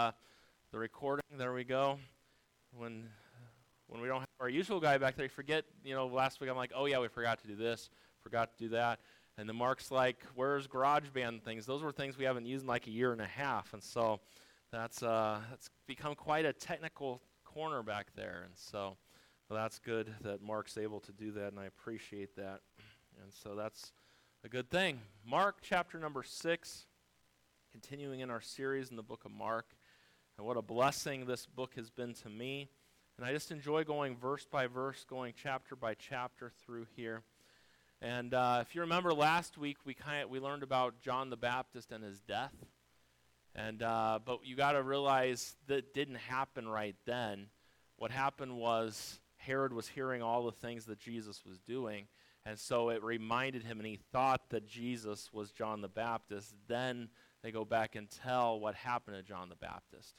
uh, 0.00 0.12
the 0.72 0.78
recording. 0.78 1.24
There 1.36 1.52
we 1.52 1.64
go. 1.64 1.98
When 2.76 3.04
when 3.88 4.00
we 4.00 4.08
don't 4.08 4.20
have 4.20 4.28
our 4.40 4.48
usual 4.48 4.80
guy 4.80 4.96
back 4.96 5.16
there, 5.16 5.26
you 5.26 5.30
forget. 5.30 5.64
You 5.84 5.94
know, 5.94 6.06
last 6.06 6.40
week 6.40 6.48
I'm 6.48 6.56
like, 6.56 6.72
oh 6.74 6.86
yeah, 6.86 6.98
we 7.00 7.08
forgot 7.08 7.40
to 7.42 7.46
do 7.46 7.54
this, 7.54 7.90
forgot 8.22 8.56
to 8.56 8.64
do 8.64 8.70
that, 8.70 9.00
and 9.36 9.46
the 9.46 9.52
Mark's 9.52 9.90
like, 9.90 10.24
where's 10.34 10.66
GarageBand 10.66 11.42
things? 11.42 11.66
Those 11.66 11.82
were 11.82 11.92
things 11.92 12.16
we 12.16 12.24
haven't 12.24 12.46
used 12.46 12.62
in 12.62 12.68
like 12.68 12.86
a 12.86 12.90
year 12.90 13.12
and 13.12 13.20
a 13.20 13.26
half, 13.26 13.74
and 13.74 13.82
so 13.82 14.20
that's 14.72 15.02
uh, 15.02 15.40
that's 15.50 15.68
become 15.86 16.14
quite 16.14 16.46
a 16.46 16.52
technical 16.54 17.20
corner 17.44 17.82
back 17.82 18.06
there, 18.16 18.44
and 18.46 18.54
so 18.56 18.96
well, 19.50 19.60
that's 19.60 19.78
good 19.78 20.14
that 20.22 20.40
Mark's 20.40 20.78
able 20.78 21.00
to 21.00 21.12
do 21.12 21.30
that, 21.32 21.48
and 21.48 21.58
I 21.58 21.66
appreciate 21.66 22.36
that, 22.36 22.60
and 23.22 23.30
so 23.30 23.54
that's 23.54 23.92
a 24.44 24.48
good 24.48 24.70
thing. 24.70 25.00
Mark 25.26 25.58
chapter 25.60 25.98
number 25.98 26.22
six, 26.22 26.86
continuing 27.70 28.20
in 28.20 28.30
our 28.30 28.40
series 28.40 28.88
in 28.88 28.96
the 28.96 29.02
book 29.02 29.26
of 29.26 29.30
Mark. 29.30 29.66
And 30.40 30.46
what 30.46 30.56
a 30.56 30.62
blessing 30.62 31.26
this 31.26 31.44
book 31.44 31.74
has 31.76 31.90
been 31.90 32.14
to 32.14 32.30
me. 32.30 32.70
And 33.18 33.26
I 33.26 33.32
just 33.34 33.50
enjoy 33.50 33.84
going 33.84 34.16
verse 34.16 34.46
by 34.50 34.68
verse, 34.68 35.04
going 35.06 35.34
chapter 35.36 35.76
by 35.76 35.92
chapter 35.92 36.50
through 36.64 36.86
here. 36.96 37.20
And 38.00 38.32
uh, 38.32 38.60
if 38.62 38.74
you 38.74 38.80
remember 38.80 39.12
last 39.12 39.58
week, 39.58 39.76
we 39.84 39.92
kind 39.92 40.30
we 40.30 40.40
learned 40.40 40.62
about 40.62 40.98
John 41.02 41.28
the 41.28 41.36
Baptist 41.36 41.92
and 41.92 42.02
his 42.02 42.20
death. 42.20 42.54
And 43.54 43.82
uh, 43.82 44.20
but 44.24 44.38
you 44.42 44.56
got 44.56 44.72
to 44.72 44.82
realize 44.82 45.56
that 45.66 45.92
didn't 45.92 46.14
happen 46.14 46.66
right 46.66 46.96
then. 47.04 47.48
What 47.96 48.10
happened 48.10 48.56
was 48.56 49.20
Herod 49.36 49.74
was 49.74 49.88
hearing 49.88 50.22
all 50.22 50.46
the 50.46 50.52
things 50.52 50.86
that 50.86 51.00
Jesus 51.00 51.44
was 51.44 51.58
doing, 51.58 52.06
and 52.46 52.58
so 52.58 52.88
it 52.88 53.04
reminded 53.04 53.62
him, 53.62 53.78
and 53.78 53.86
he 53.86 53.98
thought 54.10 54.48
that 54.48 54.66
Jesus 54.66 55.34
was 55.34 55.50
John 55.50 55.82
the 55.82 55.88
Baptist. 55.88 56.54
Then 56.66 57.10
they 57.42 57.50
go 57.52 57.66
back 57.66 57.94
and 57.94 58.08
tell 58.08 58.58
what 58.58 58.74
happened 58.74 59.18
to 59.18 59.22
John 59.22 59.50
the 59.50 59.56
Baptist. 59.56 60.14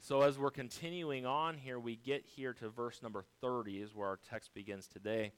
So 0.00 0.22
as 0.22 0.38
we're 0.38 0.50
continuing 0.50 1.26
on 1.26 1.56
here, 1.58 1.78
we 1.78 1.96
get 1.96 2.24
here 2.24 2.52
to 2.54 2.68
verse 2.68 3.02
number 3.02 3.24
30, 3.40 3.82
is 3.82 3.94
where 3.94 4.08
our 4.08 4.18
text 4.30 4.54
begins 4.54 4.88
today. 4.88 5.32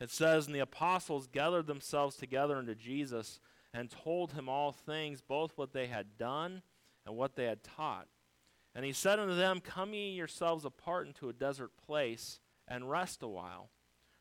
It 0.00 0.10
says, 0.10 0.46
And 0.46 0.54
the 0.54 0.60
apostles 0.60 1.26
gathered 1.26 1.66
themselves 1.66 2.16
together 2.16 2.56
unto 2.56 2.74
Jesus 2.74 3.40
and 3.72 3.90
told 3.90 4.32
him 4.32 4.48
all 4.48 4.72
things, 4.72 5.20
both 5.20 5.56
what 5.56 5.72
they 5.72 5.86
had 5.86 6.18
done 6.18 6.62
and 7.06 7.16
what 7.16 7.36
they 7.36 7.44
had 7.44 7.62
taught. 7.62 8.06
And 8.74 8.84
he 8.84 8.92
said 8.92 9.18
unto 9.18 9.34
them, 9.34 9.60
Come 9.60 9.94
ye 9.94 10.10
yourselves 10.10 10.64
apart 10.64 11.06
into 11.06 11.28
a 11.28 11.34
desert 11.34 11.70
place 11.84 12.40
and 12.68 12.90
rest 12.90 13.22
a 13.22 13.28
while. 13.28 13.70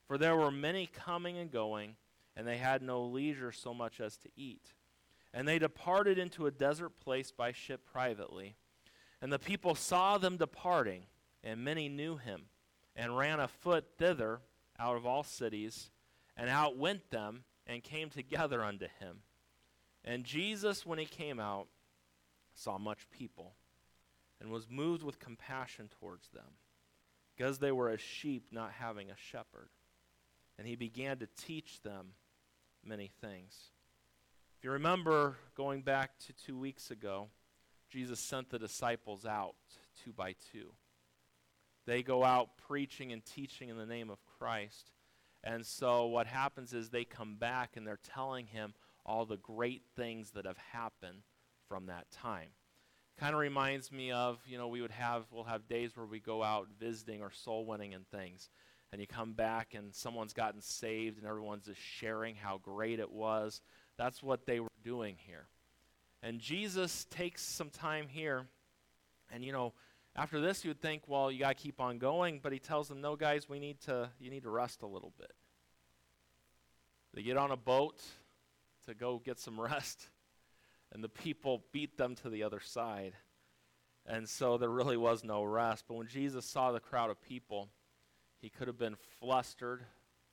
For 0.07 0.17
there 0.17 0.35
were 0.35 0.51
many 0.51 0.87
coming 0.87 1.37
and 1.37 1.51
going, 1.51 1.95
and 2.35 2.47
they 2.47 2.57
had 2.57 2.81
no 2.81 3.03
leisure 3.03 3.51
so 3.51 3.73
much 3.73 3.99
as 3.99 4.17
to 4.17 4.29
eat. 4.35 4.73
And 5.33 5.47
they 5.47 5.59
departed 5.59 6.17
into 6.17 6.47
a 6.47 6.51
desert 6.51 6.99
place 6.99 7.31
by 7.31 7.53
ship 7.53 7.85
privately. 7.91 8.55
And 9.21 9.31
the 9.31 9.39
people 9.39 9.75
saw 9.75 10.17
them 10.17 10.37
departing, 10.37 11.03
and 11.43 11.63
many 11.63 11.89
knew 11.89 12.17
him, 12.17 12.43
and 12.95 13.17
ran 13.17 13.39
afoot 13.39 13.85
thither 13.97 14.41
out 14.79 14.97
of 14.97 15.05
all 15.05 15.23
cities, 15.23 15.91
and 16.35 16.49
outwent 16.49 17.09
them, 17.11 17.43
and 17.67 17.83
came 17.83 18.09
together 18.09 18.63
unto 18.63 18.87
him. 18.99 19.17
And 20.03 20.23
Jesus, 20.23 20.85
when 20.85 20.97
he 20.97 21.05
came 21.05 21.39
out, 21.39 21.67
saw 22.55 22.79
much 22.79 23.09
people, 23.11 23.53
and 24.39 24.49
was 24.49 24.67
moved 24.69 25.03
with 25.03 25.19
compassion 25.19 25.89
towards 25.99 26.29
them, 26.29 26.57
because 27.35 27.59
they 27.59 27.71
were 27.71 27.89
as 27.89 28.01
sheep 28.01 28.47
not 28.51 28.71
having 28.71 29.11
a 29.11 29.15
shepherd. 29.15 29.69
And 30.57 30.67
he 30.67 30.75
began 30.75 31.17
to 31.19 31.27
teach 31.37 31.81
them 31.81 32.13
many 32.83 33.11
things. 33.21 33.69
If 34.57 34.65
you 34.65 34.71
remember 34.71 35.37
going 35.55 35.81
back 35.81 36.17
to 36.25 36.33
two 36.33 36.57
weeks 36.57 36.91
ago, 36.91 37.29
Jesus 37.91 38.19
sent 38.19 38.49
the 38.49 38.59
disciples 38.59 39.25
out 39.25 39.55
two 40.03 40.13
by 40.13 40.35
two. 40.51 40.71
They 41.85 42.03
go 42.03 42.23
out 42.23 42.57
preaching 42.67 43.11
and 43.11 43.23
teaching 43.25 43.69
in 43.69 43.77
the 43.77 43.85
name 43.85 44.09
of 44.09 44.25
Christ. 44.39 44.91
And 45.43 45.65
so 45.65 46.05
what 46.05 46.27
happens 46.27 46.73
is 46.73 46.89
they 46.89 47.03
come 47.03 47.35
back 47.35 47.75
and 47.75 47.85
they're 47.85 47.99
telling 48.13 48.45
him 48.47 48.73
all 49.05 49.25
the 49.25 49.37
great 49.37 49.81
things 49.95 50.31
that 50.31 50.45
have 50.45 50.59
happened 50.71 51.23
from 51.67 51.87
that 51.87 52.09
time. 52.11 52.49
Kind 53.19 53.33
of 53.33 53.41
reminds 53.41 53.91
me 53.91 54.11
of, 54.11 54.39
you 54.47 54.57
know, 54.57 54.67
we 54.67 54.81
would 54.81 54.91
have 54.91 55.25
we'll 55.31 55.43
have 55.43 55.67
days 55.67 55.97
where 55.97 56.05
we 56.05 56.19
go 56.19 56.43
out 56.43 56.67
visiting 56.79 57.21
or 57.21 57.31
soul 57.31 57.65
winning 57.65 57.93
and 57.93 58.07
things. 58.07 58.49
And 58.91 59.01
you 59.01 59.07
come 59.07 59.33
back 59.33 59.73
and 59.73 59.93
someone's 59.93 60.33
gotten 60.33 60.61
saved 60.61 61.17
and 61.17 61.25
everyone's 61.25 61.65
just 61.65 61.81
sharing 61.81 62.35
how 62.35 62.57
great 62.57 62.99
it 62.99 63.11
was. 63.11 63.61
That's 63.97 64.21
what 64.21 64.45
they 64.45 64.59
were 64.59 64.67
doing 64.83 65.15
here. 65.17 65.47
And 66.23 66.39
Jesus 66.39 67.05
takes 67.05 67.41
some 67.41 67.69
time 67.69 68.07
here. 68.07 68.45
And, 69.31 69.43
you 69.43 69.51
know, 69.51 69.73
after 70.15 70.39
this, 70.39 70.63
you 70.63 70.69
would 70.69 70.81
think, 70.81 71.03
well, 71.07 71.31
you 71.31 71.39
got 71.39 71.57
to 71.57 71.63
keep 71.63 71.79
on 71.79 71.97
going. 71.97 72.39
But 72.41 72.53
he 72.53 72.59
tells 72.59 72.87
them, 72.87 73.01
no, 73.01 73.15
guys, 73.15 73.49
we 73.49 73.59
need 73.59 73.79
to, 73.81 74.09
you 74.19 74.29
need 74.29 74.43
to 74.43 74.49
rest 74.49 74.83
a 74.83 74.87
little 74.87 75.13
bit. 75.17 75.31
They 77.13 77.23
get 77.23 77.37
on 77.37 77.51
a 77.51 77.57
boat 77.57 78.01
to 78.85 78.93
go 78.93 79.21
get 79.23 79.39
some 79.39 79.59
rest. 79.59 80.09
And 80.93 81.03
the 81.03 81.09
people 81.09 81.63
beat 81.71 81.97
them 81.97 82.15
to 82.15 82.29
the 82.29 82.43
other 82.43 82.59
side. 82.59 83.13
And 84.05 84.27
so 84.27 84.57
there 84.57 84.69
really 84.69 84.97
was 84.97 85.23
no 85.23 85.43
rest. 85.43 85.85
But 85.87 85.95
when 85.95 86.07
Jesus 86.07 86.45
saw 86.45 86.71
the 86.71 86.79
crowd 86.79 87.09
of 87.09 87.21
people, 87.21 87.69
he 88.41 88.49
could 88.49 88.67
have 88.67 88.77
been 88.77 88.95
flustered, 89.19 89.83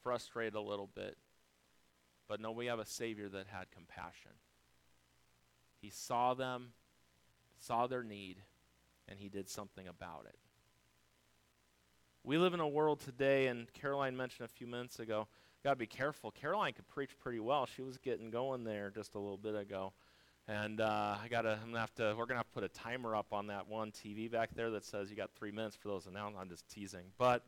frustrated 0.03 0.55
a 0.55 0.61
little 0.61 0.89
bit. 0.95 1.17
But 2.29 2.41
no, 2.41 2.51
we 2.51 2.67
have 2.67 2.79
a 2.79 2.87
Savior 2.87 3.29
that 3.29 3.47
had 3.47 3.71
compassion. 3.71 4.33
He 5.81 5.91
saw 5.91 6.35
them, 6.35 6.73
saw 7.59 7.87
their 7.87 8.03
need, 8.03 8.43
and 9.09 9.19
he 9.19 9.29
did 9.29 9.49
something 9.49 9.87
about 9.87 10.27
it. 10.29 10.39
We 12.25 12.37
live 12.37 12.53
in 12.53 12.61
a 12.61 12.69
world 12.69 13.01
today, 13.01 13.47
and 13.47 13.73
Caroline 13.73 14.17
mentioned 14.17 14.45
a 14.45 14.53
few 14.53 14.67
minutes 14.67 14.99
ago, 14.99 15.29
got 15.65 15.71
to 15.71 15.77
be 15.77 15.87
careful. 15.87 16.31
Caroline 16.31 16.73
could 16.73 16.89
preach 16.89 17.19
pretty 17.19 17.41
well. 17.41 17.67
She 17.67 17.83
was 17.83 17.97
getting 17.97 18.31
going 18.31 18.65
there 18.65 18.91
just 18.91 19.15
a 19.15 19.19
little 19.19 19.39
bit 19.39 19.55
ago. 19.55 19.93
And 20.47 20.81
uh, 20.81 21.17
I 21.23 21.29
gotta, 21.29 21.59
I'm 21.63 21.69
gonna 21.69 21.81
have 21.81 21.95
to. 21.97 22.15
We're 22.17 22.25
gonna 22.25 22.39
have 22.39 22.47
to 22.47 22.55
put 22.55 22.65
a 22.65 22.69
timer 22.69 23.15
up 23.15 23.35
on 23.35 23.49
that 23.49 23.69
one 23.69 23.93
TV 23.93 24.31
back 24.31 24.55
there 24.55 24.71
that 24.71 24.85
says 24.85 25.11
you 25.11 25.17
got 25.17 25.31
three 25.39 25.51
minutes 25.51 25.77
for 25.77 25.89
those 25.89 26.07
announcements. 26.07 26.41
I'm 26.41 26.49
just 26.49 26.67
teasing, 26.71 27.05
but 27.19 27.45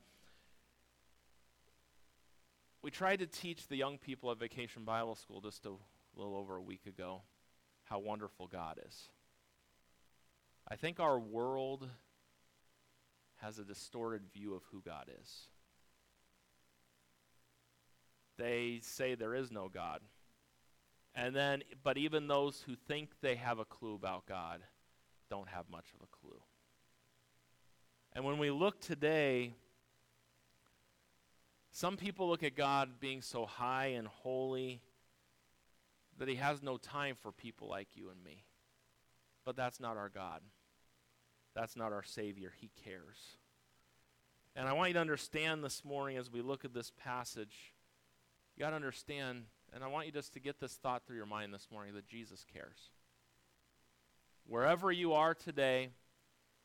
we 2.83 2.91
tried 2.91 3.21
to 3.21 3.27
teach 3.27 3.69
the 3.69 3.77
young 3.77 3.97
people 3.97 4.31
at 4.31 4.39
Vacation 4.39 4.85
Bible 4.85 5.15
School 5.15 5.41
just 5.41 5.65
a 5.65 5.73
little 6.15 6.37
over 6.37 6.57
a 6.57 6.63
week 6.63 6.85
ago 6.87 7.23
how 7.91 7.99
wonderful 7.99 8.47
God 8.47 8.79
is. 8.87 9.09
I 10.69 10.77
think 10.77 11.01
our 11.01 11.19
world 11.19 11.89
has 13.39 13.59
a 13.59 13.65
distorted 13.65 14.23
view 14.33 14.55
of 14.55 14.63
who 14.71 14.81
God 14.81 15.11
is. 15.21 15.49
They 18.39 18.79
say 18.83 19.17
there 19.17 19.35
is 19.35 19.51
no 19.51 19.69
God. 19.69 20.01
And 21.17 21.35
then, 21.35 21.63
but 21.83 21.99
even 21.99 22.29
those 22.29 22.63
who 22.65 22.77
think 22.77 23.11
they 23.21 23.35
have 23.35 23.59
a 23.59 23.65
clue 23.65 23.97
about 23.97 24.27
God 24.27 24.61
don't 25.29 25.49
have 25.49 25.69
much 25.69 25.87
of 25.95 26.07
a 26.07 26.17
clue. 26.17 26.41
And 28.13 28.25
when 28.25 28.39
we 28.39 28.51
look 28.51 28.81
today, 28.81 29.55
some 31.73 31.97
people 31.97 32.29
look 32.29 32.45
at 32.45 32.55
God 32.55 33.01
being 33.01 33.21
so 33.21 33.47
high 33.47 33.87
and 33.87 34.07
holy 34.07 34.81
that 36.21 36.29
he 36.29 36.37
has 36.37 36.63
no 36.63 36.77
time 36.77 37.17
for 37.19 37.33
people 37.33 37.67
like 37.67 37.97
you 37.97 38.11
and 38.11 38.23
me. 38.23 38.45
But 39.43 39.57
that's 39.57 39.81
not 39.81 39.97
our 39.97 40.11
God. 40.11 40.43
That's 41.57 41.77
not 41.77 41.95
our 41.95 42.03
Savior. 42.05 42.53
He 42.61 42.71
cares. 42.85 43.39
And 44.55 44.69
I 44.69 44.75
want 44.75 44.91
you 44.91 44.95
to 44.95 45.01
understand 45.01 45.65
this 45.65 45.83
morning 45.83 46.19
as 46.19 46.31
we 46.31 46.43
look 46.43 46.67
at 46.67 46.75
this 46.75 46.93
passage, 47.03 47.73
you 48.55 48.61
got 48.61 48.71
to 48.71 48.77
understand, 48.77 49.45
and 49.73 49.83
I 49.83 49.87
want 49.87 50.05
you 50.07 50.13
just 50.13 50.35
to 50.35 50.41
get 50.41 50.61
this 50.61 50.75
thought 50.75 51.07
through 51.07 51.17
your 51.17 51.25
mind 51.25 51.55
this 51.55 51.69
morning 51.73 51.95
that 51.95 52.07
Jesus 52.07 52.45
cares. 52.53 52.91
Wherever 54.47 54.93
you 54.93 55.15
are 55.15 55.33
today, 55.33 55.89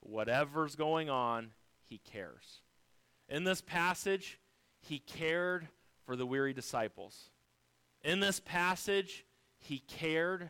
whatever's 0.01 0.75
going 0.75 1.09
on, 1.09 1.51
He 1.87 1.99
cares. 1.99 2.59
In 3.29 3.45
this 3.45 3.61
passage, 3.61 4.37
He 4.81 4.99
cared 4.99 5.69
for 6.05 6.17
the 6.17 6.25
weary 6.25 6.51
disciples. 6.51 7.29
In 8.03 8.19
this 8.19 8.41
passage, 8.41 9.24
he 9.65 9.79
cared 9.79 10.49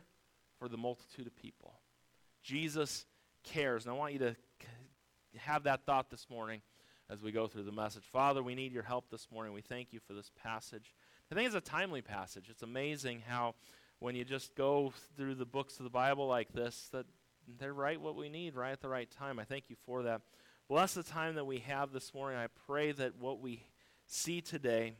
for 0.60 0.68
the 0.68 0.78
multitude 0.78 1.28
of 1.28 1.36
people. 1.36 1.74
Jesus 2.44 3.06
cares. 3.44 3.86
And 3.86 3.94
I 3.94 3.98
want 3.98 4.14
you 4.14 4.20
to 4.20 4.36
have 5.38 5.64
that 5.64 5.86
thought 5.86 6.10
this 6.10 6.30
morning 6.30 6.62
as 7.10 7.22
we 7.22 7.32
go 7.32 7.48
through 7.48 7.64
the 7.64 7.72
message. 7.72 8.04
Father, 8.12 8.42
we 8.42 8.56
need 8.56 8.72
your 8.72 8.84
help 8.84 9.10
this 9.10 9.28
morning. 9.32 9.54
We 9.54 9.62
thank 9.62 9.94
you 9.94 10.00
for 10.00 10.14
this 10.14 10.32
passage. 10.42 10.94
I 11.32 11.36
think 11.36 11.48
it's 11.48 11.56
a 11.56 11.62
timely 11.62 12.02
passage. 12.02 12.46
It's 12.50 12.62
amazing 12.62 13.24
how 13.28 13.56
when 14.00 14.16
you 14.16 14.24
just 14.24 14.56
go 14.56 14.94
through 15.16 15.36
the 15.36 15.46
books 15.46 15.78
of 15.80 15.84
the 15.84 15.90
Bible 15.90 16.28
like 16.28 16.54
this, 16.54 16.90
that 16.92 17.06
they're 17.60 17.74
right 17.74 18.00
what 18.00 18.16
we 18.16 18.30
need 18.30 18.56
right 18.56 18.72
at 18.72 18.82
the 18.82 18.90
right 18.90 19.10
time. 19.10 19.40
I 19.40 19.44
thank 19.44 19.70
you 19.70 19.76
for 19.86 20.04
that. 20.04 20.22
Bless 20.68 20.94
the 20.94 21.04
time 21.04 21.36
that 21.36 21.46
we 21.46 21.60
have 21.60 21.92
this 21.92 22.14
morning. 22.14 22.40
I 22.40 22.48
pray 22.66 22.92
that 22.92 23.18
what 23.20 23.40
we 23.40 23.64
see 24.08 24.42
today, 24.42 24.94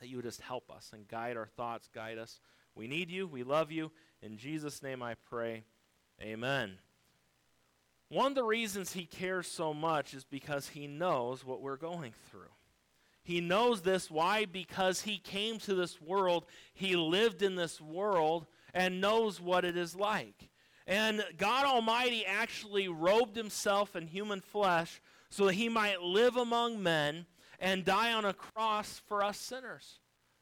that 0.00 0.08
you 0.08 0.16
would 0.16 0.24
just 0.24 0.40
help 0.40 0.70
us 0.70 0.90
and 0.92 1.06
guide 1.06 1.36
our 1.36 1.46
thoughts, 1.46 1.88
guide 1.94 2.18
us. 2.18 2.40
We 2.74 2.86
need 2.86 3.10
you. 3.10 3.26
We 3.26 3.42
love 3.42 3.70
you. 3.70 3.90
In 4.22 4.36
Jesus' 4.36 4.82
name 4.82 5.02
I 5.02 5.14
pray. 5.28 5.64
Amen. 6.20 6.78
One 8.08 8.32
of 8.32 8.34
the 8.34 8.44
reasons 8.44 8.92
he 8.92 9.04
cares 9.04 9.46
so 9.46 9.72
much 9.72 10.14
is 10.14 10.24
because 10.24 10.68
he 10.68 10.86
knows 10.86 11.44
what 11.44 11.62
we're 11.62 11.76
going 11.76 12.12
through. 12.30 12.50
He 13.22 13.40
knows 13.40 13.82
this. 13.82 14.10
Why? 14.10 14.46
Because 14.46 15.02
he 15.02 15.18
came 15.18 15.58
to 15.60 15.74
this 15.74 16.00
world, 16.00 16.46
he 16.74 16.96
lived 16.96 17.42
in 17.42 17.54
this 17.54 17.80
world, 17.80 18.46
and 18.74 19.00
knows 19.00 19.40
what 19.40 19.64
it 19.64 19.76
is 19.76 19.94
like. 19.94 20.48
And 20.86 21.24
God 21.36 21.66
Almighty 21.66 22.26
actually 22.26 22.88
robed 22.88 23.36
himself 23.36 23.94
in 23.94 24.08
human 24.08 24.40
flesh 24.40 25.00
so 25.28 25.46
that 25.46 25.54
he 25.54 25.68
might 25.68 26.02
live 26.02 26.36
among 26.36 26.82
men 26.82 27.26
and 27.60 27.84
die 27.84 28.12
on 28.12 28.24
a 28.24 28.34
cross 28.34 29.00
for 29.06 29.22
us 29.22 29.38
sinners. 29.38 30.00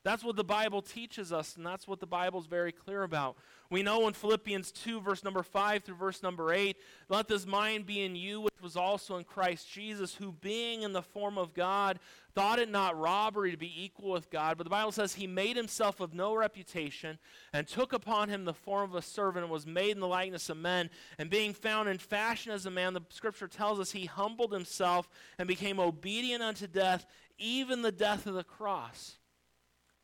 That's 0.09 0.25
what 0.25 0.37
the 0.37 0.43
Bible 0.43 0.81
teaches 0.81 1.35
us, 1.35 1.55
and 1.57 1.67
that's 1.67 1.87
what 1.87 2.01
the 2.01 2.07
Bible 2.07 2.41
is 2.41 2.47
very 2.47 2.73
clear 2.73 3.03
about. 3.03 3.37
We 3.69 3.83
know 3.83 4.09
in 4.09 4.15
Philippians 4.15 4.73
2, 4.73 5.03
verse 5.03 5.23
number 5.23 5.43
5 5.43 5.85
through 5.85 5.97
verse 5.97 6.23
number 6.23 6.51
8, 6.51 6.79
let 7.11 7.29
this 7.29 7.45
mind 7.45 7.85
be 7.85 8.01
in 8.01 8.17
you, 8.17 8.41
which 8.41 8.55
was 8.63 8.75
also 8.75 9.17
in 9.17 9.25
Christ 9.25 9.71
Jesus, 9.71 10.15
who 10.15 10.33
being 10.33 10.81
in 10.81 10.95
the 10.95 11.03
form 11.03 11.37
of 11.37 11.53
God, 11.53 11.99
thought 12.35 12.59
it 12.59 12.71
not 12.71 12.99
robbery 12.99 13.51
to 13.51 13.59
be 13.59 13.85
equal 13.85 14.13
with 14.13 14.31
God. 14.31 14.57
But 14.57 14.65
the 14.65 14.71
Bible 14.71 14.93
says 14.93 15.13
he 15.13 15.27
made 15.27 15.59
himself 15.59 16.01
of 16.01 16.15
no 16.15 16.35
reputation, 16.35 17.19
and 17.53 17.69
took 17.69 17.93
upon 17.93 18.31
him 18.31 18.47
the 18.47 18.55
form 18.55 18.89
of 18.89 18.97
a 18.97 19.03
servant, 19.03 19.45
and 19.45 19.53
was 19.53 19.67
made 19.67 19.91
in 19.91 20.01
the 20.01 20.07
likeness 20.07 20.49
of 20.49 20.57
men. 20.57 20.89
And 21.19 21.29
being 21.29 21.53
found 21.53 21.87
in 21.87 21.99
fashion 21.99 22.51
as 22.51 22.65
a 22.65 22.71
man, 22.71 22.95
the 22.95 23.03
scripture 23.11 23.47
tells 23.47 23.79
us 23.79 23.91
he 23.91 24.07
humbled 24.07 24.55
himself 24.55 25.07
and 25.39 25.47
became 25.47 25.79
obedient 25.79 26.43
unto 26.43 26.67
death, 26.67 27.05
even 27.37 27.83
the 27.83 27.93
death 27.93 28.27
of 28.27 28.33
the 28.33 28.43
cross. 28.43 29.18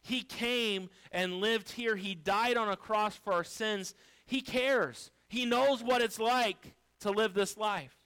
He 0.04 0.20
came 0.22 0.90
and 1.10 1.40
lived 1.40 1.72
here. 1.72 1.96
He 1.96 2.14
died 2.14 2.58
on 2.58 2.68
a 2.68 2.76
cross 2.76 3.16
for 3.16 3.32
our 3.32 3.42
sins. 3.42 3.94
He 4.26 4.42
cares. 4.42 5.10
He 5.28 5.46
knows 5.46 5.82
what 5.82 6.02
it's 6.02 6.18
like 6.18 6.74
to 7.00 7.10
live 7.10 7.32
this 7.32 7.56
life. 7.56 7.96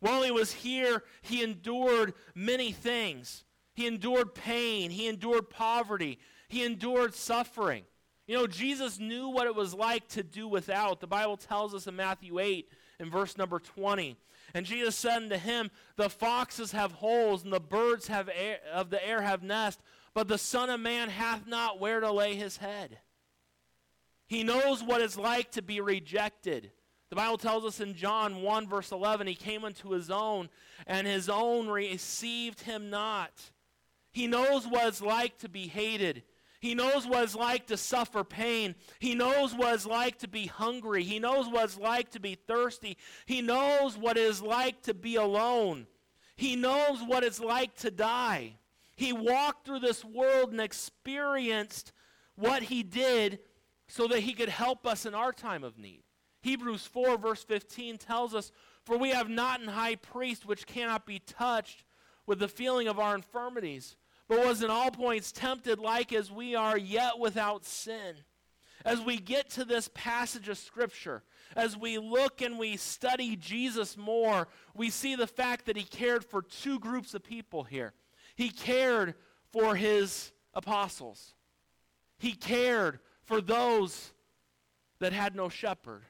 While 0.00 0.22
he 0.24 0.32
was 0.32 0.52
here, 0.52 1.04
he 1.22 1.42
endured 1.42 2.14
many 2.34 2.72
things. 2.72 3.44
He 3.74 3.86
endured 3.86 4.34
pain. 4.34 4.90
He 4.90 5.06
endured 5.06 5.50
poverty. 5.50 6.18
He 6.48 6.64
endured 6.64 7.14
suffering. 7.14 7.84
You 8.26 8.36
know, 8.36 8.46
Jesus 8.48 8.98
knew 8.98 9.28
what 9.28 9.46
it 9.46 9.54
was 9.54 9.72
like 9.72 10.08
to 10.08 10.24
do 10.24 10.48
without. 10.48 11.00
The 11.00 11.06
Bible 11.06 11.36
tells 11.36 11.74
us 11.74 11.86
in 11.86 11.94
Matthew 11.94 12.40
8, 12.40 12.68
in 12.98 13.08
verse 13.08 13.38
number 13.38 13.60
20. 13.60 14.16
And 14.52 14.66
Jesus 14.66 14.96
said 14.96 15.22
unto 15.22 15.36
him, 15.36 15.70
The 15.96 16.10
foxes 16.10 16.72
have 16.72 16.92
holes, 16.92 17.44
and 17.44 17.52
the 17.52 17.60
birds 17.60 18.08
have 18.08 18.28
air, 18.28 18.58
of 18.72 18.90
the 18.90 19.04
air 19.06 19.22
have 19.22 19.44
nests, 19.44 19.82
but 20.14 20.28
the 20.28 20.38
Son 20.38 20.70
of 20.70 20.80
Man 20.80 21.08
hath 21.08 21.46
not 21.46 21.80
where 21.80 22.00
to 22.00 22.12
lay 22.12 22.34
his 22.34 22.56
head. 22.56 22.98
He 24.26 24.44
knows 24.44 24.82
what 24.82 25.00
it's 25.00 25.18
like 25.18 25.50
to 25.52 25.62
be 25.62 25.80
rejected. 25.80 26.70
The 27.10 27.16
Bible 27.16 27.38
tells 27.38 27.64
us 27.64 27.80
in 27.80 27.94
John 27.94 28.42
1, 28.42 28.68
verse 28.68 28.92
11, 28.92 29.26
he 29.26 29.34
came 29.34 29.64
unto 29.64 29.90
his 29.90 30.10
own, 30.10 30.48
and 30.86 31.06
his 31.06 31.28
own 31.28 31.68
received 31.68 32.60
him 32.60 32.90
not. 32.90 33.32
He 34.12 34.28
knows 34.28 34.66
what 34.66 34.86
it's 34.86 35.02
like 35.02 35.38
to 35.38 35.48
be 35.48 35.66
hated. 35.66 36.22
He 36.60 36.74
knows 36.74 37.06
what 37.06 37.24
it's 37.24 37.34
like 37.34 37.66
to 37.68 37.76
suffer 37.76 38.22
pain. 38.22 38.74
He 38.98 39.14
knows 39.14 39.54
what 39.54 39.74
it's 39.74 39.86
like 39.86 40.18
to 40.18 40.28
be 40.28 40.46
hungry. 40.46 41.02
He 41.02 41.18
knows 41.18 41.48
what 41.48 41.64
it's 41.64 41.78
like 41.78 42.10
to 42.10 42.20
be 42.20 42.34
thirsty. 42.34 42.98
He 43.26 43.40
knows 43.40 43.96
what 43.96 44.16
it 44.16 44.24
is 44.24 44.42
like 44.42 44.82
to 44.82 44.94
be 44.94 45.16
alone. 45.16 45.86
He 46.36 46.56
knows 46.56 47.02
what 47.02 47.24
it's 47.24 47.40
like 47.40 47.74
to 47.78 47.90
die. 47.90 48.59
He 49.00 49.14
walked 49.14 49.64
through 49.64 49.78
this 49.78 50.04
world 50.04 50.50
and 50.50 50.60
experienced 50.60 51.92
what 52.34 52.64
he 52.64 52.82
did 52.82 53.38
so 53.88 54.06
that 54.08 54.18
he 54.18 54.34
could 54.34 54.50
help 54.50 54.86
us 54.86 55.06
in 55.06 55.14
our 55.14 55.32
time 55.32 55.64
of 55.64 55.78
need. 55.78 56.02
Hebrews 56.42 56.84
4, 56.84 57.16
verse 57.16 57.42
15 57.42 57.96
tells 57.96 58.34
us, 58.34 58.52
For 58.84 58.98
we 58.98 59.08
have 59.08 59.30
not 59.30 59.62
an 59.62 59.68
high 59.68 59.94
priest 59.94 60.44
which 60.44 60.66
cannot 60.66 61.06
be 61.06 61.18
touched 61.18 61.82
with 62.26 62.40
the 62.40 62.46
feeling 62.46 62.88
of 62.88 62.98
our 62.98 63.14
infirmities, 63.14 63.96
but 64.28 64.44
was 64.44 64.62
in 64.62 64.68
all 64.68 64.90
points 64.90 65.32
tempted 65.32 65.78
like 65.78 66.12
as 66.12 66.30
we 66.30 66.54
are, 66.54 66.76
yet 66.76 67.18
without 67.18 67.64
sin. 67.64 68.16
As 68.84 69.00
we 69.00 69.16
get 69.16 69.48
to 69.52 69.64
this 69.64 69.88
passage 69.94 70.50
of 70.50 70.58
Scripture, 70.58 71.22
as 71.56 71.74
we 71.74 71.96
look 71.96 72.42
and 72.42 72.58
we 72.58 72.76
study 72.76 73.34
Jesus 73.34 73.96
more, 73.96 74.46
we 74.74 74.90
see 74.90 75.14
the 75.14 75.26
fact 75.26 75.64
that 75.64 75.78
he 75.78 75.84
cared 75.84 76.22
for 76.22 76.42
two 76.42 76.78
groups 76.78 77.14
of 77.14 77.24
people 77.24 77.64
here. 77.64 77.94
He 78.40 78.48
cared 78.48 79.16
for 79.52 79.76
his 79.76 80.32
apostles. 80.54 81.34
He 82.18 82.32
cared 82.32 83.00
for 83.24 83.42
those 83.42 84.12
that 84.98 85.12
had 85.12 85.36
no 85.36 85.50
shepherd. 85.50 86.04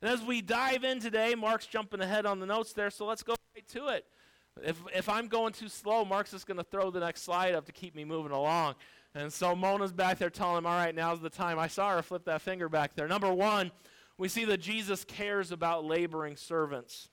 And 0.00 0.10
as 0.10 0.24
we 0.24 0.42
dive 0.42 0.82
in 0.82 0.98
today, 0.98 1.36
Mark's 1.36 1.66
jumping 1.66 2.00
ahead 2.00 2.26
on 2.26 2.40
the 2.40 2.46
notes 2.46 2.72
there, 2.72 2.90
so 2.90 3.06
let's 3.06 3.22
go 3.22 3.36
right 3.54 3.68
to 3.68 3.86
it. 3.90 4.04
If, 4.60 4.82
if 4.92 5.08
I'm 5.08 5.28
going 5.28 5.52
too 5.52 5.68
slow, 5.68 6.04
Mark's 6.04 6.32
just 6.32 6.48
going 6.48 6.56
to 6.56 6.64
throw 6.64 6.90
the 6.90 6.98
next 6.98 7.22
slide 7.22 7.54
up 7.54 7.66
to 7.66 7.72
keep 7.72 7.94
me 7.94 8.04
moving 8.04 8.32
along. 8.32 8.74
And 9.14 9.32
so 9.32 9.54
Mona's 9.54 9.92
back 9.92 10.18
there 10.18 10.30
telling 10.30 10.58
him, 10.58 10.66
all 10.66 10.76
right, 10.76 10.92
now's 10.92 11.20
the 11.20 11.30
time. 11.30 11.60
I 11.60 11.68
saw 11.68 11.94
her 11.94 12.02
flip 12.02 12.24
that 12.24 12.42
finger 12.42 12.68
back 12.68 12.96
there. 12.96 13.06
Number 13.06 13.32
one, 13.32 13.70
we 14.18 14.26
see 14.26 14.44
that 14.46 14.58
Jesus 14.58 15.04
cares 15.04 15.52
about 15.52 15.84
laboring 15.84 16.34
servants. 16.34 17.08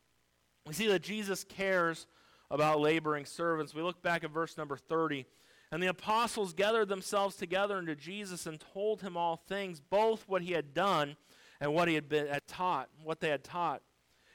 We 0.65 0.73
see 0.73 0.87
that 0.87 1.03
Jesus 1.03 1.43
cares 1.43 2.07
about 2.51 2.79
laboring 2.79 3.25
servants. 3.25 3.73
We 3.73 3.81
look 3.81 4.01
back 4.01 4.23
at 4.23 4.31
verse 4.31 4.57
number 4.57 4.77
30. 4.77 5.25
And 5.71 5.83
the 5.83 5.87
apostles 5.87 6.53
gathered 6.53 6.89
themselves 6.89 7.35
together 7.35 7.77
unto 7.77 7.95
Jesus 7.95 8.47
and 8.47 8.59
told 8.73 9.01
him 9.01 9.15
all 9.15 9.37
things, 9.37 9.79
both 9.79 10.27
what 10.27 10.41
he 10.41 10.53
had 10.53 10.73
done 10.73 11.15
and 11.61 11.73
what 11.73 11.87
he 11.87 11.93
had 11.93 12.09
been 12.09 12.27
had 12.27 12.47
taught, 12.47 12.89
what 13.03 13.19
they 13.19 13.29
had 13.29 13.43
taught. 13.43 13.81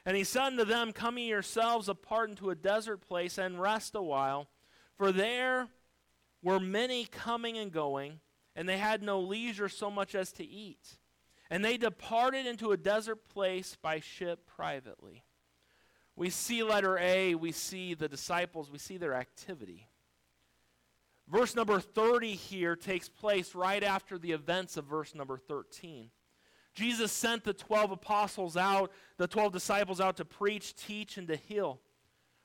And 0.05 0.15
he 0.15 0.23
said 0.23 0.43
unto 0.43 0.63
them, 0.63 0.93
Come 0.93 1.17
ye 1.17 1.27
yourselves 1.27 1.89
apart 1.89 2.29
into 2.29 2.51
a 2.51 2.55
desert 2.55 3.01
place 3.01 3.37
and 3.37 3.59
rest 3.59 3.95
a 3.95 4.01
while, 4.01 4.47
for 4.97 5.11
there 5.11 5.67
were 6.41 6.59
many 6.59 7.05
coming 7.05 7.57
and 7.57 7.71
going, 7.71 8.19
and 8.55 8.69
they 8.69 8.77
had 8.77 9.01
no 9.01 9.19
leisure 9.19 9.67
so 9.67 9.89
much 9.89 10.13
as 10.15 10.31
to 10.33 10.45
eat. 10.45 10.99
And 11.49 11.65
they 11.65 11.77
departed 11.77 12.45
into 12.45 12.71
a 12.71 12.77
desert 12.77 13.27
place 13.27 13.75
by 13.81 13.99
ship 13.99 14.45
privately. 14.45 15.23
We 16.15 16.29
see 16.29 16.63
letter 16.63 16.97
A, 16.97 17.35
we 17.35 17.51
see 17.51 17.93
the 17.93 18.07
disciples, 18.07 18.71
we 18.71 18.77
see 18.77 18.97
their 18.97 19.13
activity. 19.13 19.87
Verse 21.27 21.55
number 21.55 21.79
30 21.79 22.35
here 22.35 22.75
takes 22.75 23.09
place 23.09 23.55
right 23.55 23.83
after 23.83 24.17
the 24.17 24.31
events 24.31 24.77
of 24.77 24.85
verse 24.85 25.15
number 25.15 25.37
13. 25.37 26.11
Jesus 26.73 27.11
sent 27.11 27.43
the 27.43 27.53
12 27.53 27.91
apostles 27.91 28.55
out, 28.57 28.91
the 29.17 29.27
12 29.27 29.53
disciples 29.53 29.99
out 29.99 30.17
to 30.17 30.25
preach, 30.25 30.75
teach, 30.75 31.17
and 31.17 31.27
to 31.29 31.35
heal. 31.35 31.79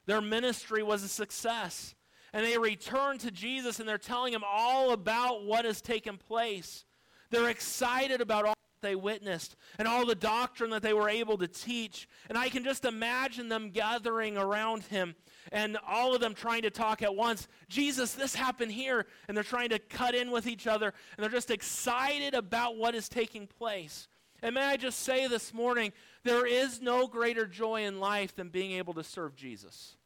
Their 0.07 0.21
ministry 0.21 0.83
was 0.83 1.03
a 1.03 1.09
success. 1.09 1.95
And 2.33 2.47
they 2.47 2.57
return 2.57 3.19
to 3.19 3.31
Jesus 3.31 3.81
and 3.81 3.89
they're 3.89 3.99
telling 3.99 4.33
him 4.33 4.45
all 4.47 4.93
about 4.93 5.45
what 5.45 5.65
has 5.65 5.81
taken 5.81 6.17
place. 6.17 6.85
They're 7.31 7.51
excited 7.51 8.21
about 8.21 8.47
all 8.47 8.55
they 8.81 8.95
witnessed 8.95 9.57
and 9.79 9.87
all 9.87 10.07
the 10.07 10.15
doctrine 10.15 10.71
that 10.71 10.83
they 10.83 10.93
were 10.93 11.09
able 11.09 11.39
to 11.39 11.49
teach. 11.49 12.09
And 12.29 12.37
I 12.37 12.49
can 12.49 12.65
just 12.65 12.85
imagine 12.85 13.49
them 13.49 13.71
gathering 13.71 14.37
around 14.37 14.85
him 14.85 15.15
and 15.53 15.79
all 15.87 16.15
of 16.15 16.21
them 16.21 16.35
trying 16.35 16.63
to 16.63 16.71
talk 16.71 17.03
at 17.03 17.15
once. 17.15 17.49
Jesus, 17.69 18.15
this 18.15 18.35
happened 18.35 18.73
here. 18.73 19.07
And 19.29 19.37
they're 19.37 19.45
trying 19.45 19.71
to 19.71 19.79
cut 19.79 20.15
in 20.15 20.31
with 20.31 20.47
each 20.47 20.67
other 20.67 20.93
and 21.17 21.23
they're 21.23 21.31
just 21.31 21.51
excited 21.51 22.35
about 22.35 22.77
what 22.77 22.95
is 22.95 23.09
taking 23.09 23.47
place. 23.47 24.09
And 24.43 24.55
may 24.55 24.63
I 24.63 24.77
just 24.77 25.01
say 25.01 25.27
this 25.27 25.53
morning, 25.53 25.93
there 26.25 26.47
is 26.47 26.81
no 26.81 27.07
greater 27.07 27.47
joy 27.47 27.85
in 27.85 28.01
life 28.01 28.35
than 28.35 28.49
being 28.49 28.73
able 28.73 28.95
to 28.95 29.05
serve 29.05 29.37
Jesus. 29.37 29.97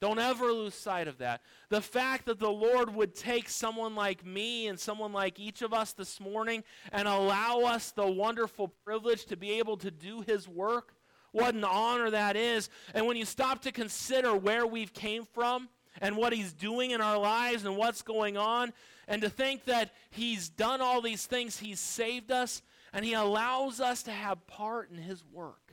Don't 0.00 0.20
ever 0.20 0.52
lose 0.52 0.74
sight 0.74 1.08
of 1.08 1.18
that. 1.18 1.42
The 1.70 1.80
fact 1.80 2.26
that 2.26 2.38
the 2.38 2.50
Lord 2.50 2.94
would 2.94 3.14
take 3.14 3.48
someone 3.48 3.96
like 3.96 4.24
me 4.24 4.68
and 4.68 4.78
someone 4.78 5.12
like 5.12 5.40
each 5.40 5.60
of 5.60 5.72
us 5.72 5.92
this 5.92 6.20
morning 6.20 6.62
and 6.92 7.08
allow 7.08 7.62
us 7.62 7.90
the 7.90 8.06
wonderful 8.06 8.68
privilege 8.84 9.24
to 9.26 9.36
be 9.36 9.58
able 9.58 9.76
to 9.78 9.90
do 9.90 10.20
his 10.20 10.46
work, 10.46 10.94
what 11.32 11.54
an 11.54 11.64
honor 11.64 12.10
that 12.10 12.36
is. 12.36 12.70
And 12.94 13.06
when 13.06 13.16
you 13.16 13.24
stop 13.24 13.62
to 13.62 13.72
consider 13.72 14.36
where 14.36 14.66
we've 14.66 14.92
came 14.92 15.24
from 15.24 15.68
and 16.00 16.16
what 16.16 16.32
he's 16.32 16.52
doing 16.52 16.92
in 16.92 17.00
our 17.00 17.18
lives 17.18 17.64
and 17.64 17.76
what's 17.76 18.02
going 18.02 18.36
on, 18.36 18.72
and 19.08 19.22
to 19.22 19.30
think 19.30 19.64
that 19.64 19.90
he's 20.10 20.48
done 20.48 20.80
all 20.80 21.00
these 21.00 21.26
things, 21.26 21.58
he's 21.58 21.80
saved 21.80 22.30
us, 22.30 22.62
and 22.92 23.04
he 23.04 23.14
allows 23.14 23.80
us 23.80 24.04
to 24.04 24.12
have 24.12 24.46
part 24.46 24.90
in 24.90 24.98
his 24.98 25.24
work. 25.32 25.72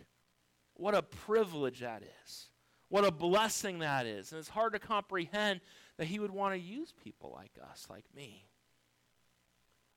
What 0.74 0.96
a 0.96 1.03
privilege 1.03 1.82
that 1.82 2.01
is. 2.24 2.50
What 2.95 3.03
a 3.03 3.11
blessing 3.11 3.79
that 3.79 4.05
is. 4.05 4.31
And 4.31 4.39
it's 4.39 4.47
hard 4.47 4.71
to 4.71 4.79
comprehend 4.79 5.59
that 5.97 6.07
he 6.07 6.17
would 6.17 6.31
want 6.31 6.53
to 6.53 6.57
use 6.57 6.93
people 7.03 7.33
like 7.35 7.51
us, 7.69 7.87
like 7.89 8.05
me. 8.15 8.45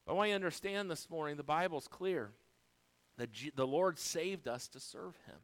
But 0.05 0.14
I 0.14 0.17
want 0.17 0.31
you 0.31 0.33
to 0.33 0.35
understand 0.35 0.90
this 0.90 1.09
morning 1.09 1.37
the 1.37 1.45
Bible's 1.45 1.87
clear 1.87 2.33
that 3.17 3.31
G- 3.31 3.52
the 3.55 3.69
Lord 3.69 4.00
saved 4.00 4.49
us 4.49 4.67
to 4.67 4.81
serve 4.81 5.14
him. 5.26 5.37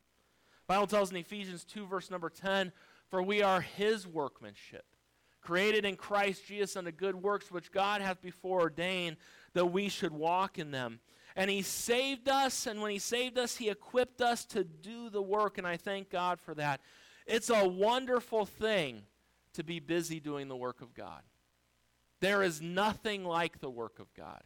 The 0.67 0.75
Bible 0.75 0.89
tells 0.89 1.13
in 1.13 1.17
Ephesians 1.17 1.63
2, 1.63 1.87
verse 1.87 2.11
number 2.11 2.29
10, 2.29 2.73
For 3.07 3.23
we 3.23 3.41
are 3.41 3.61
his 3.61 4.05
workmanship, 4.05 4.87
created 5.41 5.85
in 5.85 5.95
Christ 5.95 6.45
Jesus 6.49 6.77
unto 6.77 6.91
good 6.91 7.15
works, 7.15 7.53
which 7.53 7.71
God 7.71 8.01
hath 8.01 8.21
before 8.21 8.63
ordained 8.63 9.17
that 9.53 9.67
we 9.67 9.89
should 9.89 10.13
walk 10.13 10.59
in 10.59 10.73
them. 10.73 10.99
And 11.37 11.49
He 11.49 11.63
saved 11.63 12.29
us, 12.29 12.67
and 12.67 12.81
when 12.81 12.91
He 12.91 12.99
saved 12.99 13.39
us, 13.39 13.57
He 13.57 13.69
equipped 13.69 14.21
us 14.21 14.45
to 14.47 14.65
do 14.65 15.09
the 15.11 15.23
work, 15.23 15.59
and 15.59 15.67
I 15.67 15.77
thank 15.77 16.11
God 16.11 16.41
for 16.41 16.55
that. 16.55 16.81
It's 17.27 17.51
a 17.51 17.67
wonderful 17.67 18.45
thing 18.45 19.03
to 19.55 19.65
be 19.65 19.81
busy 19.81 20.21
doing 20.21 20.49
the 20.49 20.57
work 20.57 20.83
of 20.83 20.95
God. 20.95 21.23
There 22.21 22.43
is 22.43 22.61
nothing 22.61 23.25
like 23.25 23.61
the 23.61 23.71
work 23.71 23.99
of 23.99 24.13
God. 24.15 24.43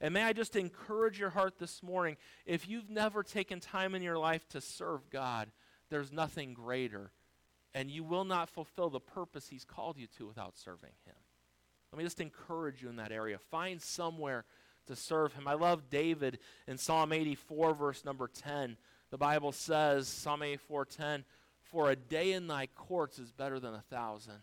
And 0.00 0.14
may 0.14 0.24
I 0.24 0.32
just 0.32 0.56
encourage 0.56 1.18
your 1.18 1.30
heart 1.30 1.58
this 1.58 1.82
morning 1.82 2.16
if 2.44 2.68
you've 2.68 2.90
never 2.90 3.22
taken 3.22 3.60
time 3.60 3.94
in 3.94 4.02
your 4.02 4.18
life 4.18 4.48
to 4.48 4.60
serve 4.60 5.08
God, 5.10 5.50
there's 5.90 6.12
nothing 6.12 6.54
greater. 6.54 7.12
And 7.74 7.90
you 7.90 8.02
will 8.04 8.24
not 8.24 8.50
fulfill 8.50 8.90
the 8.90 9.00
purpose 9.00 9.48
He's 9.48 9.64
called 9.64 9.96
you 9.96 10.06
to 10.18 10.26
without 10.26 10.58
serving 10.58 10.92
Him. 11.06 11.14
Let 11.92 11.98
me 11.98 12.04
just 12.04 12.20
encourage 12.20 12.82
you 12.82 12.88
in 12.88 12.96
that 12.96 13.12
area. 13.12 13.38
Find 13.38 13.80
somewhere 13.80 14.44
to 14.86 14.96
serve 14.96 15.32
Him. 15.34 15.46
I 15.46 15.54
love 15.54 15.88
David 15.88 16.38
in 16.66 16.78
Psalm 16.78 17.12
84, 17.12 17.74
verse 17.74 18.04
number 18.04 18.28
10. 18.28 18.76
The 19.10 19.18
Bible 19.18 19.52
says, 19.52 20.08
Psalm 20.08 20.42
84, 20.42 20.84
10, 20.86 21.24
For 21.72 21.90
a 21.90 21.96
day 21.96 22.32
in 22.32 22.46
thy 22.46 22.66
courts 22.66 23.18
is 23.18 23.32
better 23.32 23.58
than 23.58 23.74
a 23.74 23.80
thousand. 23.80 24.40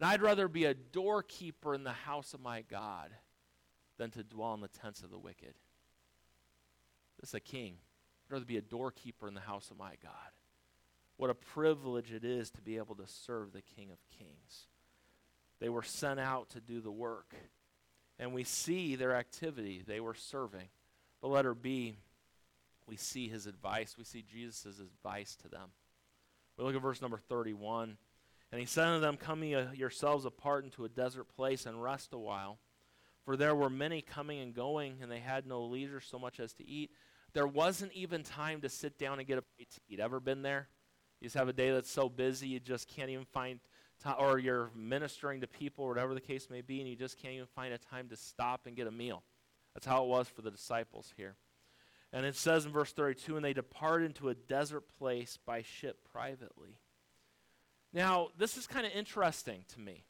And 0.00 0.08
I'd 0.08 0.22
rather 0.22 0.48
be 0.48 0.64
a 0.64 0.74
doorkeeper 0.74 1.74
in 1.74 1.82
the 1.82 1.90
house 1.90 2.34
of 2.34 2.40
my 2.40 2.62
God 2.62 3.10
than 3.98 4.10
to 4.12 4.22
dwell 4.22 4.54
in 4.54 4.60
the 4.60 4.68
tents 4.68 5.02
of 5.02 5.10
the 5.10 5.18
wicked. 5.18 5.54
This 7.20 7.30
is 7.30 7.34
a 7.34 7.40
king. 7.40 7.76
I'd 8.26 8.32
rather 8.32 8.44
be 8.44 8.56
a 8.56 8.62
doorkeeper 8.62 9.26
in 9.26 9.34
the 9.34 9.40
house 9.40 9.70
of 9.70 9.76
my 9.76 9.94
God. 10.02 10.12
What 11.16 11.30
a 11.30 11.34
privilege 11.34 12.12
it 12.12 12.24
is 12.24 12.50
to 12.52 12.62
be 12.62 12.78
able 12.78 12.94
to 12.96 13.06
serve 13.06 13.52
the 13.52 13.62
King 13.62 13.90
of 13.90 13.98
Kings. 14.18 14.66
They 15.60 15.68
were 15.68 15.82
sent 15.82 16.18
out 16.18 16.50
to 16.50 16.60
do 16.60 16.80
the 16.80 16.90
work. 16.90 17.34
And 18.18 18.32
we 18.32 18.44
see 18.44 18.96
their 18.96 19.14
activity. 19.14 19.82
They 19.86 20.00
were 20.00 20.14
serving. 20.14 20.68
But 21.20 21.28
letter 21.28 21.54
B, 21.54 21.98
we 22.86 22.96
see 22.96 23.28
his 23.28 23.46
advice. 23.46 23.96
We 23.96 24.04
see 24.04 24.24
Jesus' 24.28 24.80
advice 24.80 25.36
to 25.36 25.48
them. 25.48 25.70
We 26.56 26.64
look 26.64 26.74
at 26.74 26.82
verse 26.82 27.00
number 27.00 27.18
31. 27.28 27.96
And 28.50 28.60
he 28.60 28.66
said 28.66 28.86
unto 28.86 29.00
them, 29.00 29.16
Come 29.16 29.42
ye 29.42 29.54
uh, 29.54 29.72
yourselves 29.72 30.26
apart 30.26 30.64
into 30.64 30.84
a 30.84 30.88
desert 30.88 31.28
place 31.34 31.64
and 31.64 31.82
rest 31.82 32.12
a 32.12 32.18
while. 32.18 32.58
For 33.24 33.36
there 33.36 33.54
were 33.54 33.70
many 33.70 34.02
coming 34.02 34.40
and 34.40 34.54
going, 34.54 34.98
and 35.00 35.10
they 35.10 35.20
had 35.20 35.46
no 35.46 35.62
leisure 35.62 36.00
so 36.00 36.18
much 36.18 36.40
as 36.40 36.52
to 36.54 36.68
eat. 36.68 36.90
There 37.32 37.46
wasn't 37.46 37.92
even 37.92 38.22
time 38.22 38.60
to 38.60 38.68
sit 38.68 38.98
down 38.98 39.18
and 39.18 39.26
get 39.26 39.38
a 39.38 39.42
bite 39.58 39.70
to 39.70 39.80
eat. 39.88 40.00
Ever 40.00 40.20
been 40.20 40.42
there? 40.42 40.68
You 41.20 41.26
just 41.26 41.36
have 41.36 41.48
a 41.48 41.52
day 41.52 41.70
that's 41.70 41.90
so 41.90 42.08
busy 42.08 42.48
you 42.48 42.60
just 42.60 42.88
can't 42.88 43.08
even 43.08 43.24
find 43.24 43.60
time, 44.02 44.16
or 44.18 44.38
you're 44.38 44.70
ministering 44.74 45.40
to 45.40 45.46
people, 45.46 45.84
or 45.84 45.88
whatever 45.88 46.14
the 46.14 46.20
case 46.20 46.50
may 46.50 46.60
be, 46.60 46.80
and 46.80 46.88
you 46.88 46.96
just 46.96 47.16
can't 47.16 47.34
even 47.34 47.46
find 47.54 47.72
a 47.72 47.78
time 47.78 48.08
to 48.08 48.16
stop 48.16 48.66
and 48.66 48.76
get 48.76 48.86
a 48.86 48.90
meal. 48.90 49.22
That's 49.72 49.86
how 49.86 50.02
it 50.02 50.08
was 50.08 50.28
for 50.28 50.42
the 50.42 50.50
disciples 50.50 51.14
here. 51.16 51.36
And 52.12 52.26
it 52.26 52.36
says 52.36 52.66
in 52.66 52.72
verse 52.72 52.92
32, 52.92 53.36
and 53.36 53.44
they 53.44 53.54
departed 53.54 54.06
into 54.06 54.28
a 54.28 54.34
desert 54.34 54.84
place 54.98 55.38
by 55.46 55.62
ship 55.62 56.06
privately. 56.12 56.78
Now, 57.92 58.28
this 58.38 58.56
is 58.56 58.66
kind 58.66 58.86
of 58.86 58.92
interesting 58.92 59.64
to 59.74 59.80
me. 59.80 60.04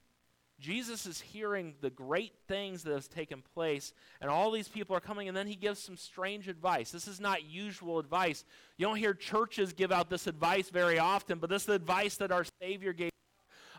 Jesus 0.61 1.07
is 1.07 1.21
hearing 1.21 1.75
the 1.81 1.91
great 1.91 2.33
things 2.47 2.85
that 2.85 2.93
has 2.93 3.09
taken 3.09 3.43
place, 3.55 3.93
and 4.21 4.31
all 4.31 4.53
these 4.53 4.69
people 4.69 4.95
are 4.95 5.01
coming, 5.01 5.27
and 5.27 5.37
then 5.37 5.49
he 5.49 5.57
gives 5.57 5.81
some 5.81 5.97
strange 5.97 6.47
advice. 6.47 6.93
This 6.93 7.09
is 7.09 7.21
not 7.21 7.45
usual 7.45 7.99
advice. 7.99 8.45
You 8.77 8.87
don't 8.87 8.97
hear 8.97 9.13
churches 9.13 9.73
give 9.73 9.91
out 9.91 10.09
this 10.09 10.29
advice 10.29 10.71
very 10.71 11.01
often, 11.01 11.39
but 11.39 11.51
this 11.51 11.63
is 11.63 11.67
the 11.67 11.73
advice 11.73 12.17
that 12.17 12.31
our 12.31 12.45
Savior 12.61 12.93
gave. 12.93 13.11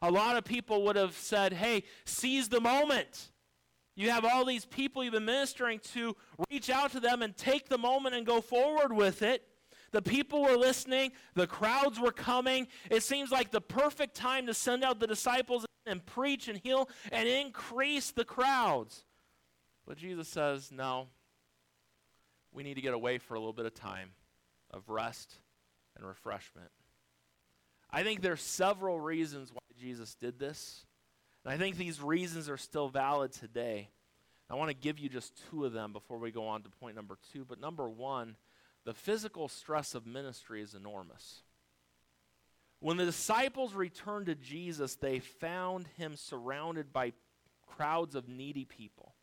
A 0.01 0.11
lot 0.11 0.35
of 0.35 0.43
people 0.43 0.83
would 0.83 0.97
have 0.97 1.13
said, 1.13 1.53
hey, 1.53 1.83
seize 2.03 2.49
the 2.49 2.59
moment. 2.59 3.29
You 3.95 4.09
have 4.09 4.25
all 4.25 4.45
these 4.45 4.65
people 4.65 5.03
you've 5.03 5.13
been 5.13 5.25
ministering 5.25 5.79
to, 5.93 6.15
reach 6.49 6.69
out 6.69 6.91
to 6.93 6.99
them 6.99 7.21
and 7.21 7.35
take 7.37 7.69
the 7.69 7.77
moment 7.77 8.15
and 8.15 8.25
go 8.25 8.41
forward 8.41 8.91
with 8.91 9.21
it. 9.21 9.43
The 9.91 10.01
people 10.01 10.41
were 10.41 10.57
listening, 10.57 11.11
the 11.35 11.45
crowds 11.45 11.99
were 11.99 12.11
coming. 12.11 12.67
It 12.89 13.03
seems 13.03 13.31
like 13.31 13.51
the 13.51 13.61
perfect 13.61 14.15
time 14.15 14.47
to 14.47 14.53
send 14.53 14.83
out 14.83 14.99
the 14.99 15.05
disciples 15.05 15.65
and 15.85 16.03
preach 16.03 16.47
and 16.47 16.57
heal 16.57 16.89
and 17.11 17.27
increase 17.27 18.09
the 18.09 18.25
crowds. 18.25 19.05
But 19.85 19.97
Jesus 19.97 20.27
says, 20.27 20.71
no, 20.71 21.09
we 22.51 22.63
need 22.63 22.75
to 22.75 22.81
get 22.81 22.93
away 22.95 23.19
for 23.19 23.35
a 23.35 23.39
little 23.39 23.53
bit 23.53 23.67
of 23.67 23.75
time 23.75 24.11
of 24.71 24.89
rest 24.89 25.35
and 25.95 26.05
refreshment. 26.05 26.71
I 27.91 28.01
think 28.01 28.21
there's 28.21 28.41
several 28.41 28.99
reasons 28.99 29.51
why 29.53 29.59
Jesus 29.79 30.15
did 30.15 30.39
this. 30.39 30.85
And 31.43 31.53
I 31.53 31.57
think 31.57 31.77
these 31.77 32.01
reasons 32.01 32.49
are 32.49 32.57
still 32.57 32.87
valid 32.87 33.31
today. 33.31 33.89
I 34.49 34.55
want 34.55 34.69
to 34.69 34.75
give 34.75 34.99
you 34.99 35.09
just 35.09 35.41
two 35.49 35.65
of 35.65 35.73
them 35.73 35.93
before 35.93 36.17
we 36.17 36.31
go 36.31 36.47
on 36.47 36.61
to 36.63 36.69
point 36.69 36.95
number 36.95 37.17
two. 37.31 37.45
But 37.45 37.59
number 37.59 37.89
one, 37.89 38.35
the 38.85 38.93
physical 38.93 39.47
stress 39.47 39.95
of 39.95 40.05
ministry 40.05 40.61
is 40.61 40.75
enormous. 40.75 41.41
When 42.79 42.97
the 42.97 43.05
disciples 43.05 43.73
returned 43.73 44.25
to 44.25 44.35
Jesus, 44.35 44.95
they 44.95 45.19
found 45.19 45.87
him 45.97 46.15
surrounded 46.17 46.91
by 46.91 47.13
crowds 47.65 48.13
of 48.13 48.27
needy 48.27 48.65
people. 48.65 49.15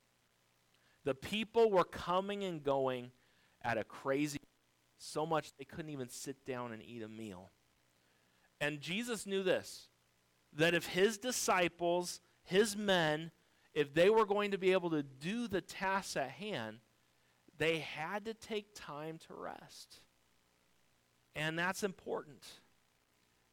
The 1.05 1.15
people 1.15 1.71
were 1.71 1.85
coming 1.85 2.43
and 2.43 2.62
going 2.62 3.11
at 3.62 3.79
a 3.79 3.85
crazy 3.85 4.39
so 4.97 5.25
much 5.27 5.53
they 5.59 5.65
couldn't 5.65 5.91
even 5.91 6.09
sit 6.09 6.45
down 6.47 6.73
and 6.73 6.83
eat 6.83 7.03
a 7.03 7.09
meal. 7.09 7.50
And 8.61 8.81
Jesus 8.81 9.27
knew 9.27 9.43
this 9.43 9.89
that 10.54 10.75
if 10.75 10.87
his 10.87 11.19
disciples, 11.19 12.21
his 12.42 12.76
men, 12.76 13.30
if 13.75 13.95
they 13.95 14.11
were 14.11 14.26
going 14.26 14.50
to 14.50 14.59
be 14.59 14.73
able 14.73 14.90
to 14.90 15.02
do 15.02 15.49
the 15.49 15.61
tasks 15.61 16.16
at 16.16 16.30
hand, 16.30 16.78
they 17.59 17.78
had 17.78 18.25
to 18.25 18.35
take 18.35 18.75
time 18.75 19.19
to 19.28 19.35
rest. 19.35 20.00
And 21.37 21.59
that's 21.59 21.83
important. 21.83 22.45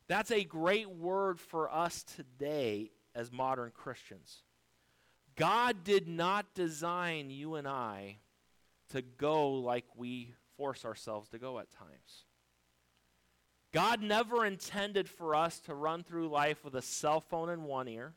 That's 0.08 0.32
a 0.32 0.44
great 0.44 0.90
word 0.90 1.40
for 1.40 1.72
us 1.74 2.04
today 2.04 2.92
as 3.14 3.32
modern 3.32 3.72
Christians. 3.72 4.44
God 5.36 5.84
did 5.84 6.08
not 6.08 6.56
design 6.56 7.30
you 7.30 7.56
and 7.56 7.68
I 7.68 8.18
to 8.90 9.02
go 9.02 9.52
like 9.52 9.86
we 9.96 10.34
force 10.56 10.86
ourselves 10.86 11.30
to 11.30 11.38
go 11.38 11.60
at 11.60 11.70
times. 11.72 12.26
God 13.78 14.02
never 14.02 14.44
intended 14.44 15.08
for 15.08 15.36
us 15.36 15.60
to 15.60 15.76
run 15.76 16.02
through 16.02 16.30
life 16.30 16.66
with 16.66 16.74
a 16.74 16.82
cell 16.82 17.22
phone 17.22 17.48
in 17.48 17.62
one 17.62 17.88
ear, 17.88 18.16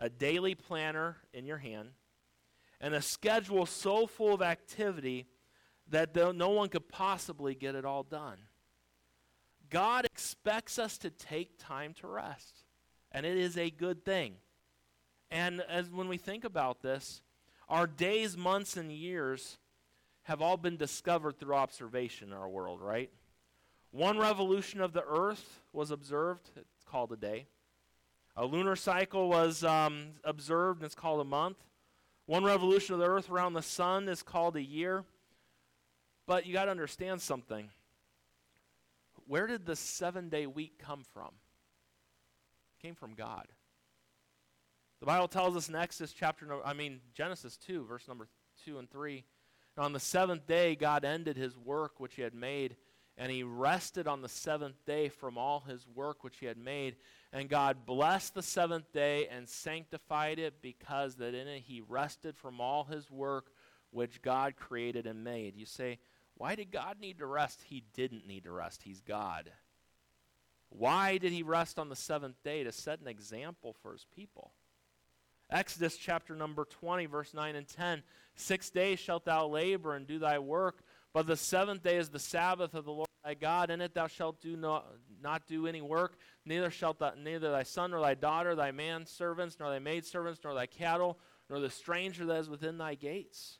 a 0.00 0.08
daily 0.08 0.54
planner 0.54 1.18
in 1.34 1.44
your 1.44 1.58
hand, 1.58 1.90
and 2.80 2.94
a 2.94 3.02
schedule 3.02 3.66
so 3.66 4.06
full 4.06 4.32
of 4.32 4.40
activity 4.40 5.26
that 5.90 6.16
no 6.16 6.48
one 6.48 6.70
could 6.70 6.88
possibly 6.88 7.54
get 7.54 7.74
it 7.74 7.84
all 7.84 8.02
done. 8.02 8.38
God 9.68 10.06
expects 10.06 10.78
us 10.78 10.96
to 10.96 11.10
take 11.10 11.58
time 11.58 11.92
to 12.00 12.06
rest, 12.06 12.64
and 13.12 13.26
it 13.26 13.36
is 13.36 13.58
a 13.58 13.68
good 13.68 14.06
thing. 14.06 14.36
And 15.30 15.60
as 15.68 15.90
when 15.90 16.08
we 16.08 16.16
think 16.16 16.44
about 16.44 16.80
this, 16.80 17.20
our 17.68 17.86
days, 17.86 18.38
months, 18.38 18.78
and 18.78 18.90
years 18.90 19.58
have 20.22 20.40
all 20.40 20.56
been 20.56 20.78
discovered 20.78 21.38
through 21.38 21.56
observation 21.56 22.28
in 22.28 22.34
our 22.34 22.48
world, 22.48 22.80
right? 22.80 23.10
One 23.92 24.18
revolution 24.18 24.80
of 24.80 24.94
the 24.94 25.04
earth 25.06 25.60
was 25.72 25.90
observed, 25.90 26.50
it's 26.56 26.84
called 26.84 27.12
a 27.12 27.16
day. 27.16 27.46
A 28.34 28.46
lunar 28.46 28.74
cycle 28.74 29.28
was 29.28 29.62
um, 29.62 30.12
observed, 30.24 30.80
and 30.80 30.86
it's 30.86 30.94
called 30.94 31.20
a 31.20 31.24
month. 31.24 31.58
One 32.24 32.42
revolution 32.44 32.94
of 32.94 33.00
the 33.00 33.06
earth 33.06 33.28
around 33.28 33.52
the 33.52 33.62
sun 33.62 34.08
is 34.08 34.22
called 34.22 34.56
a 34.56 34.62
year. 34.62 35.04
But 36.26 36.46
you 36.46 36.54
got 36.54 36.64
to 36.64 36.70
understand 36.70 37.20
something. 37.20 37.68
Where 39.26 39.46
did 39.46 39.66
the 39.66 39.76
seven 39.76 40.30
day 40.30 40.46
week 40.46 40.78
come 40.78 41.02
from? 41.12 41.30
It 42.78 42.86
came 42.86 42.94
from 42.94 43.12
God. 43.12 43.48
The 45.00 45.06
Bible 45.06 45.28
tells 45.28 45.56
us 45.56 45.68
in 45.68 45.74
Exodus 45.74 46.14
chapter, 46.14 46.46
no, 46.46 46.62
I 46.64 46.72
mean, 46.72 47.00
Genesis 47.12 47.58
2, 47.58 47.84
verse 47.84 48.06
number 48.08 48.28
2 48.64 48.78
and 48.78 48.90
3. 48.90 49.24
And 49.76 49.84
on 49.84 49.92
the 49.92 50.00
seventh 50.00 50.46
day, 50.46 50.76
God 50.76 51.04
ended 51.04 51.36
his 51.36 51.58
work 51.58 51.98
which 51.98 52.14
he 52.14 52.22
had 52.22 52.34
made, 52.34 52.76
and 53.18 53.30
he 53.30 53.42
rested 53.42 54.06
on 54.06 54.22
the 54.22 54.28
seventh 54.28 54.84
day 54.86 55.08
from 55.08 55.36
all 55.36 55.60
his 55.60 55.86
work 55.94 56.24
which 56.24 56.38
he 56.38 56.46
had 56.46 56.56
made. 56.56 56.96
And 57.32 57.48
God 57.48 57.84
blessed 57.86 58.34
the 58.34 58.42
seventh 58.42 58.92
day 58.92 59.28
and 59.28 59.48
sanctified 59.48 60.38
it 60.38 60.62
because 60.62 61.16
that 61.16 61.34
in 61.34 61.46
it 61.46 61.62
he 61.66 61.82
rested 61.86 62.36
from 62.36 62.60
all 62.60 62.84
his 62.84 63.10
work 63.10 63.52
which 63.90 64.22
God 64.22 64.56
created 64.56 65.06
and 65.06 65.22
made. 65.22 65.56
You 65.56 65.66
say, 65.66 65.98
why 66.36 66.54
did 66.54 66.70
God 66.70 66.96
need 67.00 67.18
to 67.18 67.26
rest? 67.26 67.60
He 67.66 67.84
didn't 67.94 68.26
need 68.26 68.44
to 68.44 68.52
rest. 68.52 68.82
He's 68.82 69.00
God. 69.00 69.50
Why 70.70 71.18
did 71.18 71.32
he 71.32 71.42
rest 71.42 71.78
on 71.78 71.90
the 71.90 71.96
seventh 71.96 72.42
day? 72.42 72.64
To 72.64 72.72
set 72.72 73.00
an 73.00 73.08
example 73.08 73.76
for 73.82 73.92
his 73.92 74.06
people. 74.16 74.52
Exodus 75.50 75.98
chapter 75.98 76.34
number 76.34 76.64
20, 76.64 77.06
verse 77.06 77.34
9 77.34 77.56
and 77.56 77.68
10. 77.68 78.02
Six 78.34 78.70
days 78.70 78.98
shalt 78.98 79.26
thou 79.26 79.46
labor 79.46 79.94
and 79.94 80.06
do 80.06 80.18
thy 80.18 80.38
work, 80.38 80.82
but 81.12 81.26
the 81.26 81.36
seventh 81.36 81.82
day 81.82 81.96
is 81.96 82.08
the 82.08 82.18
Sabbath 82.18 82.74
of 82.74 82.84
the 82.84 82.92
Lord 82.92 83.08
thy 83.24 83.34
God. 83.34 83.70
In 83.70 83.80
it 83.80 83.94
thou 83.94 84.06
shalt 84.06 84.40
do 84.40 84.56
no, 84.56 84.82
not 85.22 85.46
do 85.46 85.66
any 85.66 85.82
work, 85.82 86.16
neither 86.44 86.70
shalt 86.70 86.98
thou, 86.98 87.12
neither 87.16 87.50
thy 87.50 87.62
son 87.62 87.90
nor 87.90 88.00
thy 88.00 88.14
daughter, 88.14 88.54
thy 88.54 88.70
man 88.70 89.06
servants, 89.06 89.56
nor 89.60 89.70
thy 89.70 89.78
maidservants, 89.78 90.40
nor 90.42 90.54
thy 90.54 90.66
cattle, 90.66 91.18
nor 91.50 91.60
the 91.60 91.70
stranger 91.70 92.24
that 92.26 92.38
is 92.38 92.48
within 92.48 92.78
thy 92.78 92.94
gates. 92.94 93.58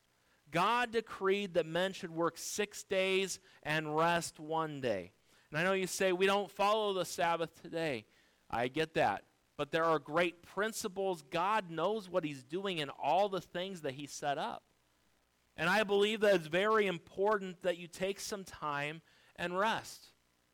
God 0.51 0.93
decreed 0.93 1.55
that 1.55 1.67
men 1.67 1.93
should 1.93 2.11
work 2.11 2.37
six 2.37 2.85
days 2.85 3.39
and 3.63 3.97
rest 3.97 4.39
one 4.39 4.81
day. 4.81 5.13
And 5.51 5.59
I 5.59 5.65
know 5.65 5.73
you 5.73 5.87
say 5.87 6.13
we 6.13 6.27
don't 6.27 6.51
follow 6.51 6.93
the 6.93 7.05
Sabbath 7.05 7.61
today. 7.63 8.05
I 8.51 8.69
get 8.69 8.95
that. 8.95 9.25
But 9.57 9.71
there 9.71 9.85
are 9.85 9.99
great 9.99 10.43
principles. 10.43 11.23
God 11.31 11.71
knows 11.71 12.09
what 12.09 12.25
He's 12.25 12.43
doing 12.43 12.79
in 12.79 12.91
all 12.91 13.29
the 13.29 13.41
things 13.41 13.83
that 13.83 13.95
He 13.95 14.07
set 14.07 14.39
up. 14.39 14.63
And 15.57 15.69
I 15.69 15.83
believe 15.83 16.21
that 16.21 16.35
it's 16.35 16.47
very 16.47 16.87
important 16.87 17.63
that 17.63 17.79
you 17.79 17.87
take 17.87 18.21
some 18.21 18.45
time 18.45 19.03
and 19.37 19.59
rest. 19.59 20.09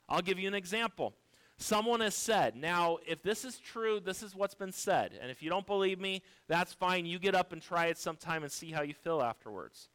I'll 0.08 0.22
give 0.22 0.38
you 0.38 0.48
an 0.48 0.54
example. 0.54 1.14
Someone 1.56 2.00
has 2.00 2.14
said, 2.14 2.54
now, 2.54 2.98
if 3.06 3.22
this 3.22 3.44
is 3.44 3.58
true, 3.58 4.00
this 4.00 4.22
is 4.22 4.34
what's 4.34 4.54
been 4.54 4.72
said. 4.72 5.18
And 5.20 5.30
if 5.30 5.42
you 5.42 5.50
don't 5.50 5.66
believe 5.66 5.98
me, 6.00 6.22
that's 6.46 6.72
fine. 6.72 7.04
You 7.04 7.18
get 7.18 7.34
up 7.34 7.52
and 7.52 7.60
try 7.60 7.86
it 7.86 7.98
sometime 7.98 8.44
and 8.44 8.52
see 8.52 8.70
how 8.70 8.82
you 8.82 8.94
feel 8.94 9.20
afterwards. 9.20 9.88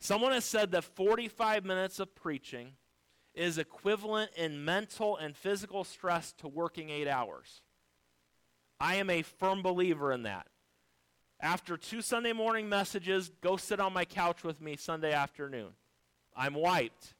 Someone 0.00 0.32
has 0.32 0.44
said 0.44 0.70
that 0.72 0.84
45 0.84 1.64
minutes 1.64 1.98
of 1.98 2.14
preaching 2.14 2.72
is 3.34 3.56
equivalent 3.56 4.30
in 4.36 4.64
mental 4.64 5.16
and 5.16 5.36
physical 5.36 5.82
stress 5.82 6.32
to 6.34 6.48
working 6.48 6.90
eight 6.90 7.08
hours. 7.08 7.62
I 8.78 8.96
am 8.96 9.10
a 9.10 9.22
firm 9.22 9.62
believer 9.62 10.12
in 10.12 10.24
that. 10.24 10.46
After 11.40 11.76
two 11.76 12.02
Sunday 12.02 12.32
morning 12.32 12.68
messages, 12.68 13.30
go 13.40 13.56
sit 13.56 13.78
on 13.78 13.92
my 13.92 14.04
couch 14.04 14.42
with 14.42 14.60
me 14.60 14.76
Sunday 14.76 15.12
afternoon. 15.12 15.68
I'm 16.36 16.54
wiped. 16.54 17.14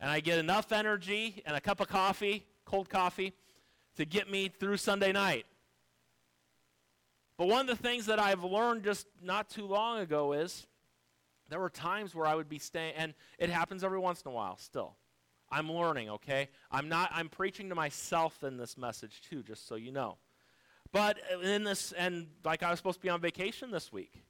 And 0.00 0.10
I 0.10 0.20
get 0.20 0.38
enough 0.38 0.70
energy 0.70 1.42
and 1.46 1.56
a 1.56 1.60
cup 1.60 1.80
of 1.80 1.88
coffee, 1.88 2.44
cold 2.66 2.90
coffee, 2.90 3.32
to 3.96 4.04
get 4.04 4.30
me 4.30 4.48
through 4.48 4.76
Sunday 4.76 5.12
night. 5.12 5.46
But 7.38 7.48
one 7.48 7.62
of 7.62 7.66
the 7.66 7.82
things 7.82 8.06
that 8.06 8.18
I've 8.18 8.44
learned 8.44 8.84
just 8.84 9.06
not 9.22 9.48
too 9.48 9.66
long 9.66 10.00
ago 10.00 10.32
is 10.34 10.66
there 11.48 11.58
were 11.58 11.70
times 11.70 12.14
where 12.14 12.26
I 12.26 12.34
would 12.34 12.48
be 12.48 12.58
staying, 12.58 12.94
and 12.96 13.14
it 13.38 13.50
happens 13.50 13.82
every 13.82 13.98
once 13.98 14.22
in 14.22 14.30
a 14.30 14.34
while 14.34 14.56
still. 14.56 14.96
I'm 15.50 15.70
learning, 15.70 16.10
okay? 16.10 16.48
I'm 16.70 16.88
not, 16.88 17.10
I'm 17.12 17.28
preaching 17.28 17.68
to 17.70 17.74
myself 17.74 18.42
in 18.44 18.56
this 18.56 18.76
message 18.76 19.22
too, 19.22 19.42
just 19.42 19.66
so 19.66 19.74
you 19.74 19.92
know. 19.92 20.16
But 20.94 21.18
in 21.42 21.64
this, 21.64 21.90
and 21.90 22.28
like 22.44 22.62
I 22.62 22.70
was 22.70 22.78
supposed 22.78 23.00
to 23.00 23.02
be 23.02 23.08
on 23.08 23.20
vacation 23.20 23.72
this 23.72 23.92
week, 23.92 24.22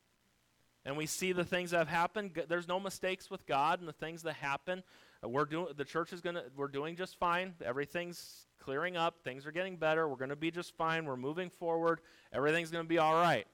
and 0.87 0.97
we 0.97 1.04
see 1.04 1.33
the 1.33 1.44
things 1.44 1.73
that 1.73 1.76
have 1.76 1.88
happened. 1.88 2.40
There's 2.49 2.66
no 2.66 2.80
mistakes 2.80 3.30
with 3.30 3.47
God 3.47 3.80
and 3.80 3.87
the 3.87 3.92
things 3.92 4.23
that 4.23 4.37
happen. 4.37 4.83
Uh, 5.23 5.28
we're 5.28 5.44
doing, 5.44 5.66
the 5.76 5.85
church 5.85 6.14
is 6.14 6.23
going 6.23 6.37
to, 6.37 6.44
we're 6.56 6.68
doing 6.68 6.97
just 6.97 7.18
fine. 7.18 7.52
Everything's 7.62 8.47
clearing 8.59 8.97
up. 8.97 9.16
Things 9.23 9.44
are 9.44 9.52
getting 9.52 9.76
better. 9.76 10.09
We're 10.09 10.16
going 10.16 10.30
to 10.30 10.37
be 10.37 10.50
just 10.50 10.75
fine. 10.75 11.04
We're 11.04 11.18
moving 11.18 11.50
forward. 11.50 12.00
Everything's 12.33 12.71
going 12.71 12.87
to 12.87 12.88
be 12.88 12.99
all 12.99 13.12
right. 13.12 13.47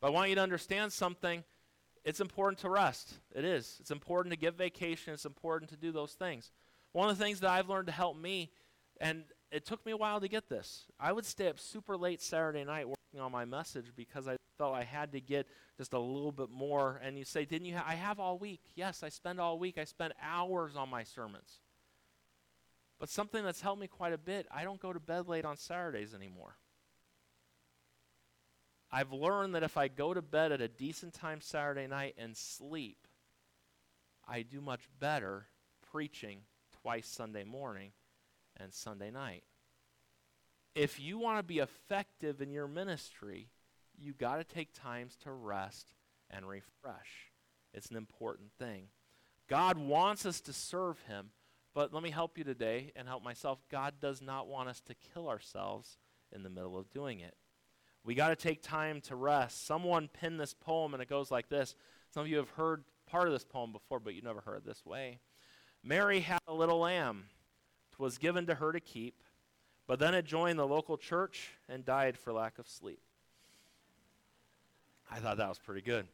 But 0.00 0.06
I 0.06 0.10
want 0.10 0.30
you 0.30 0.36
to 0.36 0.42
understand 0.42 0.90
something. 0.90 1.44
It's 2.02 2.20
important 2.20 2.60
to 2.60 2.70
rest. 2.70 3.12
It 3.34 3.44
is. 3.44 3.76
It's 3.80 3.90
important 3.90 4.32
to 4.32 4.38
give 4.38 4.54
vacation. 4.54 5.12
It's 5.12 5.26
important 5.26 5.70
to 5.72 5.76
do 5.76 5.92
those 5.92 6.12
things. 6.12 6.50
One 6.92 7.10
of 7.10 7.18
the 7.18 7.22
things 7.22 7.40
that 7.40 7.50
I've 7.50 7.68
learned 7.68 7.88
to 7.88 7.92
help 7.92 8.16
me, 8.16 8.52
and 9.02 9.24
it 9.50 9.64
took 9.64 9.84
me 9.86 9.92
a 9.92 9.96
while 9.96 10.20
to 10.20 10.28
get 10.28 10.48
this. 10.48 10.84
I 10.98 11.12
would 11.12 11.24
stay 11.24 11.48
up 11.48 11.58
super 11.60 11.96
late 11.96 12.20
Saturday 12.20 12.64
night 12.64 12.88
working 12.88 13.20
on 13.20 13.30
my 13.30 13.44
message 13.44 13.86
because 13.94 14.26
I 14.26 14.36
felt 14.58 14.74
I 14.74 14.84
had 14.84 15.12
to 15.12 15.20
get 15.20 15.46
just 15.76 15.92
a 15.92 15.98
little 15.98 16.32
bit 16.32 16.50
more. 16.50 17.00
And 17.02 17.18
you 17.18 17.24
say, 17.24 17.44
Didn't 17.44 17.66
you? 17.66 17.76
Ha- 17.76 17.84
I 17.86 17.94
have 17.94 18.18
all 18.18 18.38
week. 18.38 18.60
Yes, 18.74 19.02
I 19.02 19.08
spend 19.08 19.40
all 19.40 19.58
week. 19.58 19.78
I 19.78 19.84
spend 19.84 20.12
hours 20.22 20.76
on 20.76 20.88
my 20.88 21.04
sermons. 21.04 21.60
But 22.98 23.08
something 23.08 23.44
that's 23.44 23.60
helped 23.60 23.80
me 23.80 23.86
quite 23.86 24.12
a 24.12 24.18
bit, 24.18 24.46
I 24.50 24.64
don't 24.64 24.80
go 24.80 24.92
to 24.92 25.00
bed 25.00 25.28
late 25.28 25.44
on 25.44 25.56
Saturdays 25.56 26.14
anymore. 26.14 26.56
I've 28.90 29.12
learned 29.12 29.56
that 29.56 29.64
if 29.64 29.76
I 29.76 29.88
go 29.88 30.14
to 30.14 30.22
bed 30.22 30.52
at 30.52 30.60
a 30.60 30.68
decent 30.68 31.14
time 31.14 31.40
Saturday 31.40 31.88
night 31.88 32.14
and 32.16 32.36
sleep, 32.36 33.08
I 34.26 34.42
do 34.42 34.60
much 34.60 34.88
better 35.00 35.46
preaching 35.90 36.42
twice 36.80 37.08
Sunday 37.08 37.44
morning 37.44 37.90
and 38.58 38.72
Sunday 38.72 39.10
night. 39.10 39.44
If 40.74 40.98
you 40.98 41.18
want 41.18 41.38
to 41.38 41.42
be 41.42 41.58
effective 41.58 42.40
in 42.40 42.50
your 42.50 42.66
ministry, 42.66 43.48
you 43.96 44.12
got 44.12 44.36
to 44.36 44.44
take 44.44 44.72
times 44.72 45.16
to 45.22 45.30
rest 45.30 45.94
and 46.30 46.48
refresh. 46.48 47.30
It's 47.72 47.90
an 47.90 47.96
important 47.96 48.52
thing. 48.58 48.88
God 49.48 49.78
wants 49.78 50.26
us 50.26 50.40
to 50.42 50.52
serve 50.52 51.00
him, 51.02 51.30
but 51.74 51.92
let 51.92 52.02
me 52.02 52.10
help 52.10 52.38
you 52.38 52.44
today 52.44 52.92
and 52.96 53.06
help 53.06 53.22
myself. 53.22 53.60
God 53.70 53.94
does 54.00 54.22
not 54.22 54.48
want 54.48 54.68
us 54.68 54.80
to 54.82 54.94
kill 54.94 55.28
ourselves 55.28 55.98
in 56.32 56.42
the 56.42 56.50
middle 56.50 56.76
of 56.76 56.90
doing 56.90 57.20
it. 57.20 57.36
We 58.04 58.14
got 58.14 58.28
to 58.28 58.36
take 58.36 58.62
time 58.62 59.00
to 59.02 59.16
rest. 59.16 59.66
Someone 59.66 60.08
penned 60.12 60.40
this 60.40 60.54
poem, 60.54 60.92
and 60.92 61.02
it 61.02 61.08
goes 61.08 61.30
like 61.30 61.48
this. 61.48 61.74
Some 62.12 62.22
of 62.22 62.28
you 62.28 62.36
have 62.36 62.50
heard 62.50 62.84
part 63.06 63.26
of 63.26 63.32
this 63.32 63.44
poem 63.44 63.72
before, 63.72 64.00
but 64.00 64.14
you 64.14 64.22
never 64.22 64.40
heard 64.40 64.58
it 64.58 64.66
this 64.66 64.84
way. 64.84 65.20
Mary 65.82 66.20
had 66.20 66.40
a 66.46 66.54
little 66.54 66.80
lamb 66.80 67.24
was 67.98 68.18
given 68.18 68.46
to 68.46 68.54
her 68.54 68.72
to 68.72 68.80
keep, 68.80 69.14
but 69.86 69.98
then 69.98 70.14
it 70.14 70.24
joined 70.24 70.58
the 70.58 70.66
local 70.66 70.96
church 70.96 71.50
and 71.68 71.84
died 71.84 72.16
for 72.16 72.32
lack 72.32 72.58
of 72.58 72.68
sleep. 72.68 73.00
I 75.10 75.18
thought 75.18 75.36
that 75.36 75.48
was 75.48 75.58
pretty 75.58 75.82
good. 75.82 76.06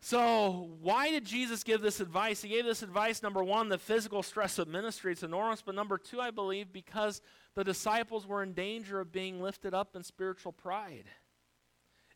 So, 0.00 0.70
why 0.82 1.10
did 1.10 1.24
Jesus 1.24 1.64
give 1.64 1.80
this 1.80 2.00
advice? 2.00 2.42
He 2.42 2.48
gave 2.48 2.64
this 2.64 2.82
advice, 2.82 3.22
number 3.22 3.42
one, 3.42 3.68
the 3.68 3.78
physical 3.78 4.22
stress 4.22 4.58
of 4.58 4.68
ministry, 4.68 5.12
it's 5.12 5.22
enormous, 5.22 5.62
but 5.62 5.74
number 5.74 5.98
two, 5.98 6.20
I 6.20 6.30
believe, 6.30 6.72
because 6.72 7.22
the 7.54 7.64
disciples 7.64 8.26
were 8.26 8.42
in 8.42 8.52
danger 8.52 9.00
of 9.00 9.10
being 9.10 9.40
lifted 9.40 9.74
up 9.74 9.96
in 9.96 10.04
spiritual 10.04 10.52
pride. 10.52 11.06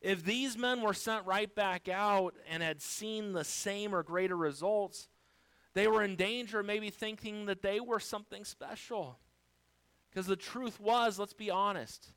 If 0.01 0.23
these 0.23 0.57
men 0.57 0.81
were 0.81 0.93
sent 0.93 1.25
right 1.25 1.53
back 1.53 1.87
out 1.87 2.35
and 2.49 2.63
had 2.63 2.81
seen 2.81 3.33
the 3.33 3.43
same 3.43 3.93
or 3.93 4.03
greater 4.03 4.37
results, 4.37 5.09
they 5.73 5.87
were 5.87 6.03
in 6.03 6.15
danger 6.15 6.63
maybe 6.63 6.89
thinking 6.89 7.45
that 7.45 7.61
they 7.61 7.79
were 7.79 7.99
something 7.99 8.43
special. 8.43 9.19
Because 10.09 10.27
the 10.27 10.35
truth 10.35 10.79
was, 10.79 11.17
let's 11.17 11.33
be 11.33 11.49
honest, 11.49 12.09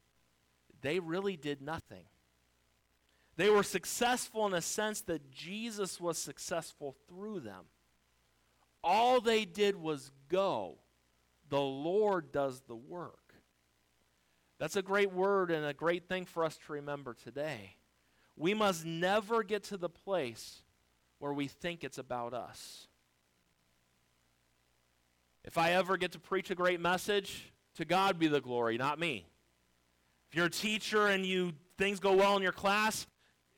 they 0.83 0.99
really 0.99 1.37
did 1.37 1.63
nothing. 1.63 2.05
They 3.37 3.51
were 3.51 3.63
successful 3.63 4.47
in 4.47 4.55
a 4.55 4.61
sense 4.61 5.01
that 5.03 5.31
Jesus 5.31 6.01
was 6.01 6.19
successful 6.19 6.97
through 7.09 7.41
them. 7.41 7.65
All 8.83 9.21
they 9.21 9.45
did 9.45 9.77
was 9.77 10.11
go. 10.29 10.79
The 11.49 11.61
Lord 11.61 12.33
does 12.33 12.63
the 12.63 12.77
work. 12.77 13.35
That's 14.59 14.77
a 14.77 14.83
great 14.83 15.13
word 15.13 15.51
and 15.51 15.65
a 15.65 15.75
great 15.75 16.09
thing 16.09 16.27
for 16.27 16.45
us 16.45 16.59
to 16.67 16.73
remember 16.73 17.15
today. 17.15 17.77
We 18.37 18.55
must 18.55 18.85
never 18.85 19.43
get 19.43 19.65
to 19.65 19.77
the 19.77 19.89
place 19.89 20.63
where 21.19 21.33
we 21.33 21.49
think 21.49 21.85
it's 21.85 21.99
about 21.99 22.35
us. 22.35 22.89
If 25.45 25.59
I 25.59 25.73
ever 25.73 25.97
get 25.97 26.13
to 26.13 26.19
preach 26.19 26.51
a 26.51 26.55
great 26.55 26.81
message, 26.81 27.53
to 27.77 27.85
God 27.85 28.19
be 28.19 28.29
the 28.29 28.41
glory, 28.41 28.79
not 28.79 28.99
me. 28.99 29.27
If 30.31 30.37
you're 30.37 30.47
a 30.47 30.51
teacher 30.51 31.09
and 31.09 31.25
you 31.27 31.53
things 31.77 32.01
go 32.01 32.15
well 32.15 32.37
in 32.37 32.43
your 32.43 32.53
class, 32.53 33.07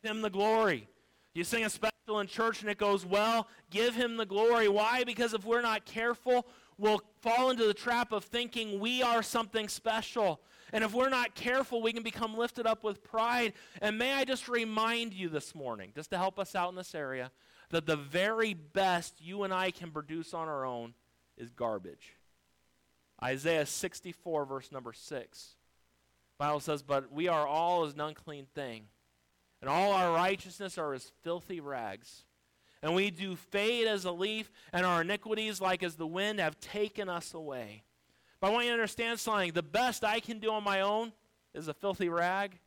give 0.03 0.11
him 0.11 0.22
the 0.22 0.31
glory. 0.31 0.88
You 1.35 1.44
sing 1.44 1.64
a 1.64 1.70
special 1.70 2.20
in 2.20 2.27
church 2.27 2.62
and 2.62 2.70
it 2.70 2.79
goes 2.79 3.07
well, 3.07 3.46
give 3.70 3.94
him 3.94 4.16
the 4.16 4.27
glory. 4.27 4.68
Why? 4.68 5.05
Because 5.05 5.33
if 5.33 5.44
we're 5.44 5.62
not 5.62 5.85
careful, 5.85 6.46
we'll 6.77 7.03
fall 7.20 7.51
into 7.51 7.66
the 7.66 7.75
trap 7.75 8.11
of 8.11 8.25
thinking 8.25 8.81
we 8.81 9.03
are 9.03 9.22
something 9.22 9.68
special. 9.68 10.40
And 10.72 10.83
if 10.83 10.92
we're 10.92 11.09
not 11.09 11.35
careful, 11.35 11.83
we 11.83 11.92
can 11.92 12.03
become 12.03 12.37
lifted 12.37 12.66
up 12.66 12.83
with 12.83 13.05
pride. 13.05 13.53
And 13.81 13.96
may 13.96 14.12
I 14.14 14.25
just 14.25 14.49
remind 14.49 15.14
you 15.14 15.29
this 15.29 15.55
morning, 15.55 15.92
just 15.94 16.11
to 16.11 16.18
help 16.18 16.38
us 16.38 16.55
out 16.57 16.70
in 16.70 16.75
this 16.75 16.94
area, 16.94 17.31
that 17.70 17.87
the 17.87 17.96
very 17.96 18.55
best 18.55 19.20
you 19.20 19.44
and 19.44 19.53
I 19.55 19.70
can 19.70 19.90
produce 19.90 20.35
on 20.35 20.49
our 20.49 20.64
own 20.64 20.94
is 21.37 21.51
garbage. 21.51 22.14
Isaiah 23.22 23.66
64, 23.66 24.44
verse 24.44 24.70
number 24.70 24.92
6. 24.92 25.55
Bible 26.38 26.61
says, 26.61 26.83
But 26.83 27.12
we 27.12 27.29
are 27.29 27.46
all 27.46 27.85
as 27.85 27.94
an 27.94 28.01
unclean 28.01 28.46
thing, 28.55 28.85
and 29.61 29.70
all 29.70 29.92
our 29.92 30.12
righteousness 30.12 30.77
are 30.77 30.92
as 30.92 31.12
filthy 31.22 31.61
rags. 31.61 32.25
And 32.83 32.94
we 32.94 33.11
do 33.11 33.37
fade 33.37 33.87
as 33.87 34.05
a 34.05 34.12
leaf, 34.12 34.51
and 34.72 34.85
our 34.85 35.01
iniquities, 35.01 35.61
like 35.61 35.83
as 35.83 35.96
the 35.96 36.07
wind, 36.07 36.40
have 36.40 36.61
taken 36.61 37.09
us 37.09 37.33
away. 37.33 37.85
But 38.38 38.49
I 38.49 38.51
want 38.51 38.66
you 38.66 38.70
to 38.70 38.75
understand 38.75 39.18
something. 39.18 39.53
The 39.53 39.62
best 39.62 40.05
I 40.05 40.20
can 40.20 40.38
do 40.38 40.53
on 40.53 40.62
my 40.62 40.83
own 40.83 41.12
is 41.55 41.68
a 41.68 41.75
filthy 41.75 42.11
rag. 42.11 42.59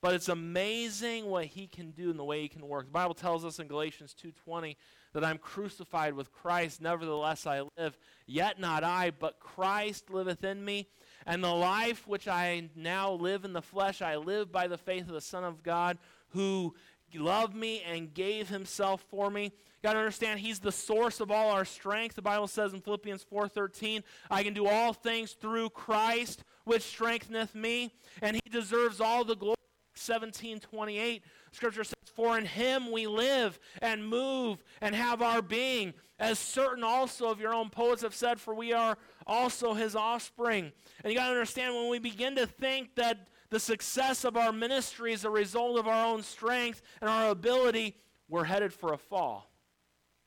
But 0.00 0.12
it's 0.12 0.28
amazing 0.28 1.26
what 1.26 1.46
he 1.46 1.66
can 1.66 1.90
do 1.90 2.10
and 2.10 2.18
the 2.18 2.24
way 2.24 2.42
he 2.42 2.48
can 2.48 2.66
work. 2.68 2.86
The 2.86 2.92
Bible 2.92 3.14
tells 3.14 3.42
us 3.42 3.58
in 3.58 3.68
Galatians 3.68 4.14
2:20 4.14 4.76
that 5.14 5.24
I'm 5.24 5.38
crucified 5.38 6.14
with 6.14 6.32
Christ, 6.32 6.82
nevertheless 6.82 7.46
I 7.46 7.62
live. 7.78 7.96
Yet 8.26 8.60
not 8.60 8.84
I, 8.84 9.10
but 9.10 9.40
Christ 9.40 10.10
liveth 10.10 10.44
in 10.44 10.64
me. 10.64 10.88
And 11.24 11.42
the 11.42 11.54
life 11.54 12.06
which 12.06 12.28
I 12.28 12.68
now 12.76 13.12
live 13.12 13.44
in 13.44 13.54
the 13.54 13.62
flesh, 13.62 14.02
I 14.02 14.16
live 14.16 14.52
by 14.52 14.66
the 14.66 14.76
faith 14.76 15.06
of 15.06 15.14
the 15.14 15.20
Son 15.20 15.44
of 15.44 15.62
God, 15.62 15.98
who 16.30 16.74
loved 17.14 17.54
me 17.54 17.80
and 17.82 18.12
gave 18.12 18.48
himself 18.48 19.04
for 19.08 19.30
me. 19.30 19.52
Got 19.84 19.92
to 19.92 20.00
understand, 20.00 20.40
he's 20.40 20.58
the 20.58 20.72
source 20.72 21.20
of 21.20 21.30
all 21.30 21.50
our 21.50 21.64
strength. 21.64 22.16
The 22.16 22.22
Bible 22.22 22.48
says 22.48 22.74
in 22.74 22.80
Philippians 22.80 23.24
4.13, 23.32 24.02
I 24.30 24.42
can 24.42 24.52
do 24.52 24.66
all 24.66 24.92
things 24.92 25.32
through 25.32 25.70
Christ, 25.70 26.42
which 26.64 26.82
strengtheneth 26.82 27.54
me. 27.54 27.92
And 28.20 28.34
he 28.34 28.50
deserves 28.50 29.00
all 29.00 29.24
the 29.24 29.36
glory 29.36 29.53
17 29.94 30.60
28, 30.60 31.22
scripture 31.52 31.84
says, 31.84 31.94
For 32.14 32.36
in 32.38 32.44
him 32.44 32.90
we 32.90 33.06
live 33.06 33.58
and 33.80 34.06
move 34.06 34.62
and 34.80 34.94
have 34.94 35.22
our 35.22 35.42
being, 35.42 35.94
as 36.18 36.38
certain 36.38 36.84
also 36.84 37.28
of 37.28 37.40
your 37.40 37.54
own 37.54 37.70
poets 37.70 38.02
have 38.02 38.14
said, 38.14 38.40
for 38.40 38.54
we 38.54 38.72
are 38.72 38.96
also 39.26 39.74
his 39.74 39.96
offspring. 39.96 40.72
And 41.02 41.12
you 41.12 41.18
got 41.18 41.26
to 41.26 41.32
understand 41.32 41.74
when 41.74 41.90
we 41.90 41.98
begin 41.98 42.36
to 42.36 42.46
think 42.46 42.94
that 42.96 43.28
the 43.50 43.60
success 43.60 44.24
of 44.24 44.36
our 44.36 44.52
ministry 44.52 45.12
is 45.12 45.24
a 45.24 45.30
result 45.30 45.78
of 45.78 45.86
our 45.86 46.06
own 46.06 46.22
strength 46.22 46.82
and 47.00 47.10
our 47.10 47.30
ability, 47.30 47.96
we're 48.28 48.44
headed 48.44 48.72
for 48.72 48.92
a 48.92 48.98
fall 48.98 49.50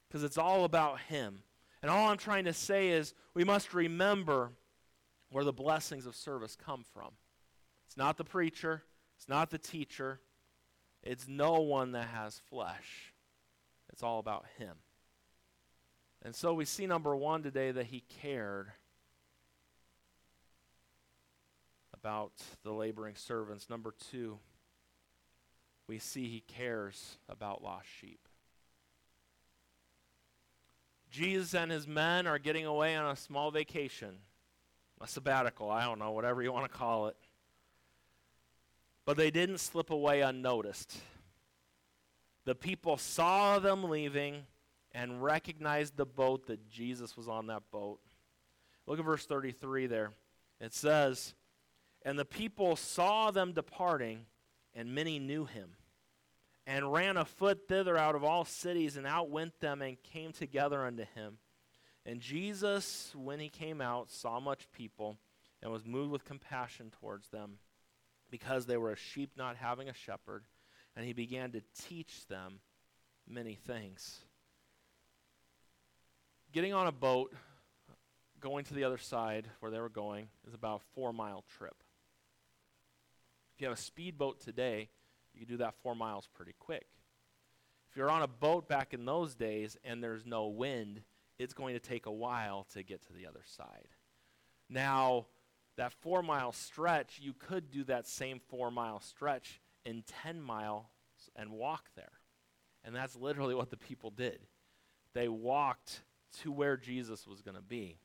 because 0.07 0.23
it's 0.23 0.37
all 0.37 0.63
about 0.63 0.99
him. 1.01 1.39
And 1.81 1.91
all 1.91 2.09
I'm 2.09 2.17
trying 2.17 2.45
to 2.45 2.53
say 2.53 2.89
is 2.89 3.13
we 3.33 3.43
must 3.43 3.73
remember 3.73 4.51
where 5.29 5.43
the 5.43 5.53
blessings 5.53 6.05
of 6.05 6.15
service 6.15 6.55
come 6.55 6.83
from. 6.93 7.11
It's 7.85 7.97
not 7.97 8.17
the 8.17 8.23
preacher, 8.23 8.83
it's 9.17 9.27
not 9.27 9.49
the 9.49 9.57
teacher, 9.57 10.19
it's 11.03 11.27
no 11.27 11.61
one 11.61 11.91
that 11.93 12.07
has 12.07 12.39
flesh. 12.49 13.13
It's 13.91 14.03
all 14.03 14.19
about 14.19 14.45
him. 14.57 14.75
And 16.23 16.35
so 16.35 16.53
we 16.53 16.65
see 16.65 16.87
number 16.87 17.15
one 17.15 17.43
today 17.43 17.71
that 17.71 17.87
he 17.87 18.03
cared 18.21 18.67
about 21.93 22.33
the 22.63 22.71
laboring 22.71 23.15
servants. 23.15 23.69
Number 23.69 23.93
two, 24.11 24.37
we 25.87 25.99
see 25.99 26.27
he 26.27 26.41
cares 26.41 27.17
about 27.29 27.63
lost 27.63 27.87
sheep. 27.99 28.19
Jesus 31.09 31.55
and 31.55 31.71
his 31.71 31.87
men 31.87 32.27
are 32.27 32.37
getting 32.37 32.65
away 32.65 32.95
on 32.95 33.09
a 33.09 33.15
small 33.15 33.49
vacation, 33.49 34.17
a 34.99 35.07
sabbatical, 35.07 35.71
I 35.71 35.85
don't 35.85 35.99
know, 35.99 36.11
whatever 36.11 36.43
you 36.43 36.51
want 36.51 36.69
to 36.69 36.77
call 36.77 37.07
it. 37.07 37.15
But 39.07 39.15
they 39.15 39.31
didn't 39.31 39.59
slip 39.59 39.89
away 39.89 40.19
unnoticed. 40.19 40.97
The 42.43 42.55
people 42.55 42.97
saw 42.97 43.57
them 43.57 43.85
leaving 43.85 44.43
and 44.91 45.23
recognized 45.23 45.95
the 45.95 46.05
boat 46.05 46.47
that 46.47 46.69
Jesus 46.69 47.15
was 47.15 47.29
on 47.29 47.47
that 47.47 47.63
boat. 47.71 48.01
Look 48.85 48.99
at 48.99 49.05
verse 49.05 49.25
33 49.25 49.87
there. 49.87 50.11
It 50.59 50.73
says, 50.73 51.35
And 52.03 52.19
the 52.19 52.25
people 52.25 52.75
saw 52.75 53.31
them 53.31 53.53
departing, 53.53 54.25
and 54.75 54.93
many 54.93 55.19
knew 55.19 55.45
him 55.45 55.77
and 56.65 56.91
ran 56.91 57.15
afoot 57.15 57.61
thither 57.69 57.97
out 57.97 58.13
of 58.13 58.25
all 58.25 58.43
cities, 58.43 58.97
and 58.97 59.07
outwent 59.07 59.57
them, 59.61 59.81
and 59.81 60.03
came 60.03 60.33
together 60.33 60.83
unto 60.83 61.05
him. 61.15 61.37
And 62.05 62.19
Jesus, 62.19 63.13
when 63.15 63.39
he 63.39 63.47
came 63.47 63.79
out, 63.79 64.11
saw 64.11 64.41
much 64.41 64.69
people, 64.73 65.17
and 65.63 65.71
was 65.71 65.85
moved 65.85 66.11
with 66.11 66.25
compassion 66.25 66.91
towards 66.99 67.29
them, 67.29 67.59
because 68.29 68.65
they 68.65 68.77
were 68.77 68.91
a 68.91 68.97
sheep 68.97 69.31
not 69.37 69.55
having 69.55 69.89
a 69.89 69.93
shepherd, 69.93 70.43
and 70.95 71.05
he 71.05 71.13
began 71.13 71.51
to 71.51 71.61
teach 71.87 72.27
them 72.27 72.59
many 73.27 73.55
things. 73.55 74.19
Getting 76.51 76.73
on 76.73 76.87
a 76.87 76.91
boat, 76.91 77.33
going 78.39 78.65
to 78.65 78.73
the 78.73 78.83
other 78.83 78.97
side 78.97 79.47
where 79.59 79.71
they 79.71 79.79
were 79.79 79.89
going, 79.89 80.29
is 80.47 80.53
about 80.53 80.81
a 80.81 80.93
four 80.95 81.13
mile 81.13 81.43
trip. 81.57 81.75
If 83.55 83.61
you 83.61 83.67
have 83.67 83.77
a 83.77 83.81
speedboat 83.81 84.39
today, 84.39 84.89
you 85.33 85.45
can 85.45 85.49
do 85.49 85.57
that 85.57 85.75
four 85.81 85.95
miles 85.95 86.27
pretty 86.33 86.53
quick. 86.59 86.87
If 87.89 87.97
you're 87.97 88.09
on 88.09 88.21
a 88.21 88.27
boat 88.27 88.67
back 88.67 88.93
in 88.93 89.05
those 89.05 89.35
days 89.35 89.77
and 89.83 90.03
there's 90.03 90.25
no 90.25 90.47
wind, 90.47 91.01
it's 91.39 91.53
going 91.53 91.73
to 91.73 91.79
take 91.79 92.05
a 92.05 92.11
while 92.11 92.67
to 92.73 92.83
get 92.83 93.05
to 93.07 93.13
the 93.13 93.27
other 93.27 93.43
side. 93.45 93.87
Now, 94.69 95.27
that 95.77 95.93
four 95.93 96.21
mile 96.21 96.51
stretch, 96.51 97.19
you 97.21 97.33
could 97.33 97.71
do 97.71 97.83
that 97.85 98.07
same 98.07 98.41
four 98.49 98.69
mile 98.69 98.99
stretch 98.99 99.61
in 99.85 100.03
10 100.23 100.41
miles 100.41 100.85
and 101.35 101.51
walk 101.51 101.85
there. 101.95 102.11
And 102.83 102.95
that's 102.95 103.15
literally 103.15 103.55
what 103.55 103.69
the 103.69 103.77
people 103.77 104.11
did. 104.11 104.39
They 105.13 105.27
walked 105.27 106.01
to 106.41 106.51
where 106.51 106.77
Jesus 106.77 107.25
was 107.25 107.41
going 107.41 107.55
to 107.55 107.61
be. 107.61 107.97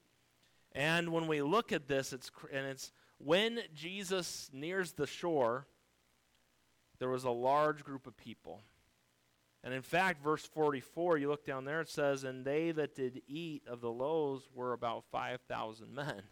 And 0.73 1.13
when 1.13 1.27
we 1.27 1.43
look 1.43 1.73
at 1.73 1.89
this, 1.89 2.13
it's, 2.13 2.31
and 2.53 2.67
it's 2.67 2.93
when 3.19 3.61
Jesus 3.75 4.49
nears 4.53 4.93
the 4.93 5.07
shore, 5.07 5.67
there 6.99 7.11
was 7.11 7.25
a 7.25 7.31
large 7.31 7.85
group 7.85 8.07
of 8.07 8.17
people. 8.17 8.61
And 9.65 9.73
in 9.73 9.83
fact, 9.83 10.23
verse 10.23 10.45
44, 10.45 11.19
you 11.19 11.29
look 11.29 11.47
down 11.47 11.65
there, 11.65 11.81
it 11.81 11.89
says, 11.89 12.25
And 12.25 12.45
they 12.45 12.73
that 12.73 12.95
did 12.95 13.23
eat 13.29 13.63
of 13.69 13.81
the 13.81 13.91
loaves 13.91 14.49
were 14.55 14.73
about 14.73 15.05
5,000 15.13 15.95
men. 15.95 16.23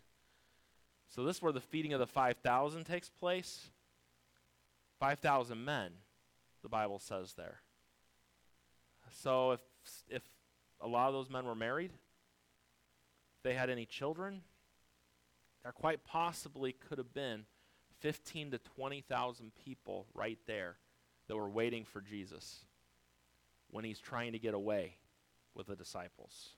So 1.11 1.25
this 1.25 1.37
is 1.37 1.43
where 1.43 1.53
the 1.53 1.61
feeding 1.61 1.93
of 1.93 1.99
the 2.01 2.07
5,000 2.07 2.85
takes 2.85 3.09
place. 3.09 3.69
5,000 5.01 5.65
men, 5.65 5.91
the 6.63 6.69
Bible 6.69 6.99
says 6.99 7.35
there. 7.35 7.61
So 9.13 9.53
if, 9.53 9.61
if 10.09 10.23
a 10.81 10.87
lot 10.87 11.09
of 11.09 11.15
those 11.15 11.29
men 11.29 11.45
were 11.45 11.55
married, 11.55 11.91
if 11.93 13.43
they 13.43 13.55
had 13.55 13.71
any 13.71 13.87
children, 13.87 14.43
there 15.65 15.73
quite 15.73 16.05
possibly 16.05 16.73
could 16.73 16.99
have 16.99 17.13
been 17.13 17.45
15 18.01 18.53
to 18.53 18.59
20,000 18.59 19.53
people 19.65 20.07
right 20.15 20.39
there 20.47 20.77
that 21.27 21.37
were 21.37 21.49
waiting 21.49 21.85
for 21.85 22.01
Jesus 22.01 22.65
when 23.71 23.85
he's 23.85 23.99
trying 23.99 24.33
to 24.33 24.39
get 24.39 24.55
away 24.55 24.97
with 25.55 25.67
the 25.67 25.77
disciples. 25.77 26.51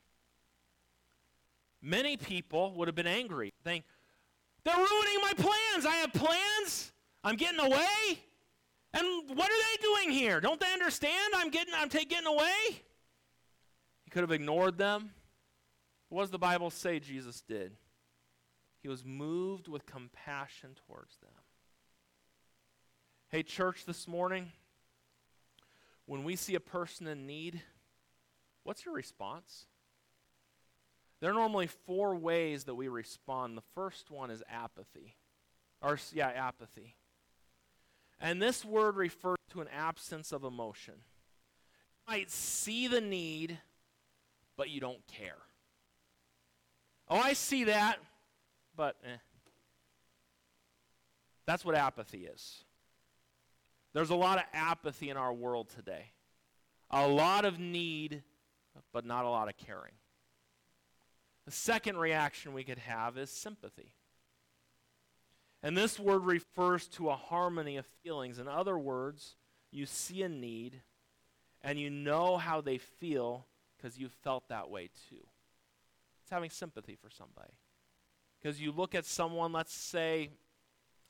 Many 1.80 2.16
people 2.16 2.74
would 2.74 2.86
have 2.86 2.94
been 2.94 3.06
angry, 3.06 3.52
saying, 3.64 3.82
They're 4.64 4.76
ruining 4.76 5.18
my 5.22 5.32
plans. 5.36 5.86
I 5.86 5.96
have 5.96 6.12
plans. 6.12 6.92
I'm 7.24 7.36
getting 7.36 7.60
away. 7.60 8.20
And 8.94 9.06
what 9.36 9.50
are 9.50 9.62
they 9.70 9.82
doing 9.82 10.10
here? 10.10 10.40
Don't 10.40 10.60
they 10.60 10.72
understand? 10.72 11.34
I'm 11.36 11.50
getting 11.50 11.74
I'm 11.74 11.88
ta- 11.88 12.00
getting 12.08 12.26
away. 12.26 12.82
He 14.04 14.10
could 14.10 14.22
have 14.22 14.32
ignored 14.32 14.78
them. 14.78 15.10
What 16.08 16.22
does 16.22 16.30
the 16.30 16.38
Bible 16.38 16.70
say 16.70 17.00
Jesus 17.00 17.40
did? 17.40 17.72
He 18.82 18.88
was 18.88 19.04
moved 19.04 19.68
with 19.68 19.86
compassion 19.86 20.76
towards 20.86 21.16
them. 21.18 21.30
Hey, 23.28 23.42
church, 23.42 23.86
this 23.86 24.06
morning, 24.06 24.52
when 26.04 26.22
we 26.24 26.36
see 26.36 26.54
a 26.54 26.60
person 26.60 27.06
in 27.06 27.26
need, 27.26 27.62
what's 28.64 28.84
your 28.84 28.94
response? 28.94 29.66
There 31.22 31.30
are 31.30 31.34
normally 31.34 31.68
four 31.68 32.14
ways 32.14 32.64
that 32.64 32.74
we 32.74 32.88
respond. 32.88 33.56
The 33.56 33.62
first 33.74 34.10
one 34.10 34.30
is 34.30 34.42
apathy. 34.50 35.16
Or, 35.80 35.98
yeah, 36.12 36.28
apathy. 36.28 36.96
And 38.20 38.42
this 38.42 38.62
word 38.62 38.96
refers 38.96 39.38
to 39.52 39.62
an 39.62 39.68
absence 39.74 40.32
of 40.32 40.44
emotion. 40.44 40.94
You 42.06 42.12
might 42.12 42.30
see 42.30 42.88
the 42.88 43.00
need, 43.00 43.58
but 44.58 44.68
you 44.68 44.80
don't 44.80 45.06
care. 45.06 45.38
Oh, 47.08 47.16
I 47.16 47.32
see 47.32 47.64
that 47.64 47.98
but 48.76 48.96
eh. 49.04 49.16
That's 51.46 51.64
what 51.64 51.74
apathy 51.74 52.26
is. 52.26 52.64
There's 53.92 54.10
a 54.10 54.16
lot 54.16 54.38
of 54.38 54.44
apathy 54.52 55.10
in 55.10 55.16
our 55.16 55.32
world 55.32 55.68
today. 55.68 56.12
A 56.90 57.06
lot 57.06 57.44
of 57.44 57.58
need, 57.58 58.22
but 58.92 59.04
not 59.04 59.24
a 59.24 59.28
lot 59.28 59.48
of 59.48 59.56
caring. 59.56 59.92
The 61.44 61.50
second 61.50 61.96
reaction 61.96 62.52
we 62.52 62.64
could 62.64 62.78
have 62.78 63.18
is 63.18 63.30
sympathy. 63.30 63.92
And 65.62 65.76
this 65.76 65.98
word 65.98 66.24
refers 66.24 66.88
to 66.88 67.10
a 67.10 67.16
harmony 67.16 67.76
of 67.76 67.86
feelings. 68.02 68.38
In 68.38 68.48
other 68.48 68.78
words, 68.78 69.36
you 69.70 69.86
see 69.86 70.22
a 70.22 70.28
need 70.28 70.82
and 71.62 71.78
you 71.78 71.90
know 71.90 72.36
how 72.36 72.60
they 72.60 72.78
feel 72.78 73.46
because 73.76 73.98
you 73.98 74.08
felt 74.08 74.48
that 74.48 74.70
way 74.70 74.90
too. 75.08 75.24
It's 76.22 76.30
having 76.30 76.50
sympathy 76.50 76.96
for 76.96 77.10
somebody. 77.10 77.52
Because 78.40 78.60
you 78.60 78.72
look 78.72 78.94
at 78.94 79.04
someone, 79.04 79.52
let's 79.52 79.74
say, 79.74 80.30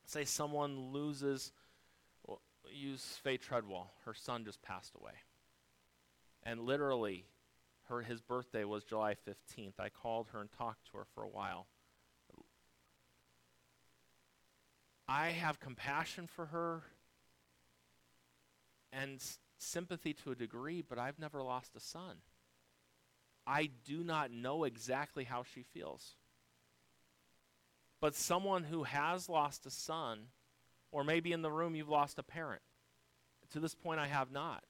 say 0.05 0.25
someone 0.25 0.93
loses, 0.93 1.53
well, 2.27 2.43
use 2.71 3.19
Faye 3.23 3.39
Treadwell. 3.39 3.91
Her 4.05 4.15
son 4.15 4.45
just 4.45 4.63
passed 4.63 4.95
away. 4.95 5.13
And 6.43 6.61
literally, 6.61 7.25
her, 7.93 8.03
his 8.03 8.21
birthday 8.21 8.65
was 8.65 8.85
July 8.85 9.15
15th. 9.15 9.79
I 9.79 9.89
called 9.89 10.29
her 10.33 10.41
and 10.41 10.51
talked 10.51 10.91
to 10.91 10.99
her 10.99 11.07
for 11.15 11.23
a 11.23 11.29
while. 11.29 11.67
I 15.07 15.29
have 15.29 15.61
compassion 15.61 16.27
for 16.27 16.47
her 16.47 16.83
and 18.93 19.17
s- 19.17 19.39
sympathy 19.59 20.15
to 20.15 20.33
a 20.33 20.35
degree, 20.35 20.83
but 20.83 20.99
I've 20.99 21.19
never 21.19 21.43
lost 21.43 21.77
a 21.77 21.81
son. 21.81 22.19
I 23.47 23.71
do 23.85 24.03
not 24.03 24.31
know 24.31 24.65
exactly 24.65 25.25
how 25.25 25.43
she 25.43 25.63
feels. 25.63 26.17
But 28.01 28.15
someone 28.15 28.65
who 28.65 28.85
has 28.85 29.29
lost 29.29 29.67
a 29.67 29.71
son, 29.71 30.29
or 30.91 31.05
maybe 31.05 31.33
in 31.33 31.43
the 31.43 31.53
room 31.53 31.75
you've 31.75 31.89
lost 31.89 32.19
a 32.19 32.23
parent. 32.23 32.63
To 33.51 33.61
this 33.61 33.75
point, 33.75 34.01
I 34.01 34.07
have 34.07 34.31
not. 34.31 34.65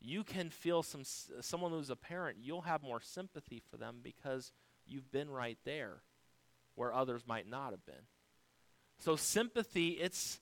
You 0.00 0.24
can 0.24 0.50
feel 0.50 0.82
some 0.82 1.02
someone 1.40 1.72
who's 1.72 1.90
a 1.90 1.96
parent. 1.96 2.38
You'll 2.40 2.62
have 2.62 2.82
more 2.82 3.00
sympathy 3.00 3.62
for 3.70 3.76
them 3.76 4.00
because 4.02 4.52
you've 4.86 5.10
been 5.10 5.30
right 5.30 5.58
there, 5.64 6.02
where 6.74 6.92
others 6.92 7.22
might 7.26 7.48
not 7.48 7.70
have 7.70 7.84
been. 7.86 8.06
So 8.98 9.16
sympathy, 9.16 9.90
it's 9.90 10.40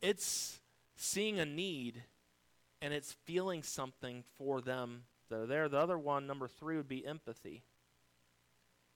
it's 0.00 0.60
seeing 0.96 1.38
a 1.38 1.44
need 1.46 2.02
and 2.82 2.92
it's 2.92 3.12
feeling 3.24 3.62
something 3.62 4.24
for 4.36 4.60
them 4.60 5.04
that 5.30 5.40
are 5.40 5.46
there. 5.46 5.68
The 5.68 5.78
other 5.78 5.98
one, 5.98 6.26
number 6.26 6.48
three, 6.48 6.76
would 6.76 6.88
be 6.88 7.06
empathy. 7.06 7.62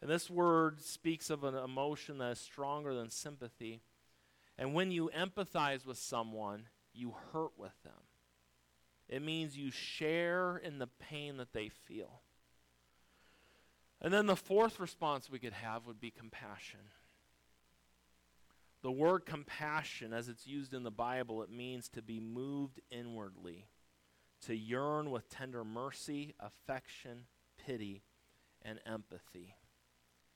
And 0.01 0.11
this 0.11 0.31
word 0.31 0.81
speaks 0.81 1.31
of 1.31 1.43
an 1.43 1.55
emotion 1.55 2.19
that 2.19 2.33
is 2.33 2.39
stronger 2.39 2.95
than 2.95 3.11
sympathy. 3.11 3.81
And 4.57 4.75
when 4.75 4.91
you 4.91 5.11
empathize 5.17 5.87
with 5.87 5.99
someone, 5.99 6.65
you 6.93 7.15
hurt 7.33 7.53
with 7.57 7.83
them. 7.83 8.08
It 9.09 9.23
means 9.23 9.57
you 9.57 9.71
share 9.71 10.59
in 10.59 10.79
the 10.79 10.87
pain 10.87 11.39
that 11.39 11.53
they 11.53 11.69
feel. 11.69 12.21
And 14.01 14.13
then 14.13 14.27
the 14.27 14.37
fourth 14.37 14.79
response 14.79 15.31
we 15.31 15.39
could 15.39 15.55
have 15.55 15.87
would 15.87 16.01
be 16.01 16.11
compassion. 16.11 16.81
The 18.83 18.93
word 18.93 19.27
compassion, 19.27 20.13
as 20.13 20.29
it's 20.29 20.47
used 20.47 20.73
in 20.73 20.85
the 20.85 20.91
Bible, 20.91 21.43
it 21.43 21.51
means 21.51 21.89
to 21.91 22.03
be 22.03 22.21
moved 22.21 22.81
inwardly, 22.91 23.67
to 24.43 24.55
yearn 24.55 25.11
with 25.11 25.29
tender 25.29 25.65
mercy, 25.65 26.35
affection, 26.39 27.25
pity, 27.65 28.03
and 28.63 28.79
empathy. 28.87 29.57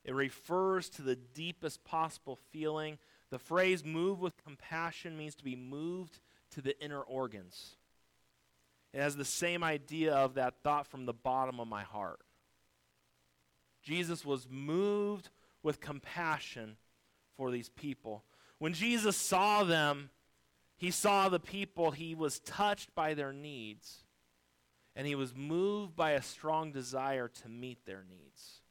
It 0.05 0.15
refers 0.15 0.89
to 0.91 1.03
the 1.03 1.15
deepest 1.15 1.85
possible 1.85 2.37
feeling. 2.51 2.99
The 3.31 3.39
phrase 3.39 3.85
move 3.85 4.19
with 4.19 4.43
compassion 4.43 5.17
means 5.17 5.37
to 5.37 5.45
be 5.45 5.55
moved 5.55 6.19
to 6.51 6.61
the 6.61 6.83
inner 6.83 7.01
organs. 7.01 7.77
It 8.93 9.01
has 9.01 9.17
the 9.17 9.25
same 9.25 9.65
idea 9.65 10.15
of 10.15 10.35
that 10.35 10.63
thought 10.63 10.87
from 10.87 11.07
the 11.07 11.15
bottom 11.15 11.61
of 11.61 11.69
my 11.69 11.83
heart. 11.83 12.21
Jesus 13.83 14.25
was 14.25 14.47
moved 14.51 15.31
with 15.63 15.81
compassion 15.81 16.77
for 17.37 17.51
these 17.51 17.69
people. 17.69 18.25
When 18.59 18.75
Jesus 18.75 19.17
saw 19.17 19.65
them, 19.65 20.11
he 20.77 20.91
saw 20.91 21.29
the 21.29 21.41
people, 21.41 21.91
he 21.93 22.15
was 22.15 22.41
touched 22.41 22.95
by 22.95 23.15
their 23.15 23.33
needs, 23.33 24.05
and 24.95 25.07
he 25.07 25.15
was 25.15 25.35
moved 25.35 25.97
by 25.97 26.13
a 26.13 26.23
strong 26.23 26.73
desire 26.73 27.29
to 27.29 27.49
meet 27.49 27.87
their 27.87 28.05
needs. 28.09 28.62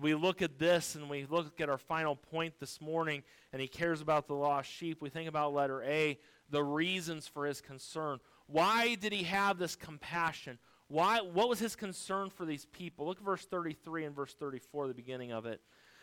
We 0.00 0.14
look 0.14 0.42
at 0.42 0.58
this 0.58 0.96
and 0.96 1.08
we 1.08 1.26
look 1.28 1.60
at 1.60 1.68
our 1.68 1.78
final 1.78 2.16
point 2.16 2.54
this 2.58 2.80
morning, 2.80 3.22
and 3.52 3.62
he 3.62 3.68
cares 3.68 4.00
about 4.00 4.26
the 4.26 4.34
lost 4.34 4.70
sheep, 4.70 5.00
we 5.00 5.08
think 5.08 5.28
about 5.28 5.54
letter 5.54 5.82
A, 5.84 6.18
the 6.50 6.64
reasons 6.64 7.28
for 7.28 7.46
his 7.46 7.60
concern. 7.60 8.18
Why 8.46 8.96
did 8.96 9.12
he 9.12 9.22
have 9.24 9.58
this 9.58 9.76
compassion? 9.76 10.58
Why, 10.88 11.20
what 11.20 11.48
was 11.48 11.58
his 11.58 11.76
concern 11.76 12.30
for 12.30 12.44
these 12.44 12.66
people? 12.66 13.06
Look 13.06 13.18
at 13.18 13.24
verse 13.24 13.44
33 13.44 14.04
and 14.04 14.16
verse 14.16 14.34
34, 14.34 14.88
the 14.88 14.94
beginning 14.94 15.32
of 15.32 15.46
it. 15.46 15.60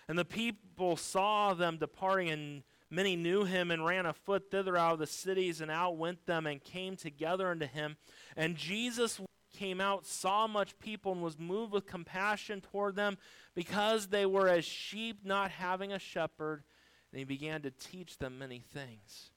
And 0.07 0.17
the 0.17 0.25
people 0.25 0.97
saw 0.97 1.53
them 1.53 1.77
departing, 1.77 2.29
and 2.29 2.63
many 2.89 3.15
knew 3.15 3.43
him 3.43 3.71
and 3.71 3.85
ran 3.85 4.05
afoot 4.05 4.49
thither 4.49 4.75
out 4.75 4.93
of 4.93 4.99
the 4.99 5.07
cities, 5.07 5.61
and 5.61 5.69
out 5.69 5.97
went 5.97 6.25
them 6.25 6.47
and 6.47 6.63
came 6.63 6.95
together 6.95 7.49
unto 7.49 7.67
him. 7.67 7.97
And 8.35 8.55
Jesus 8.55 9.21
came 9.61 9.79
out, 9.79 10.07
saw 10.07 10.47
much 10.47 10.77
people, 10.79 11.11
and 11.11 11.21
was 11.21 11.37
moved 11.37 11.71
with 11.71 11.85
compassion 11.85 12.61
toward 12.61 12.95
them, 12.95 13.17
because 13.53 14.07
they 14.07 14.25
were 14.25 14.49
as 14.49 14.65
sheep 14.65 15.19
not 15.23 15.51
having 15.51 15.93
a 15.93 15.99
shepherd. 15.99 16.63
And 17.11 17.19
he 17.19 17.25
began 17.25 17.61
to 17.61 17.71
teach 17.71 18.17
them 18.17 18.39
many 18.39 18.63
things. 18.73 19.29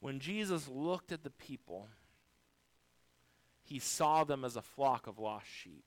When 0.00 0.18
Jesus 0.18 0.66
looked 0.66 1.12
at 1.12 1.22
the 1.22 1.30
people, 1.30 1.88
he 3.62 3.78
saw 3.78 4.24
them 4.24 4.44
as 4.44 4.56
a 4.56 4.62
flock 4.62 5.06
of 5.06 5.20
lost 5.20 5.46
sheep. 5.46 5.84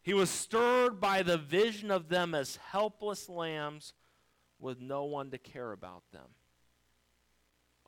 He 0.00 0.14
was 0.14 0.30
stirred 0.30 1.00
by 1.00 1.22
the 1.22 1.36
vision 1.36 1.90
of 1.90 2.08
them 2.08 2.34
as 2.34 2.56
helpless 2.56 3.28
lambs 3.28 3.92
with 4.58 4.80
no 4.80 5.04
one 5.04 5.30
to 5.32 5.38
care 5.38 5.72
about 5.72 6.04
them. 6.12 6.28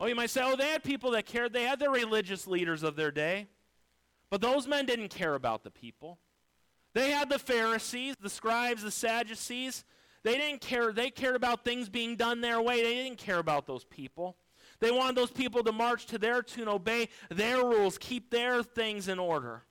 Oh, 0.00 0.06
you 0.06 0.14
might 0.14 0.30
say, 0.30 0.42
oh, 0.44 0.56
they 0.56 0.68
had 0.68 0.84
people 0.84 1.10
that 1.12 1.26
cared. 1.26 1.52
They 1.52 1.64
had 1.64 1.80
their 1.80 1.90
religious 1.90 2.46
leaders 2.46 2.82
of 2.82 2.96
their 2.96 3.10
day. 3.10 3.48
But 4.30 4.40
those 4.40 4.66
men 4.66 4.86
didn't 4.86 5.08
care 5.08 5.34
about 5.34 5.64
the 5.64 5.70
people. 5.70 6.18
They 6.94 7.10
had 7.10 7.28
the 7.28 7.38
Pharisees, 7.38 8.14
the 8.20 8.30
scribes, 8.30 8.82
the 8.82 8.90
Sadducees. 8.90 9.84
They 10.22 10.36
didn't 10.36 10.60
care. 10.60 10.92
They 10.92 11.10
cared 11.10 11.36
about 11.36 11.64
things 11.64 11.88
being 11.88 12.16
done 12.16 12.40
their 12.40 12.60
way. 12.60 12.82
They 12.82 12.94
didn't 12.94 13.18
care 13.18 13.38
about 13.38 13.66
those 13.66 13.84
people. 13.84 14.36
They 14.80 14.90
wanted 14.90 15.16
those 15.16 15.30
people 15.30 15.64
to 15.64 15.72
march 15.72 16.06
to 16.06 16.18
their 16.18 16.42
tune, 16.42 16.68
obey 16.68 17.08
their 17.30 17.64
rules, 17.64 17.98
keep 17.98 18.30
their 18.30 18.62
things 18.62 19.08
in 19.08 19.18
order. 19.18 19.64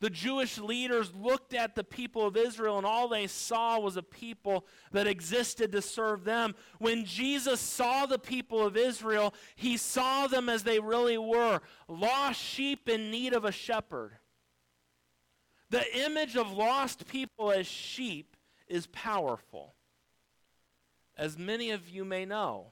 The 0.00 0.10
Jewish 0.10 0.58
leaders 0.58 1.12
looked 1.14 1.52
at 1.52 1.74
the 1.74 1.84
people 1.84 2.26
of 2.26 2.36
Israel, 2.36 2.78
and 2.78 2.86
all 2.86 3.06
they 3.06 3.26
saw 3.26 3.78
was 3.78 3.98
a 3.98 4.02
people 4.02 4.66
that 4.92 5.06
existed 5.06 5.72
to 5.72 5.82
serve 5.82 6.24
them. 6.24 6.54
When 6.78 7.04
Jesus 7.04 7.60
saw 7.60 8.06
the 8.06 8.18
people 8.18 8.64
of 8.64 8.78
Israel, 8.78 9.34
he 9.56 9.76
saw 9.76 10.26
them 10.26 10.48
as 10.48 10.62
they 10.62 10.80
really 10.80 11.18
were 11.18 11.60
lost 11.86 12.40
sheep 12.40 12.88
in 12.88 13.10
need 13.10 13.34
of 13.34 13.44
a 13.44 13.52
shepherd. 13.52 14.12
The 15.68 16.04
image 16.04 16.34
of 16.34 16.50
lost 16.50 17.06
people 17.06 17.52
as 17.52 17.66
sheep 17.66 18.36
is 18.68 18.86
powerful. 18.86 19.74
As 21.18 21.36
many 21.36 21.72
of 21.72 21.90
you 21.90 22.06
may 22.06 22.24
know, 22.24 22.68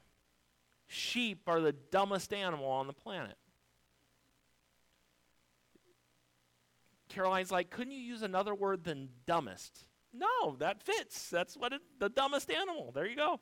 sheep 0.87 1.43
are 1.47 1.61
the 1.61 1.73
dumbest 1.73 2.33
animal 2.33 2.69
on 2.69 2.87
the 2.87 2.95
planet. 2.95 3.37
Caroline's 7.19 7.51
like, 7.51 7.71
couldn't 7.71 7.93
you 7.93 7.99
use 7.99 8.23
another 8.23 8.55
word 8.55 8.85
than 8.85 9.09
dumbest? 9.27 9.77
No, 10.13 10.55
that 10.61 10.81
fits. 10.81 11.29
That's 11.31 11.57
what 11.57 11.73
it, 11.73 11.81
the 11.99 12.09
dumbest 12.09 12.49
animal. 12.49 12.93
There 12.95 13.07
you 13.07 13.17
go. 13.17 13.41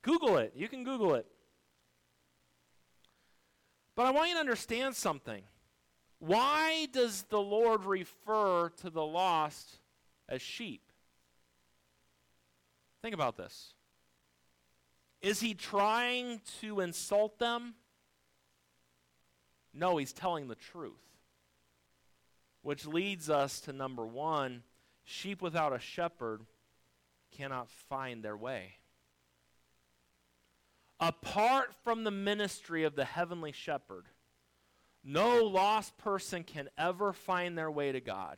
Google 0.00 0.38
it. 0.38 0.54
You 0.56 0.66
can 0.66 0.82
Google 0.82 1.14
it. 1.14 1.26
But 3.94 4.06
I 4.06 4.12
want 4.12 4.30
you 4.30 4.34
to 4.36 4.40
understand 4.40 4.96
something. 4.96 5.42
Why 6.20 6.86
does 6.90 7.24
the 7.28 7.38
Lord 7.38 7.84
refer 7.84 8.70
to 8.78 8.88
the 8.88 9.04
lost 9.04 9.76
as 10.26 10.40
sheep? 10.40 10.90
Think 13.02 13.14
about 13.14 13.36
this. 13.36 13.74
Is 15.20 15.40
he 15.40 15.52
trying 15.52 16.40
to 16.62 16.80
insult 16.80 17.38
them? 17.38 17.74
No, 19.74 19.98
he's 19.98 20.14
telling 20.14 20.48
the 20.48 20.54
truth. 20.54 20.94
Which 22.68 22.84
leads 22.84 23.30
us 23.30 23.60
to 23.60 23.72
number 23.72 24.04
one 24.04 24.62
sheep 25.02 25.40
without 25.40 25.72
a 25.72 25.78
shepherd 25.78 26.42
cannot 27.34 27.70
find 27.70 28.22
their 28.22 28.36
way. 28.36 28.74
Apart 31.00 31.72
from 31.82 32.04
the 32.04 32.10
ministry 32.10 32.84
of 32.84 32.94
the 32.94 33.06
heavenly 33.06 33.52
shepherd, 33.52 34.04
no 35.02 35.44
lost 35.44 35.96
person 35.96 36.44
can 36.44 36.68
ever 36.76 37.14
find 37.14 37.56
their 37.56 37.70
way 37.70 37.90
to 37.90 38.02
God. 38.02 38.36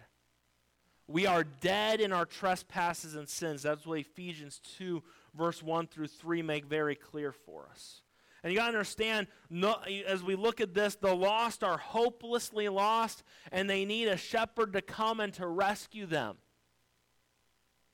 We 1.09 1.27
are 1.27 1.43
dead 1.43 2.01
in 2.01 2.12
our 2.12 2.25
trespasses 2.25 3.16
and 3.16 3.29
sins. 3.29 3.64
That's 3.64 3.85
what 3.85 3.99
Ephesians 3.99 4.61
2 4.79 5.03
verse 5.35 5.61
1 5.61 5.88
through 5.88 6.07
3 6.07 6.43
make 6.43 6.66
very 6.66 6.95
clear 6.95 7.33
for 7.33 7.66
us. 7.69 8.03
And 8.42 8.53
you 8.53 8.59
got 8.59 8.66
to 8.66 8.68
understand, 8.68 9.26
no, 9.50 9.76
as 10.07 10.22
we 10.22 10.35
look 10.35 10.61
at 10.61 10.72
this, 10.72 10.94
the 10.94 11.14
lost 11.14 11.62
are 11.62 11.76
hopelessly 11.76 12.68
lost, 12.68 13.22
and 13.53 13.68
they 13.68 13.85
need 13.85 14.09
a 14.09 14.16
shepherd 14.16 14.72
to 14.72 14.83
come 14.83 15.20
and 15.20 15.33
to 15.35 15.46
rescue 15.46 16.07
them. 16.07 16.38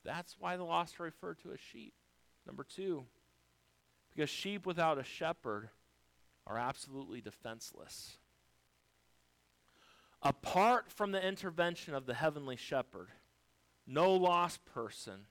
That's 0.04 0.36
why 0.38 0.56
the 0.56 0.64
lost 0.64 1.00
are 1.00 1.04
referred 1.04 1.40
to 1.40 1.52
as 1.52 1.58
sheep. 1.58 1.94
Number 2.46 2.64
two, 2.64 3.06
because 4.14 4.30
sheep 4.30 4.66
without 4.66 4.98
a 4.98 5.04
shepherd 5.04 5.68
are 6.46 6.58
absolutely 6.58 7.20
defenseless. 7.20 8.18
Apart 10.22 10.92
from 10.92 11.10
the 11.10 11.26
intervention 11.26 11.92
of 11.94 12.06
the 12.06 12.14
heavenly 12.14 12.56
shepherd, 12.56 13.08
no 13.84 14.12
lost 14.12 14.64
person 14.64 15.26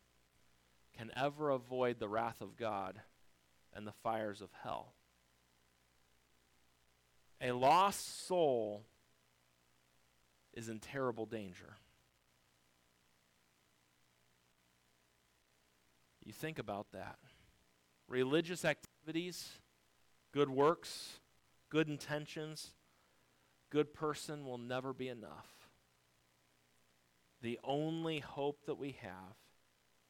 can 0.97 1.10
ever 1.15 1.49
avoid 1.51 1.99
the 1.99 2.10
wrath 2.10 2.41
of 2.41 2.58
God 2.58 2.99
and 3.73 3.88
the 3.88 3.93
fires 4.04 4.41
of 4.41 4.49
hell. 4.63 4.95
A 7.41 7.52
lost 7.52 8.28
soul 8.28 8.86
is 10.54 10.69
in 10.69 10.80
terrible 10.80 11.26
danger. 11.26 11.76
You 16.24 16.34
think 16.34 16.58
about 16.58 16.88
that. 16.93 17.17
Religious 18.08 18.65
activities, 18.65 19.50
good 20.32 20.50
works, 20.50 21.19
good 21.69 21.88
intentions, 21.88 22.74
good 23.69 23.93
person 23.93 24.45
will 24.45 24.58
never 24.58 24.93
be 24.93 25.08
enough. 25.08 25.48
The 27.41 27.60
only 27.63 28.19
hope 28.19 28.65
that 28.65 28.80
we 28.80 28.95
have 29.02 29.36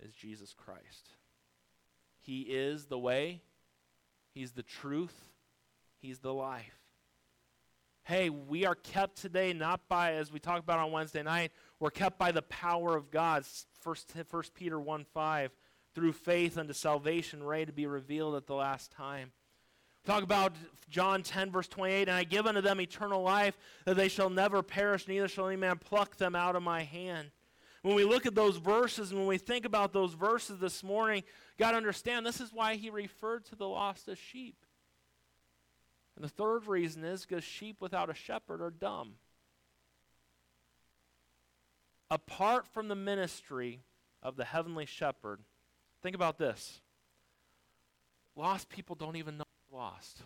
is 0.01 0.13
Jesus 0.13 0.53
Christ. 0.53 1.09
He 2.21 2.41
is 2.41 2.85
the 2.85 2.99
way, 2.99 3.41
He's 4.33 4.51
the 4.51 4.63
truth, 4.63 5.15
He's 5.99 6.19
the 6.19 6.33
life. 6.33 6.84
Hey, 8.05 8.29
we 8.29 8.67
are 8.67 8.75
kept 8.75 9.19
today 9.19 9.51
not 9.51 9.87
by, 9.87 10.13
as 10.13 10.31
we 10.31 10.37
talked 10.37 10.63
about 10.63 10.77
on 10.77 10.91
Wednesday 10.91 11.23
night, 11.23 11.51
we're 11.79 11.89
kept 11.89 12.19
by 12.19 12.31
the 12.31 12.43
power 12.43 12.95
of 12.95 13.09
God. 13.09 13.43
First, 13.81 14.13
First 14.27 14.53
Peter 14.53 14.79
1 14.79 15.05
5, 15.11 15.51
through 15.95 16.11
faith 16.11 16.55
unto 16.55 16.71
salvation, 16.71 17.41
ready 17.41 17.65
to 17.65 17.71
be 17.71 17.87
revealed 17.87 18.35
at 18.35 18.45
the 18.45 18.53
last 18.53 18.91
time. 18.91 19.31
Talk 20.05 20.21
about 20.21 20.53
John 20.87 21.23
10, 21.23 21.49
verse 21.49 21.67
28, 21.67 22.07
and 22.07 22.15
I 22.15 22.25
give 22.25 22.45
unto 22.45 22.61
them 22.61 22.79
eternal 22.79 23.23
life, 23.23 23.57
that 23.85 23.95
they 23.95 24.07
shall 24.07 24.29
never 24.29 24.61
perish, 24.61 25.07
neither 25.07 25.27
shall 25.27 25.47
any 25.47 25.55
man 25.55 25.79
pluck 25.79 26.15
them 26.17 26.35
out 26.35 26.55
of 26.55 26.61
my 26.61 26.83
hand. 26.83 27.31
When 27.81 27.95
we 27.95 28.03
look 28.03 28.27
at 28.27 28.35
those 28.35 28.57
verses 28.57 29.09
and 29.09 29.19
when 29.19 29.27
we 29.27 29.39
think 29.39 29.65
about 29.65 29.93
those 29.93 30.13
verses 30.13 30.59
this 30.59 30.83
morning, 30.83 31.23
to 31.57 31.65
understand 31.65 32.23
this 32.23 32.39
is 32.39 32.53
why 32.53 32.75
he 32.75 32.91
referred 32.91 33.45
to 33.45 33.55
the 33.55 33.67
lost 33.67 34.07
as 34.07 34.19
sheep. 34.19 34.57
And 36.15 36.23
the 36.23 36.29
third 36.29 36.67
reason 36.67 37.03
is 37.03 37.25
because 37.25 37.43
sheep 37.43 37.77
without 37.81 38.09
a 38.09 38.13
shepherd 38.13 38.61
are 38.61 38.71
dumb. 38.71 39.13
Apart 42.09 42.67
from 42.67 42.87
the 42.87 42.95
ministry 42.95 43.81
of 44.23 44.37
the 44.37 44.45
heavenly 44.45 44.85
shepherd, 44.85 45.39
think 46.01 46.15
about 46.15 46.37
this. 46.37 46.79
Lost 48.35 48.69
people 48.69 48.95
don't 48.95 49.15
even 49.15 49.37
know 49.37 49.43
they're 49.69 49.79
lost. 49.79 50.21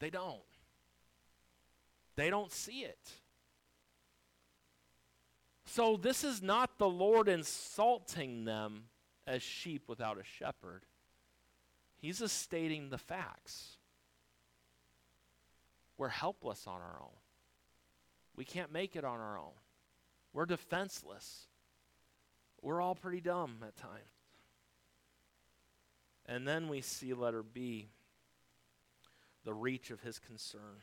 They 0.00 0.10
don't. 0.10 0.40
They 2.16 2.30
don't 2.30 2.50
see 2.50 2.80
it. 2.80 3.10
So, 5.66 5.96
this 5.96 6.22
is 6.24 6.42
not 6.42 6.78
the 6.78 6.88
Lord 6.88 7.28
insulting 7.28 8.44
them 8.44 8.84
as 9.26 9.42
sheep 9.42 9.84
without 9.88 10.18
a 10.18 10.24
shepherd. 10.24 10.82
He's 12.02 12.18
just 12.18 12.42
stating 12.42 12.90
the 12.90 12.98
facts. 12.98 13.76
We're 15.96 16.08
helpless 16.08 16.66
on 16.66 16.80
our 16.80 16.98
own. 17.00 17.14
We 18.34 18.44
can't 18.44 18.72
make 18.72 18.96
it 18.96 19.04
on 19.04 19.20
our 19.20 19.38
own. 19.38 19.52
We're 20.32 20.46
defenseless. 20.46 21.46
We're 22.60 22.80
all 22.80 22.96
pretty 22.96 23.20
dumb 23.20 23.58
at 23.62 23.76
times. 23.76 23.92
And 26.26 26.46
then 26.46 26.68
we 26.68 26.80
see 26.80 27.14
letter 27.14 27.44
B 27.44 27.88
the 29.44 29.54
reach 29.54 29.90
of 29.90 30.00
his 30.00 30.18
concern. 30.18 30.80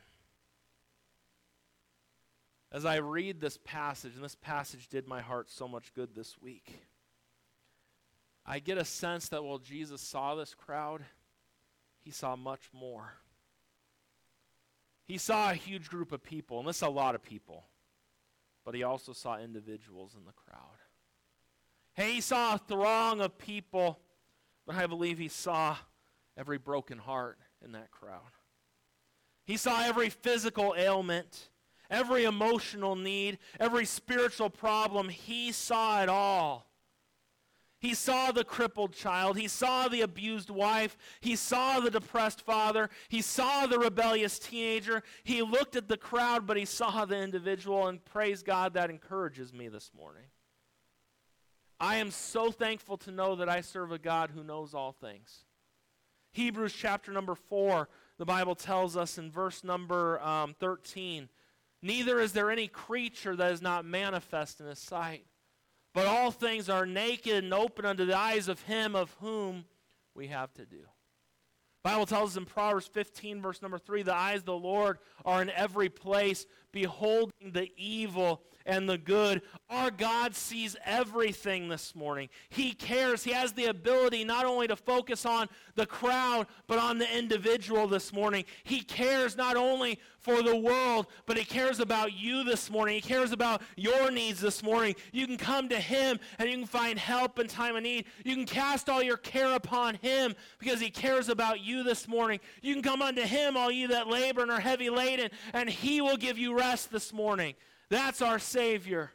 As 2.72 2.86
I 2.86 2.98
read 2.98 3.42
this 3.42 3.58
passage, 3.58 4.16
and 4.16 4.24
this 4.24 4.36
passage 4.36 4.88
did 4.88 5.06
my 5.06 5.20
heart 5.20 5.50
so 5.50 5.68
much 5.68 5.94
good 5.94 6.16
this 6.16 6.42
week. 6.42 6.80
I 8.52 8.58
get 8.58 8.80
a 8.80 8.86
sense 8.86 9.30
that 9.30 9.44
while 9.44 9.60
Jesus 9.60 10.02
saw 10.02 10.34
this 10.34 10.56
crowd, 10.56 11.04
he 12.02 12.10
saw 12.10 12.36
much 12.36 12.62
more. 12.74 13.14
He 15.06 15.20
saw 15.20 15.52
a 15.52 15.54
huge 15.54 15.88
group 15.88 16.12
of 16.12 16.24
people, 16.24 16.58
and 16.58 16.68
this 16.68 16.78
is 16.78 16.82
a 16.82 16.90
lot 16.90 17.14
of 17.14 17.22
people, 17.22 17.68
but 18.66 18.74
he 18.74 18.82
also 18.82 19.14
saw 19.14 19.38
individuals 19.38 20.16
in 20.18 20.26
the 20.26 20.32
crowd. 20.32 20.80
Hey, 21.94 22.14
he 22.14 22.22
saw 22.22 22.56
a 22.56 22.58
throng 22.58 23.22
of 23.22 23.38
people, 23.38 24.00
but 24.66 24.76
I 24.76 24.88
believe 24.88 25.20
he 25.20 25.28
saw 25.28 25.78
every 26.36 26.58
broken 26.58 26.98
heart 26.98 27.38
in 27.64 27.74
that 27.74 27.92
crowd. 27.92 28.32
He 29.46 29.58
saw 29.58 29.84
every 29.84 30.10
physical 30.10 30.74
ailment, 30.76 31.50
every 31.88 32.24
emotional 32.24 32.96
need, 32.96 33.38
every 33.60 33.86
spiritual 33.86 34.50
problem. 34.50 35.10
He 35.10 35.52
saw 35.52 36.02
it 36.02 36.10
all. 36.10 36.69
He 37.80 37.94
saw 37.94 38.32
the 38.32 38.44
crippled 38.44 38.94
child. 38.94 39.38
He 39.38 39.48
saw 39.48 39.88
the 39.88 40.02
abused 40.02 40.50
wife. 40.50 40.98
He 41.22 41.36
saw 41.38 41.80
the 41.80 41.90
depressed 41.90 42.42
father. 42.42 42.90
He 43.08 43.22
saw 43.22 43.66
the 43.66 43.80
rebellious 43.80 44.38
teenager. 44.38 45.02
He 45.24 45.42
looked 45.42 45.78
at 45.78 45.88
the 45.88 45.98
crowd, 45.98 46.46
but 46.46 46.58
he 46.58 46.66
saw 46.66 47.06
the 47.06 47.18
individual, 47.18 47.88
and 47.88 48.04
praise 48.04 48.44
God, 48.44 48.74
that 48.74 48.90
encourages 48.90 49.54
me 49.54 49.70
this 49.70 49.92
morning. 49.96 50.26
I 51.80 51.96
am 51.96 52.12
so 52.12 52.52
thankful 52.52 52.98
to 52.98 53.12
know 53.12 53.38
that 53.38 53.48
I 53.48 53.62
serve 53.62 53.94
a 53.94 53.98
God 53.98 54.32
who 54.32 54.44
knows 54.44 54.74
all 54.74 54.92
things. 54.92 55.46
Hebrews 56.34 56.74
chapter 56.74 57.14
number 57.14 57.36
4, 57.36 57.88
the 58.18 58.26
Bible 58.26 58.56
tells 58.56 58.98
us 58.98 59.18
in 59.18 59.32
verse 59.32 59.64
number 59.64 60.22
um, 60.22 60.54
13 60.60 61.30
Neither 61.82 62.20
is 62.20 62.34
there 62.34 62.52
any 62.52 62.68
creature 62.68 63.38
that 63.38 63.54
is 63.54 63.62
not 63.62 63.86
manifest 63.86 64.60
in 64.60 64.68
his 64.68 64.80
sight 64.80 65.24
but 65.94 66.08
all 66.08 66.32
things 66.32 66.70
are 66.70 66.86
naked 66.86 67.44
and 67.44 67.54
open 67.54 67.86
unto 67.86 68.06
the 68.06 68.18
eyes 68.18 68.48
of 68.48 68.62
him 68.64 68.96
of 68.96 69.16
whom 69.20 69.66
we 70.16 70.28
have 70.28 70.54
to 70.54 70.66
do. 70.66 70.84
Bible 71.84 72.06
tells 72.06 72.32
us 72.32 72.38
in 72.38 72.46
Proverbs 72.46 72.88
15, 72.88 73.42
verse 73.42 73.62
number 73.62 73.78
3, 73.78 74.04
the 74.04 74.14
eyes 74.14 74.40
of 74.40 74.46
the 74.46 74.54
Lord 74.54 75.00
are 75.24 75.42
in 75.42 75.50
every 75.50 75.90
place, 75.90 76.46
beholding 76.72 77.52
the 77.54 77.70
evil 77.78 78.44
and 78.70 78.88
the 78.88 79.00
good. 79.00 79.42
Our 79.70 79.90
God 79.90 80.36
sees 80.36 80.76
everything 80.86 81.70
this 81.70 81.96
morning. 81.96 82.30
He 82.50 82.72
cares. 82.74 83.24
He 83.24 83.32
has 83.32 83.52
the 83.52 83.66
ability 83.66 84.24
not 84.24 84.46
only 84.46 84.68
to 84.68 84.76
focus 84.76 85.26
on 85.26 85.48
the 85.74 85.88
crowd, 85.88 86.46
but 86.68 86.78
on 86.78 87.00
the 87.00 87.18
individual 87.18 87.88
this 87.88 88.14
morning. 88.14 88.46
He 88.64 88.82
cares 88.82 89.36
not 89.36 89.58
only 89.58 90.00
for 90.20 90.44
the 90.44 90.56
world, 90.56 91.08
but 91.26 91.36
He 91.36 91.44
cares 91.44 91.80
about 91.80 92.14
you 92.14 92.44
this 92.44 92.70
morning. 92.70 92.96
He 92.96 93.02
cares 93.02 93.32
about 93.32 93.64
your 93.76 94.12
needs 94.12 94.40
this 94.40 94.62
morning. 94.62 94.96
You 95.12 95.26
can 95.26 95.38
come 95.38 95.68
to 95.70 95.80
Him 95.80 96.20
and 96.38 96.48
you 96.48 96.56
can 96.56 96.68
find 96.68 97.00
help 97.00 97.40
in 97.40 97.48
time 97.48 97.76
of 97.76 97.82
need. 97.82 98.06
You 98.24 98.36
can 98.36 98.46
cast 98.46 98.88
all 98.88 99.02
your 99.02 99.18
care 99.18 99.56
upon 99.56 99.96
Him 99.96 100.36
because 100.60 100.80
He 100.80 100.92
cares 100.92 101.28
about 101.28 101.62
you 101.62 101.82
this 101.82 102.08
morning. 102.08 102.40
You 102.62 102.76
can 102.76 102.84
come 102.84 103.02
unto 103.02 103.24
Him, 103.24 103.58
all 103.58 103.72
you 103.72 103.88
that 103.88 104.08
labor 104.08 104.44
and 104.44 104.52
are 104.52 104.60
heavy 104.60 104.92
laden, 104.92 105.32
and 105.54 105.68
He 105.68 106.02
will 106.02 106.18
give 106.18 106.38
you 106.38 106.56
rest 106.56 106.92
this 106.92 107.12
morning. 107.12 107.56
That's 107.90 108.22
our 108.22 108.40
Savior. 108.40 109.12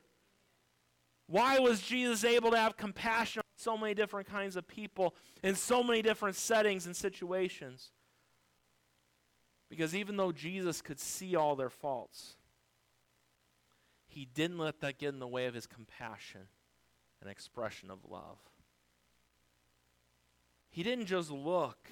Why 1.26 1.58
was 1.58 1.80
Jesus 1.80 2.24
able 2.24 2.50
to 2.50 2.58
have 2.58 2.76
compassion 2.76 3.40
on 3.40 3.44
so 3.56 3.78
many 3.78 3.94
different 3.94 4.28
kinds 4.28 4.56
of 4.56 4.68
people 4.68 5.14
in 5.42 5.54
so 5.54 5.82
many 5.82 6.02
different 6.02 6.36
settings 6.36 6.86
and 6.86 6.94
situations? 6.94 7.92
Because 9.70 9.94
even 9.94 10.16
though 10.16 10.32
Jesus 10.32 10.82
could 10.82 11.00
see 11.00 11.34
all 11.34 11.56
their 11.56 11.70
faults, 11.70 12.36
he 14.06 14.28
didn't 14.34 14.58
let 14.58 14.80
that 14.80 14.98
get 14.98 15.14
in 15.14 15.18
the 15.18 15.26
way 15.26 15.46
of 15.46 15.54
his 15.54 15.66
compassion 15.66 16.42
and 17.20 17.30
expression 17.30 17.90
of 17.90 17.98
love. 18.08 18.38
He 20.70 20.82
didn't 20.82 21.06
just 21.06 21.30
look 21.30 21.88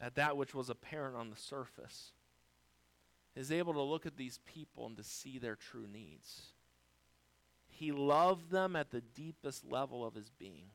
at 0.00 0.16
that 0.16 0.36
which 0.36 0.54
was 0.54 0.68
apparent 0.68 1.16
on 1.16 1.30
the 1.30 1.36
surface 1.36 2.12
is 3.34 3.50
able 3.50 3.72
to 3.74 3.82
look 3.82 4.06
at 4.06 4.16
these 4.16 4.38
people 4.44 4.86
and 4.86 4.96
to 4.96 5.02
see 5.02 5.38
their 5.38 5.56
true 5.56 5.86
needs. 5.90 6.52
He 7.68 7.90
loved 7.92 8.50
them 8.50 8.76
at 8.76 8.90
the 8.90 9.00
deepest 9.00 9.64
level 9.64 10.06
of 10.06 10.14
his 10.14 10.30
being. 10.30 10.70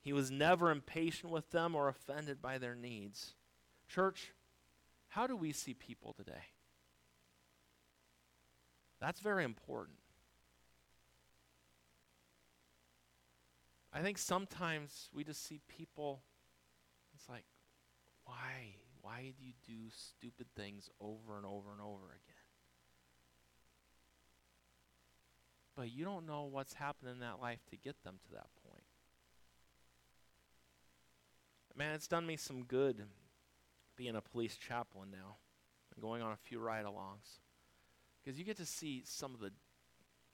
He 0.00 0.12
was 0.12 0.30
never 0.30 0.70
impatient 0.70 1.32
with 1.32 1.50
them 1.50 1.74
or 1.74 1.88
offended 1.88 2.42
by 2.42 2.58
their 2.58 2.74
needs. 2.74 3.34
Church, 3.88 4.32
how 5.08 5.26
do 5.26 5.36
we 5.36 5.52
see 5.52 5.74
people 5.74 6.12
today? 6.12 6.44
That's 9.00 9.20
very 9.20 9.44
important. 9.44 9.98
I 13.92 14.00
think 14.00 14.18
sometimes 14.18 15.10
we 15.12 15.22
just 15.22 15.46
see 15.46 15.60
people, 15.68 16.22
it's 17.14 17.28
like, 17.28 17.44
why? 18.24 18.76
Why 19.02 19.32
do 19.36 19.44
you 19.44 19.52
do 19.66 19.90
stupid 19.90 20.46
things 20.56 20.88
over 21.00 21.36
and 21.36 21.44
over 21.44 21.72
and 21.72 21.80
over 21.80 22.06
again? 22.06 22.42
But 25.76 25.90
you 25.90 26.04
don't 26.04 26.26
know 26.26 26.44
what's 26.44 26.74
happened 26.74 27.10
in 27.10 27.18
that 27.20 27.40
life 27.40 27.58
to 27.70 27.76
get 27.76 28.02
them 28.04 28.18
to 28.26 28.34
that 28.34 28.46
point. 28.64 28.84
Man, 31.76 31.94
it's 31.94 32.06
done 32.06 32.26
me 32.26 32.36
some 32.36 32.64
good 32.64 33.02
being 33.96 34.14
a 34.14 34.20
police 34.20 34.56
chaplain 34.56 35.08
now 35.10 35.36
and 35.94 36.02
going 36.02 36.22
on 36.22 36.32
a 36.32 36.36
few 36.36 36.60
ride 36.60 36.84
alongs. 36.84 37.40
Because 38.22 38.38
you 38.38 38.44
get 38.44 38.58
to 38.58 38.66
see 38.66 39.02
some 39.04 39.34
of 39.34 39.40
the, 39.40 39.50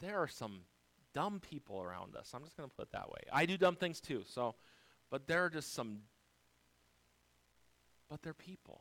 there 0.01 0.19
are 0.19 0.29
some 0.29 0.61
dumb 1.15 1.41
people 1.41 1.81
around 1.81 2.17
us. 2.17 2.33
I'm 2.35 2.45
just 2.45 2.57
going 2.57 2.69
to 2.69 2.75
put 2.75 2.89
it 2.89 2.93
that 2.93 3.09
way. 3.09 3.21
I 3.33 3.47
do 3.47 3.57
dumb 3.57 3.77
things 3.77 4.01
too, 4.01 4.25
so, 4.27 4.57
but 5.11 5.27
there 5.27 5.45
are 5.45 5.51
just 5.51 5.73
some 5.73 6.01
but 8.09 8.23
they're 8.23 8.35
people. 8.35 8.81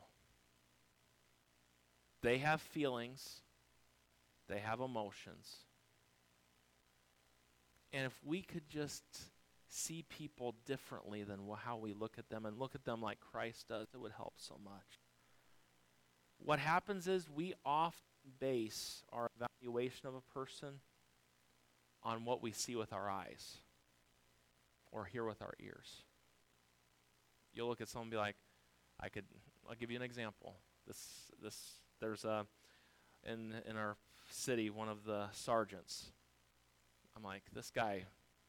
They 2.21 2.39
have 2.39 2.61
feelings, 2.61 3.41
they 4.49 4.59
have 4.59 4.79
emotions. 4.79 5.57
And 7.93 8.05
if 8.05 8.13
we 8.25 8.41
could 8.41 8.69
just 8.69 9.03
see 9.69 10.03
people 10.09 10.55
differently 10.65 11.23
than 11.23 11.39
how 11.63 11.77
we 11.77 11.93
look 11.93 12.17
at 12.17 12.29
them 12.29 12.45
and 12.45 12.57
look 12.57 12.75
at 12.75 12.85
them 12.85 13.01
like 13.01 13.19
Christ 13.19 13.67
does, 13.67 13.87
it 13.93 13.99
would 13.99 14.13
help 14.13 14.33
so 14.37 14.57
much. 14.63 15.01
What 16.37 16.59
happens 16.59 17.07
is 17.07 17.29
we 17.29 17.53
often 17.65 18.01
base 18.39 19.03
our 19.11 19.29
evaluation 19.39 20.07
of 20.07 20.15
a 20.15 20.21
person 20.33 20.79
on 22.03 22.25
what 22.25 22.41
we 22.41 22.51
see 22.51 22.75
with 22.75 22.93
our 22.93 23.09
eyes 23.09 23.57
or 24.91 25.05
hear 25.05 25.25
with 25.25 25.41
our 25.41 25.53
ears. 25.59 26.03
You'll 27.53 27.67
look 27.67 27.81
at 27.81 27.89
someone 27.89 28.05
and 28.05 28.11
be 28.11 28.17
like, 28.17 28.35
I 28.99 29.09
could 29.09 29.25
I'll 29.69 29.75
give 29.75 29.91
you 29.91 29.97
an 29.97 30.03
example. 30.03 30.55
This 30.87 31.31
this 31.41 31.79
there's 31.99 32.25
a 32.25 32.45
in 33.25 33.53
in 33.67 33.75
our 33.77 33.97
city 34.29 34.69
one 34.69 34.89
of 34.89 35.03
the 35.05 35.27
sergeants. 35.31 36.11
I'm 37.15 37.23
like 37.23 37.43
this 37.53 37.71
guy. 37.71 38.05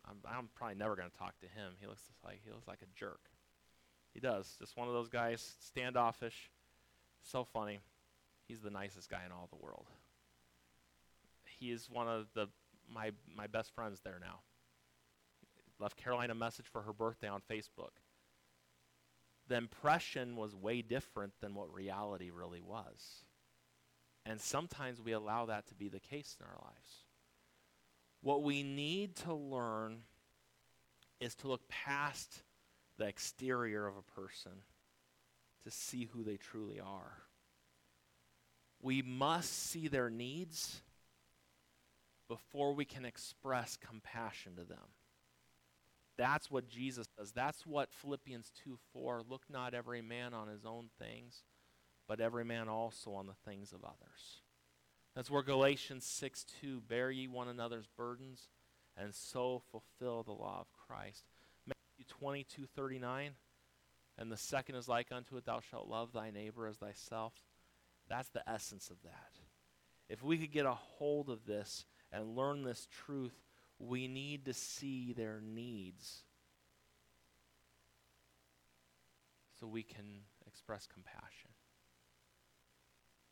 I'm 0.09 0.17
I'm 0.25 0.49
probably 0.55 0.77
never 0.77 0.97
going 0.97 1.11
to 1.11 1.17
talk 1.17 1.39
to 1.41 1.47
him. 1.47 1.73
He 1.81 1.87
looks 1.87 2.03
like 2.25 2.41
he 2.45 2.51
looks 2.51 2.69
like 2.69 2.83
a 2.83 2.99
jerk. 2.99 3.21
He 4.15 4.21
does. 4.21 4.57
Just 4.59 4.77
one 4.77 4.89
of 4.89 4.95
those 4.95 5.09
guys, 5.09 5.55
standoffish. 5.61 6.51
So 7.23 7.45
funny. 7.45 7.81
He's 8.47 8.61
the 8.61 8.71
nicest 8.71 9.11
guy 9.11 9.23
in 9.27 9.33
all 9.33 9.49
the 9.51 9.63
world. 9.63 9.87
He 11.59 11.71
is 11.71 11.91
one 11.91 12.09
of 12.09 12.27
the 12.35 12.49
my 12.93 13.11
my 13.37 13.47
best 13.47 13.75
friends 13.75 14.01
there 14.03 14.19
now. 14.21 14.41
Left 15.79 15.97
Caroline 15.97 16.31
a 16.31 16.35
message 16.35 16.67
for 16.67 16.83
her 16.83 16.93
birthday 16.93 17.29
on 17.29 17.41
Facebook. 17.49 18.01
The 19.49 19.57
impression 19.57 20.37
was 20.37 20.55
way 20.55 20.83
different 20.83 21.33
than 21.41 21.55
what 21.55 21.73
reality 21.73 22.31
really 22.31 22.61
was. 22.61 23.25
And 24.27 24.41
sometimes 24.41 25.01
we 25.01 25.13
allow 25.13 25.47
that 25.47 25.67
to 25.69 25.75
be 25.75 25.89
the 25.89 26.01
case 26.01 26.37
in 26.39 26.47
our 26.47 26.59
lives. 26.63 27.05
What 28.21 28.43
we 28.43 28.63
need 28.63 29.17
to 29.17 29.33
learn 29.33 30.03
is 31.21 31.35
to 31.37 31.49
look 31.49 31.67
past 31.69 32.43
the 32.99 33.07
exterior 33.07 33.87
of 33.87 33.95
a 33.97 34.21
person 34.21 34.53
to 35.65 35.71
see 35.71 36.05
who 36.05 36.23
they 36.23 36.37
truly 36.37 36.79
are. 36.79 37.23
We 38.83 39.03
must 39.03 39.53
see 39.71 39.89
their 39.89 40.11
needs 40.11 40.83
before 42.29 42.75
we 42.75 42.85
can 42.85 43.05
express 43.05 43.77
compassion 43.77 44.57
to 44.57 44.65
them. 44.65 44.79
That's 46.19 46.51
what 46.51 46.69
Jesus 46.69 47.07
does. 47.17 47.31
That's 47.33 47.65
what 47.65 47.93
Philippians 47.93 48.51
2 48.65 48.77
4 48.93 49.23
look 49.29 49.43
not 49.49 49.73
every 49.73 50.03
man 50.03 50.35
on 50.35 50.49
his 50.49 50.67
own 50.67 50.91
things, 50.99 51.45
but 52.09 52.21
every 52.21 52.45
man 52.45 52.69
also 52.69 53.13
on 53.13 53.27
the 53.27 53.51
things 53.51 53.73
of 53.73 53.85
others. 53.85 54.43
That's 55.15 55.31
where 55.31 55.43
Galatians 55.43 56.05
6 56.05 56.45
2 56.61 56.83
bear 56.89 57.11
ye 57.11 57.29
one 57.29 57.49
another's 57.49 57.87
burdens 57.97 58.49
and 58.97 59.15
so 59.15 59.63
fulfill 59.71 60.25
the 60.25 60.33
law 60.33 60.59
of 60.61 60.67
Christ. 60.87 61.25
Matthew 61.65 62.05
22 62.09 62.67
39 62.67 63.31
and 64.19 64.33
the 64.33 64.37
second 64.37 64.75
is 64.75 64.89
like 64.89 65.13
unto 65.13 65.37
it, 65.37 65.47
thou 65.47 65.61
shalt 65.61 65.89
love 65.89 66.13
thy 66.13 66.31
neighbor 66.31 66.67
as 66.67 66.77
thyself. 66.77 67.33
That's 68.09 68.29
the 68.31 68.49
essence 68.49 68.91
of 68.91 69.01
that. 69.05 69.31
If 70.09 70.25
we 70.25 70.39
could 70.39 70.51
get 70.51 70.67
a 70.67 70.75
hold 70.75 71.29
of 71.31 71.47
this 71.47 71.85
and 72.11 72.35
learn 72.35 72.65
this 72.65 72.89
truth, 72.91 73.37
we 73.79 74.09
need 74.09 74.45
to 74.47 74.55
see 74.55 75.13
their 75.13 75.41
needs 75.41 76.23
so 79.59 79.67
we 79.67 79.83
can 79.83 80.23
express 80.47 80.87
compassion. 80.87 81.51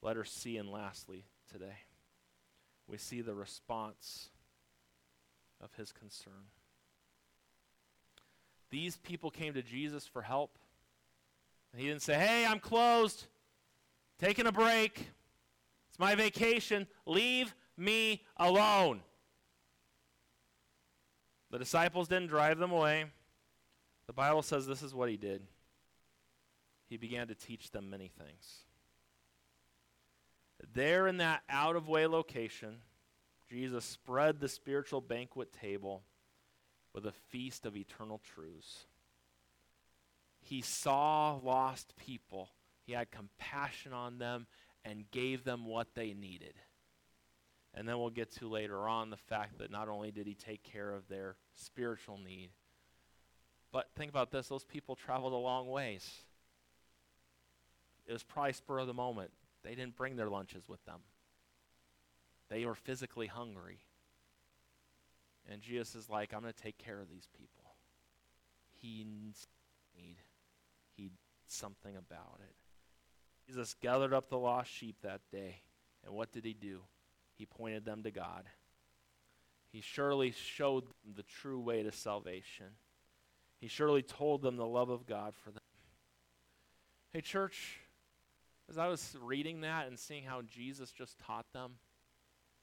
Letter 0.02 0.24
C, 0.24 0.56
and 0.56 0.70
lastly, 0.70 1.24
today, 1.50 1.78
we 2.86 2.98
see 2.98 3.20
the 3.20 3.34
response 3.34 4.30
of 5.60 5.72
his 5.74 5.92
concern. 5.92 6.50
These 8.70 8.96
people 8.96 9.30
came 9.30 9.54
to 9.54 9.62
Jesus 9.62 10.06
for 10.06 10.22
help. 10.22 10.58
And 11.72 11.80
He 11.80 11.88
didn't 11.88 12.02
say, 12.02 12.14
Hey, 12.14 12.44
I'm 12.46 12.58
closed, 12.58 13.26
taking 14.18 14.46
a 14.46 14.52
break. 14.52 15.10
It's 15.88 15.98
my 15.98 16.14
vacation. 16.14 16.86
Leave 17.06 17.54
me 17.76 18.22
alone. 18.36 19.00
The 21.50 21.58
disciples 21.58 22.08
didn't 22.08 22.28
drive 22.28 22.58
them 22.58 22.72
away. 22.72 23.06
The 24.06 24.12
Bible 24.12 24.42
says 24.42 24.66
this 24.66 24.82
is 24.82 24.94
what 24.94 25.08
he 25.08 25.16
did. 25.16 25.42
He 26.88 26.96
began 26.96 27.28
to 27.28 27.34
teach 27.34 27.70
them 27.70 27.90
many 27.90 28.08
things. 28.08 28.64
There 30.72 31.06
in 31.06 31.18
that 31.18 31.42
out 31.48 31.76
of 31.76 31.88
way 31.88 32.06
location, 32.06 32.76
Jesus 33.48 33.84
spread 33.84 34.40
the 34.40 34.48
spiritual 34.48 35.00
banquet 35.00 35.52
table 35.52 36.02
with 36.92 37.06
a 37.06 37.12
feast 37.12 37.66
of 37.66 37.76
eternal 37.76 38.20
truths. 38.34 38.86
He 40.40 40.62
saw 40.62 41.38
lost 41.42 41.94
people, 41.96 42.50
he 42.84 42.92
had 42.92 43.10
compassion 43.10 43.92
on 43.92 44.18
them, 44.18 44.46
and 44.84 45.10
gave 45.10 45.44
them 45.44 45.66
what 45.66 45.94
they 45.94 46.14
needed. 46.14 46.54
And 47.76 47.86
then 47.86 47.98
we'll 47.98 48.10
get 48.10 48.32
to 48.36 48.48
later 48.48 48.88
on 48.88 49.10
the 49.10 49.18
fact 49.18 49.58
that 49.58 49.70
not 49.70 49.88
only 49.88 50.10
did 50.10 50.26
he 50.26 50.34
take 50.34 50.62
care 50.62 50.92
of 50.92 51.06
their 51.08 51.36
spiritual 51.54 52.18
need, 52.18 52.48
but 53.70 53.90
think 53.94 54.10
about 54.10 54.30
this 54.30 54.48
those 54.48 54.64
people 54.64 54.96
traveled 54.96 55.34
a 55.34 55.36
long 55.36 55.68
ways. 55.68 56.10
It 58.06 58.12
was 58.12 58.22
probably 58.22 58.54
spur 58.54 58.78
of 58.78 58.86
the 58.86 58.94
moment. 58.94 59.30
They 59.62 59.74
didn't 59.74 59.96
bring 59.96 60.16
their 60.16 60.30
lunches 60.30 60.68
with 60.68 60.84
them, 60.86 61.00
they 62.48 62.64
were 62.64 62.74
physically 62.74 63.26
hungry. 63.26 63.80
And 65.48 65.60
Jesus 65.60 65.94
is 65.94 66.10
like, 66.10 66.34
I'm 66.34 66.40
going 66.40 66.52
to 66.52 66.60
take 66.60 66.76
care 66.76 67.00
of 67.00 67.08
these 67.08 67.28
people. 67.38 67.76
He 68.80 69.06
needs 69.08 69.46
need. 69.96 70.16
He 70.96 71.10
something 71.46 71.94
about 71.96 72.40
it. 72.40 72.56
Jesus 73.46 73.74
gathered 73.80 74.12
up 74.12 74.28
the 74.28 74.38
lost 74.38 74.72
sheep 74.72 74.96
that 75.02 75.20
day. 75.30 75.60
And 76.04 76.12
what 76.14 76.32
did 76.32 76.44
he 76.44 76.52
do? 76.52 76.80
He 77.36 77.46
pointed 77.46 77.84
them 77.84 78.02
to 78.02 78.10
God. 78.10 78.44
He 79.70 79.80
surely 79.80 80.30
showed 80.32 80.84
them 80.84 81.14
the 81.14 81.22
true 81.22 81.60
way 81.60 81.82
to 81.82 81.92
salvation. 81.92 82.66
He 83.60 83.68
surely 83.68 84.02
told 84.02 84.42
them 84.42 84.56
the 84.56 84.66
love 84.66 84.88
of 84.88 85.06
God 85.06 85.34
for 85.34 85.50
them. 85.50 85.60
Hey, 87.12 87.20
church, 87.20 87.80
as 88.70 88.78
I 88.78 88.88
was 88.88 89.16
reading 89.20 89.60
that 89.62 89.86
and 89.86 89.98
seeing 89.98 90.24
how 90.24 90.42
Jesus 90.42 90.92
just 90.92 91.18
taught 91.18 91.52
them, 91.52 91.72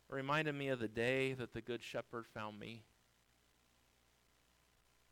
it 0.10 0.16
reminded 0.16 0.56
me 0.56 0.70
of 0.70 0.80
the 0.80 0.88
day 0.88 1.34
that 1.34 1.54
the 1.54 1.62
Good 1.62 1.84
Shepherd 1.84 2.26
found 2.34 2.60
me. 2.60 2.84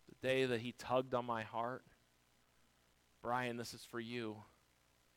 The 0.09 0.27
day 0.27 0.45
that 0.45 0.61
he 0.61 0.73
tugged 0.73 1.13
on 1.13 1.25
my 1.25 1.43
heart. 1.43 1.83
Brian, 3.21 3.57
this 3.57 3.73
is 3.73 3.85
for 3.85 3.99
you. 3.99 4.37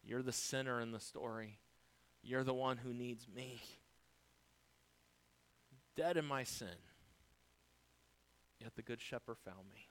You're 0.03 0.23
the 0.23 0.33
sinner 0.33 0.81
in 0.81 0.93
the 0.93 1.01
story. 1.01 1.59
You're 2.23 2.45
the 2.45 2.55
one 2.55 2.79
who 2.79 2.93
needs 2.93 3.27
me 3.35 3.61
dead 5.97 6.17
in 6.17 6.25
my 6.25 6.45
sin. 6.45 6.69
Yet 8.61 8.75
the 8.77 8.83
Good 8.83 9.01
Shepherd 9.01 9.37
found 9.45 9.69
me. 9.71 9.89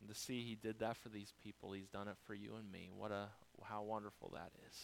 And 0.00 0.08
to 0.08 0.14
see 0.14 0.42
he 0.42 0.54
did 0.54 0.80
that 0.80 0.96
for 0.96 1.10
these 1.10 1.32
people, 1.44 1.72
he's 1.72 1.88
done 1.88 2.08
it 2.08 2.16
for 2.26 2.34
you 2.34 2.54
and 2.58 2.70
me. 2.70 2.90
What 2.96 3.12
a 3.12 3.28
how 3.62 3.82
wonderful 3.82 4.32
that 4.34 4.50
is. 4.68 4.78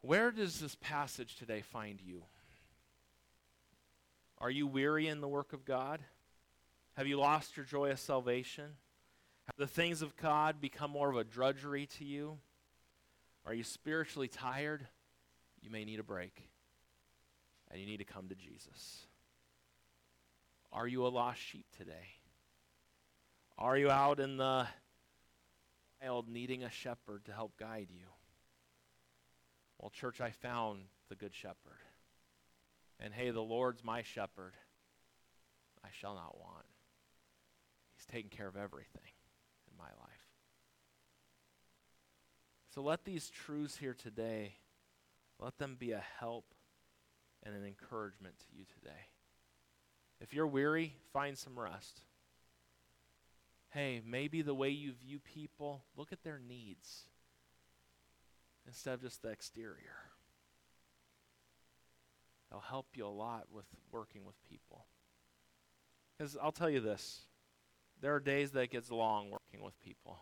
Where 0.00 0.30
does 0.30 0.58
this 0.58 0.76
passage 0.80 1.36
today 1.36 1.60
find 1.60 2.00
you? 2.00 2.22
Are 4.38 4.50
you 4.50 4.66
weary 4.66 5.06
in 5.06 5.20
the 5.20 5.28
work 5.28 5.52
of 5.52 5.66
God? 5.66 6.00
Have 6.96 7.06
you 7.06 7.18
lost 7.18 7.56
your 7.56 7.66
joy 7.66 7.90
of 7.90 7.98
salvation? 7.98 8.64
Have 9.44 9.56
the 9.58 9.66
things 9.66 10.00
of 10.00 10.16
God 10.16 10.60
become 10.60 10.90
more 10.90 11.10
of 11.10 11.16
a 11.16 11.24
drudgery 11.24 11.86
to 11.98 12.04
you? 12.04 12.38
Are 13.44 13.52
you 13.52 13.62
spiritually 13.62 14.28
tired? 14.28 14.86
You 15.60 15.70
may 15.70 15.84
need 15.84 16.00
a 16.00 16.04
break 16.04 16.49
and 17.70 17.80
you 17.80 17.86
need 17.86 17.98
to 17.98 18.04
come 18.04 18.28
to 18.28 18.34
Jesus. 18.34 19.06
Are 20.72 20.86
you 20.86 21.06
a 21.06 21.08
lost 21.08 21.40
sheep 21.40 21.66
today? 21.76 22.14
Are 23.58 23.76
you 23.76 23.90
out 23.90 24.20
in 24.20 24.36
the 24.36 24.66
wild 26.02 26.28
needing 26.28 26.62
a 26.62 26.70
shepherd 26.70 27.24
to 27.26 27.32
help 27.32 27.56
guide 27.58 27.88
you? 27.90 28.06
Well, 29.78 29.90
church, 29.90 30.20
I 30.20 30.30
found 30.30 30.80
the 31.08 31.14
good 31.14 31.34
shepherd. 31.34 31.78
And 32.98 33.14
hey, 33.14 33.30
the 33.30 33.40
Lord's 33.40 33.82
my 33.82 34.02
shepherd. 34.02 34.54
I 35.84 35.88
shall 35.92 36.14
not 36.14 36.38
want. 36.38 36.66
He's 37.96 38.06
taken 38.06 38.30
care 38.30 38.48
of 38.48 38.56
everything 38.56 39.12
in 39.70 39.76
my 39.78 39.84
life. 39.84 40.10
So 42.74 42.82
let 42.82 43.04
these 43.04 43.30
truths 43.30 43.76
here 43.76 43.94
today, 43.94 44.54
let 45.38 45.58
them 45.58 45.76
be 45.78 45.92
a 45.92 46.02
help 46.18 46.44
and 47.44 47.54
an 47.54 47.64
encouragement 47.64 48.38
to 48.38 48.46
you 48.56 48.64
today. 48.64 49.08
If 50.20 50.34
you're 50.34 50.46
weary, 50.46 50.94
find 51.12 51.36
some 51.36 51.58
rest. 51.58 52.02
Hey, 53.70 54.02
maybe 54.04 54.42
the 54.42 54.54
way 54.54 54.70
you 54.70 54.92
view 54.92 55.20
people, 55.20 55.84
look 55.96 56.12
at 56.12 56.22
their 56.22 56.40
needs 56.46 57.04
instead 58.66 58.94
of 58.94 59.02
just 59.02 59.22
the 59.22 59.30
exterior. 59.30 60.10
It'll 62.50 62.60
help 62.60 62.86
you 62.94 63.06
a 63.06 63.08
lot 63.08 63.46
with 63.52 63.66
working 63.92 64.24
with 64.24 64.34
people. 64.48 64.86
Because 66.18 66.36
I'll 66.42 66.52
tell 66.52 66.68
you 66.68 66.80
this 66.80 67.22
there 68.00 68.14
are 68.14 68.20
days 68.20 68.50
that 68.52 68.70
gets 68.70 68.90
long 68.90 69.30
working 69.30 69.62
with 69.64 69.78
people. 69.80 70.18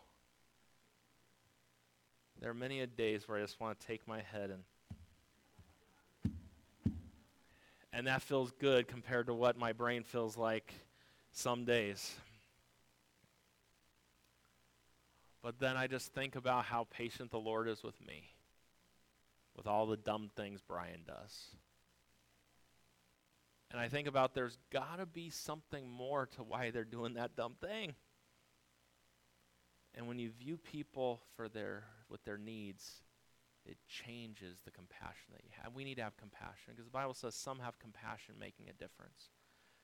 There 2.40 2.50
are 2.50 2.54
many 2.54 2.80
a 2.80 2.86
days 2.86 3.26
where 3.26 3.38
I 3.38 3.40
just 3.40 3.60
want 3.60 3.78
to 3.78 3.86
take 3.86 4.06
my 4.06 4.20
head 4.20 4.50
and 4.50 4.62
And 7.92 8.06
that 8.06 8.22
feels 8.22 8.52
good 8.52 8.86
compared 8.86 9.26
to 9.26 9.34
what 9.34 9.58
my 9.58 9.72
brain 9.72 10.02
feels 10.02 10.36
like 10.36 10.74
some 11.32 11.64
days. 11.64 12.14
But 15.42 15.58
then 15.58 15.76
I 15.76 15.86
just 15.86 16.12
think 16.12 16.36
about 16.36 16.64
how 16.64 16.86
patient 16.90 17.30
the 17.30 17.38
Lord 17.38 17.68
is 17.68 17.82
with 17.82 17.98
me, 18.06 18.24
with 19.56 19.66
all 19.66 19.86
the 19.86 19.96
dumb 19.96 20.30
things 20.36 20.60
Brian 20.66 21.00
does. 21.06 21.46
And 23.70 23.80
I 23.80 23.88
think 23.88 24.08
about 24.08 24.34
there's 24.34 24.58
got 24.70 24.98
to 24.98 25.06
be 25.06 25.30
something 25.30 25.88
more 25.88 26.26
to 26.36 26.42
why 26.42 26.70
they're 26.70 26.84
doing 26.84 27.14
that 27.14 27.36
dumb 27.36 27.54
thing. 27.60 27.94
And 29.94 30.08
when 30.08 30.18
you 30.18 30.30
view 30.30 30.56
people 30.56 31.20
for 31.36 31.48
their 31.48 31.84
with 32.08 32.24
their 32.24 32.38
needs, 32.38 33.02
it 33.68 33.76
changes 33.86 34.58
the 34.64 34.70
compassion 34.70 35.32
that 35.32 35.44
you 35.44 35.50
have. 35.62 35.74
We 35.74 35.84
need 35.84 35.96
to 35.96 36.02
have 36.02 36.16
compassion 36.16 36.72
because 36.72 36.86
the 36.86 36.90
Bible 36.90 37.14
says 37.14 37.34
some 37.34 37.58
have 37.60 37.78
compassion 37.78 38.34
making 38.40 38.68
a 38.68 38.72
difference. 38.72 39.30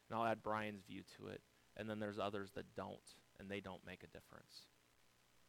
And 0.08 0.18
I'll 0.18 0.24
add 0.26 0.42
Brian's 0.42 0.82
view 0.82 1.02
to 1.18 1.28
it. 1.28 1.42
And 1.76 1.88
then 1.88 1.98
there's 1.98 2.18
others 2.18 2.52
that 2.52 2.74
don't, 2.74 2.98
and 3.38 3.50
they 3.50 3.60
don't 3.60 3.84
make 3.86 4.02
a 4.02 4.06
difference. 4.06 4.66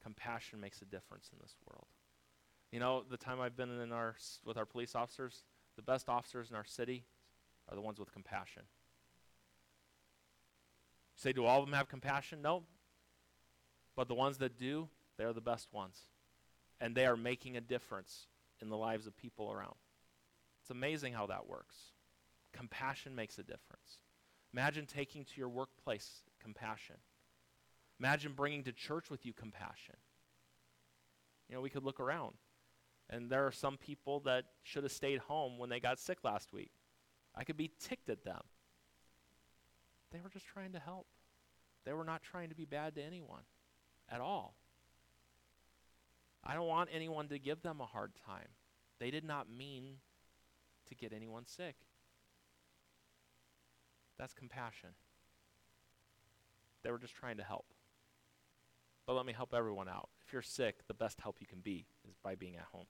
Compassion 0.03 0.59
makes 0.59 0.81
a 0.81 0.85
difference 0.85 1.29
in 1.31 1.39
this 1.41 1.55
world. 1.69 1.87
You 2.71 2.79
know, 2.79 3.03
the 3.09 3.17
time 3.17 3.39
I've 3.39 3.55
been 3.55 3.69
in 3.79 3.91
our 3.91 4.15
with 4.43 4.57
our 4.57 4.65
police 4.65 4.95
officers, 4.95 5.43
the 5.75 5.81
best 5.81 6.09
officers 6.09 6.49
in 6.49 6.55
our 6.55 6.65
city 6.65 7.05
are 7.69 7.75
the 7.75 7.81
ones 7.81 7.99
with 7.99 8.11
compassion. 8.11 8.63
say, 11.15 11.31
do 11.31 11.45
all 11.45 11.61
of 11.61 11.65
them 11.65 11.73
have 11.73 11.87
compassion? 11.87 12.41
No. 12.41 12.63
But 13.95 14.07
the 14.07 14.15
ones 14.15 14.37
that 14.39 14.57
do, 14.57 14.89
they're 15.17 15.33
the 15.33 15.41
best 15.41 15.71
ones. 15.71 16.01
And 16.85 16.93
they 16.93 17.07
are 17.07 17.17
making 17.17 17.57
a 17.57 17.61
difference 17.61 18.27
in 18.61 18.69
the 18.69 18.77
lives 18.77 19.07
of 19.07 19.17
people 19.17 19.51
around. 19.51 19.73
It's 20.61 20.69
amazing 20.69 21.13
how 21.13 21.25
that 21.25 21.47
works. 21.47 21.75
Compassion 22.53 23.15
makes 23.15 23.39
a 23.39 23.41
difference. 23.41 24.01
Imagine 24.53 24.85
taking 24.85 25.25
to 25.25 25.31
your 25.35 25.49
workplace 25.49 26.21
compassion. 26.39 26.97
Imagine 27.99 28.33
bringing 28.33 28.61
to 28.65 28.71
church 28.71 29.09
with 29.09 29.25
you 29.25 29.33
compassion. 29.33 29.95
You 31.49 31.55
know, 31.55 31.61
we 31.61 31.71
could 31.71 31.83
look 31.83 31.99
around. 31.99 32.35
And 33.09 33.31
there 33.31 33.47
are 33.47 33.51
some 33.51 33.77
people 33.77 34.19
that 34.19 34.45
should 34.61 34.83
have 34.83 34.91
stayed 34.91 35.21
home 35.21 35.57
when 35.57 35.71
they 35.71 35.79
got 35.79 35.97
sick 35.97 36.19
last 36.23 36.53
week. 36.53 36.69
I 37.33 37.45
could 37.45 37.57
be 37.57 37.71
ticked 37.79 38.11
at 38.11 38.23
them. 38.23 38.43
They 40.11 40.19
were 40.21 40.29
just 40.29 40.45
trying 40.45 40.73
to 40.73 40.79
help. 40.79 41.07
They 41.83 41.93
were 41.93 42.05
not 42.05 42.21
trying 42.21 42.49
to 42.49 42.55
be 42.55 42.65
bad 42.65 42.93
to 42.93 43.01
anyone 43.01 43.41
at 44.07 44.21
all. 44.21 44.53
I 46.45 46.53
don't 46.53 46.67
want 46.67 46.89
anyone 46.93 47.27
to 47.29 47.39
give 47.39 47.61
them 47.63 47.81
a 47.81 47.85
hard 47.85 48.11
time. 48.25 48.47
They 48.99 49.11
did 49.11 49.23
not 49.23 49.49
mean 49.49 49.95
to 50.87 50.95
get 50.95 51.11
anyone 51.11 51.45
sick. 51.45 51.75
That's 54.17 54.33
compassion. 54.33 54.89
They 56.83 56.91
were 56.91 56.99
just 56.99 57.15
trying 57.15 57.37
to 57.37 57.43
help. 57.43 57.65
But 59.07 59.15
let 59.15 59.25
me 59.25 59.33
help 59.33 59.53
everyone 59.53 59.89
out. 59.89 60.09
If 60.25 60.33
you're 60.33 60.41
sick, 60.41 60.87
the 60.87 60.93
best 60.93 61.19
help 61.21 61.37
you 61.39 61.47
can 61.47 61.59
be 61.59 61.85
is 62.07 62.15
by 62.23 62.35
being 62.35 62.55
at 62.55 62.65
home. 62.71 62.85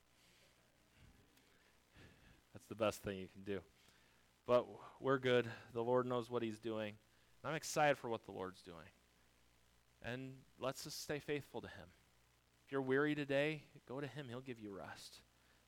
That's 2.53 2.67
the 2.67 2.75
best 2.75 3.03
thing 3.03 3.17
you 3.17 3.27
can 3.27 3.43
do. 3.43 3.59
But 4.45 4.65
we're 4.99 5.17
good. 5.17 5.47
The 5.73 5.81
Lord 5.81 6.05
knows 6.05 6.29
what 6.29 6.43
He's 6.43 6.59
doing. 6.59 6.93
I'm 7.43 7.55
excited 7.55 7.97
for 7.97 8.09
what 8.09 8.25
the 8.25 8.31
Lord's 8.31 8.61
doing. 8.61 8.89
And 10.03 10.33
let's 10.59 10.83
just 10.83 11.01
stay 11.03 11.19
faithful 11.19 11.61
to 11.61 11.67
Him. 11.67 11.87
If 12.66 12.72
you're 12.72 12.82
weary 12.82 13.13
today, 13.13 13.61
go 13.88 14.01
to 14.01 14.07
Him. 14.07 14.26
He'll 14.28 14.41
give 14.41 14.59
you 14.59 14.76
rest. 14.76 15.20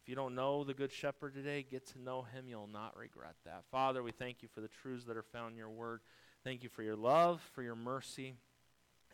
If 0.02 0.10
you 0.10 0.16
don't 0.16 0.34
know 0.34 0.64
the 0.64 0.74
Good 0.74 0.92
Shepherd 0.92 1.36
today, 1.36 1.64
get 1.70 1.86
to 1.88 2.02
know 2.02 2.24
Him. 2.24 2.46
You'll 2.48 2.66
not 2.66 2.98
regret 2.98 3.36
that. 3.46 3.66
Father, 3.70 4.02
we 4.02 4.12
thank 4.12 4.42
you 4.42 4.48
for 4.48 4.62
the 4.62 4.68
truths 4.68 5.06
that 5.06 5.16
are 5.16 5.22
found 5.24 5.52
in 5.52 5.58
your 5.58 5.70
word. 5.70 6.02
Thank 6.44 6.64
you 6.64 6.70
for 6.70 6.82
your 6.82 6.96
love, 6.96 7.42
for 7.54 7.62
your 7.62 7.76
mercy, 7.76 8.30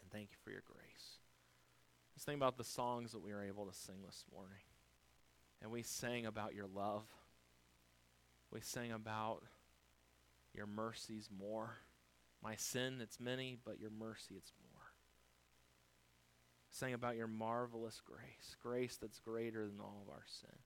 and 0.02 0.12
thank 0.12 0.30
you 0.32 0.38
for 0.46 0.52
your 0.52 0.64
grace. 0.66 1.18
Let's 2.16 2.24
think 2.24 2.38
about 2.38 2.58
the 2.58 2.64
songs 2.64 3.12
that 3.12 3.24
we 3.24 3.34
were 3.34 3.44
able 3.44 3.66
to 3.66 3.74
sing 3.74 3.98
this 4.06 4.24
morning. 4.34 4.62
And 5.62 5.72
we 5.72 5.82
sang 5.82 6.26
about 6.26 6.54
your 6.54 6.68
love. 6.74 7.04
We 8.52 8.62
sang 8.62 8.94
about 8.94 9.44
your 10.54 10.68
mercies 10.68 11.30
more. 11.38 11.80
My 12.42 12.56
sin, 12.56 13.00
it's 13.02 13.20
many, 13.20 13.58
but 13.66 13.80
your 13.80 13.90
mercy, 13.90 14.36
it's. 14.38 14.52
Sang 16.74 16.96
about 16.96 17.16
your 17.16 17.28
marvelous 17.28 18.02
grace, 18.04 18.58
grace 18.62 18.98
that's 19.00 19.20
greater 19.20 19.68
than 19.68 19.80
all 19.80 20.04
of 20.06 20.12
our 20.12 20.24
sin. 20.26 20.58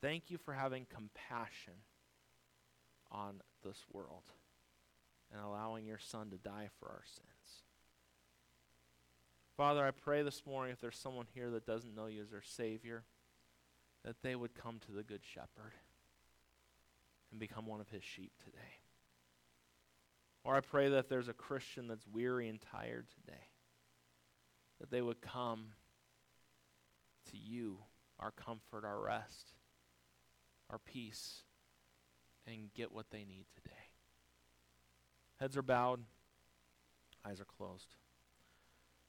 Thank 0.00 0.30
you 0.30 0.38
for 0.38 0.54
having 0.54 0.86
compassion 0.86 1.74
on 3.12 3.42
this 3.62 3.84
world 3.92 4.22
and 5.30 5.42
allowing 5.42 5.84
your 5.84 5.98
Son 5.98 6.30
to 6.30 6.38
die 6.38 6.70
for 6.80 6.88
our 6.88 7.02
sins. 7.04 7.64
Father, 9.58 9.84
I 9.84 9.90
pray 9.90 10.22
this 10.22 10.46
morning 10.46 10.72
if 10.72 10.80
there's 10.80 10.96
someone 10.96 11.26
here 11.34 11.50
that 11.50 11.66
doesn't 11.66 11.94
know 11.94 12.06
you 12.06 12.22
as 12.22 12.30
their 12.30 12.42
Savior, 12.42 13.04
that 14.04 14.22
they 14.22 14.36
would 14.36 14.54
come 14.54 14.80
to 14.86 14.92
the 14.92 15.02
Good 15.02 15.22
Shepherd 15.22 15.74
and 17.30 17.38
become 17.38 17.66
one 17.66 17.82
of 17.82 17.90
his 17.90 18.04
sheep 18.04 18.32
today. 18.42 18.80
Or 20.44 20.56
I 20.56 20.60
pray 20.60 20.88
that 20.88 21.10
there's 21.10 21.28
a 21.28 21.34
Christian 21.34 21.88
that's 21.88 22.06
weary 22.06 22.48
and 22.48 22.58
tired 22.60 23.06
today, 23.10 23.42
that 24.80 24.90
they 24.90 25.02
would 25.02 25.20
come 25.20 25.68
to 27.30 27.36
you, 27.36 27.78
our 28.18 28.30
comfort, 28.30 28.84
our 28.84 29.00
rest, 29.00 29.52
our 30.70 30.78
peace, 30.78 31.42
and 32.46 32.72
get 32.74 32.92
what 32.92 33.10
they 33.10 33.24
need 33.24 33.46
today. 33.54 33.74
Heads 35.40 35.56
are 35.56 35.62
bowed, 35.62 36.00
eyes 37.26 37.40
are 37.40 37.44
closed. 37.44 37.94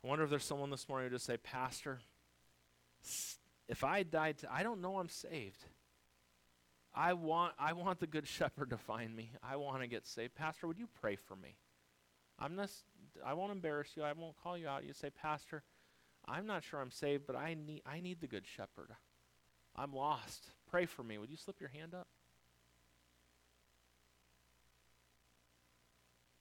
I 0.03 0.07
wonder 0.07 0.23
if 0.23 0.29
there's 0.29 0.43
someone 0.43 0.69
this 0.69 0.87
morning 0.87 1.09
who 1.09 1.15
just 1.15 1.25
say, 1.25 1.37
Pastor, 1.37 1.99
if 3.67 3.83
I 3.83 4.03
died, 4.03 4.39
to, 4.39 4.53
I 4.53 4.63
don't 4.63 4.81
know 4.81 4.99
I'm 4.99 5.09
saved. 5.09 5.63
I 6.93 7.13
want, 7.13 7.53
I 7.59 7.73
want 7.73 7.99
the 7.99 8.07
good 8.07 8.27
shepherd 8.27 8.71
to 8.71 8.77
find 8.77 9.15
me. 9.15 9.31
I 9.43 9.55
want 9.57 9.81
to 9.81 9.87
get 9.87 10.07
saved. 10.07 10.35
Pastor, 10.35 10.67
would 10.67 10.79
you 10.79 10.87
pray 10.99 11.15
for 11.15 11.35
me? 11.35 11.57
I'm 12.39 12.55
not, 12.55 12.69
I 13.25 13.33
won't 13.33 13.51
embarrass 13.51 13.89
you. 13.95 14.03
I 14.03 14.13
won't 14.13 14.41
call 14.41 14.57
you 14.57 14.67
out. 14.67 14.85
You 14.85 14.93
say, 14.93 15.09
Pastor, 15.09 15.63
I'm 16.25 16.45
not 16.45 16.63
sure 16.63 16.81
I'm 16.81 16.91
saved, 16.91 17.25
but 17.25 17.35
I 17.35 17.55
need, 17.55 17.81
I 17.85 17.99
need 17.99 18.21
the 18.21 18.27
good 18.27 18.45
shepherd. 18.45 18.91
I'm 19.75 19.93
lost. 19.93 20.49
Pray 20.69 20.85
for 20.85 21.03
me. 21.03 21.17
Would 21.17 21.29
you 21.29 21.37
slip 21.37 21.59
your 21.59 21.69
hand 21.69 21.93
up? 21.93 22.07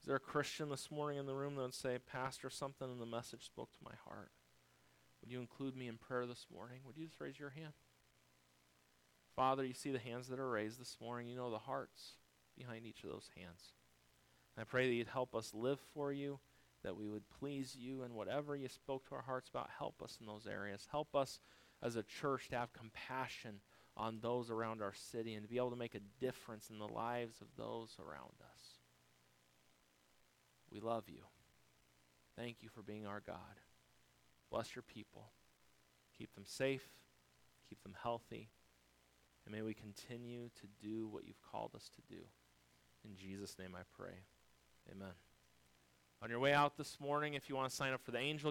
Is 0.01 0.07
there 0.07 0.15
a 0.15 0.19
Christian 0.19 0.69
this 0.69 0.89
morning 0.89 1.19
in 1.19 1.25
the 1.25 1.35
room 1.35 1.55
that 1.55 1.61
would 1.61 1.73
say, 1.73 1.97
Pastor, 1.99 2.49
something 2.49 2.89
in 2.89 2.99
the 2.99 3.05
message 3.05 3.45
spoke 3.45 3.71
to 3.73 3.83
my 3.83 3.95
heart? 4.05 4.31
Would 5.21 5.31
you 5.31 5.39
include 5.39 5.75
me 5.75 5.87
in 5.87 5.97
prayer 5.97 6.25
this 6.25 6.45
morning? 6.53 6.79
Would 6.85 6.97
you 6.97 7.07
just 7.07 7.19
raise 7.19 7.39
your 7.39 7.49
hand? 7.49 7.73
Father, 9.35 9.63
you 9.65 9.73
see 9.73 9.91
the 9.91 9.99
hands 9.99 10.27
that 10.29 10.39
are 10.39 10.49
raised 10.49 10.79
this 10.79 10.97
morning. 11.01 11.27
You 11.27 11.35
know 11.35 11.51
the 11.51 11.57
hearts 11.57 12.13
behind 12.57 12.85
each 12.85 13.03
of 13.03 13.09
those 13.09 13.29
hands. 13.35 13.73
And 14.55 14.61
I 14.61 14.65
pray 14.65 14.87
that 14.87 14.93
you'd 14.93 15.07
help 15.07 15.35
us 15.35 15.53
live 15.53 15.79
for 15.93 16.11
you, 16.11 16.39
that 16.83 16.95
we 16.95 17.07
would 17.07 17.29
please 17.39 17.75
you, 17.77 18.03
and 18.03 18.13
whatever 18.13 18.55
you 18.55 18.67
spoke 18.67 19.07
to 19.07 19.15
our 19.15 19.21
hearts 19.21 19.49
about, 19.49 19.69
help 19.77 20.01
us 20.01 20.17
in 20.19 20.27
those 20.27 20.47
areas. 20.47 20.87
Help 20.91 21.15
us 21.15 21.39
as 21.81 21.95
a 21.95 22.03
church 22.03 22.49
to 22.49 22.57
have 22.57 22.73
compassion 22.73 23.59
on 23.95 24.19
those 24.21 24.49
around 24.51 24.81
our 24.81 24.93
city 24.93 25.33
and 25.33 25.43
to 25.43 25.49
be 25.49 25.57
able 25.57 25.71
to 25.71 25.75
make 25.75 25.95
a 25.95 25.99
difference 26.19 26.69
in 26.69 26.77
the 26.77 26.87
lives 26.87 27.41
of 27.41 27.47
those 27.57 27.97
around 27.99 28.35
us. 28.53 28.61
We 30.71 30.79
love 30.79 31.05
you. 31.07 31.23
Thank 32.35 32.57
you 32.61 32.69
for 32.69 32.83
being 32.83 33.07
our 33.07 33.21
God. 33.25 33.37
Bless 34.51 34.75
your 34.75 34.83
people. 34.83 35.31
Keep 36.17 36.35
them 36.35 36.45
safe. 36.45 36.87
Keep 37.67 37.81
them 37.83 37.95
healthy. 38.01 38.49
And 39.45 39.55
may 39.55 39.61
we 39.61 39.73
continue 39.73 40.49
to 40.61 40.67
do 40.85 41.07
what 41.07 41.25
you've 41.25 41.41
called 41.41 41.71
us 41.75 41.89
to 41.95 42.15
do. 42.15 42.21
In 43.03 43.15
Jesus' 43.15 43.57
name 43.57 43.75
I 43.75 43.83
pray. 43.97 44.25
Amen. 44.91 45.26
On 46.23 46.31
your 46.31 46.39
way 46.39 46.51
out 46.51 46.77
this 46.77 46.99
morning, 46.99 47.35
if 47.35 47.47
you 47.47 47.55
want 47.55 47.69
to 47.69 47.75
sign 47.75 47.93
up 47.93 48.03
for 48.03 48.09
the 48.09 48.17
angel 48.17 48.45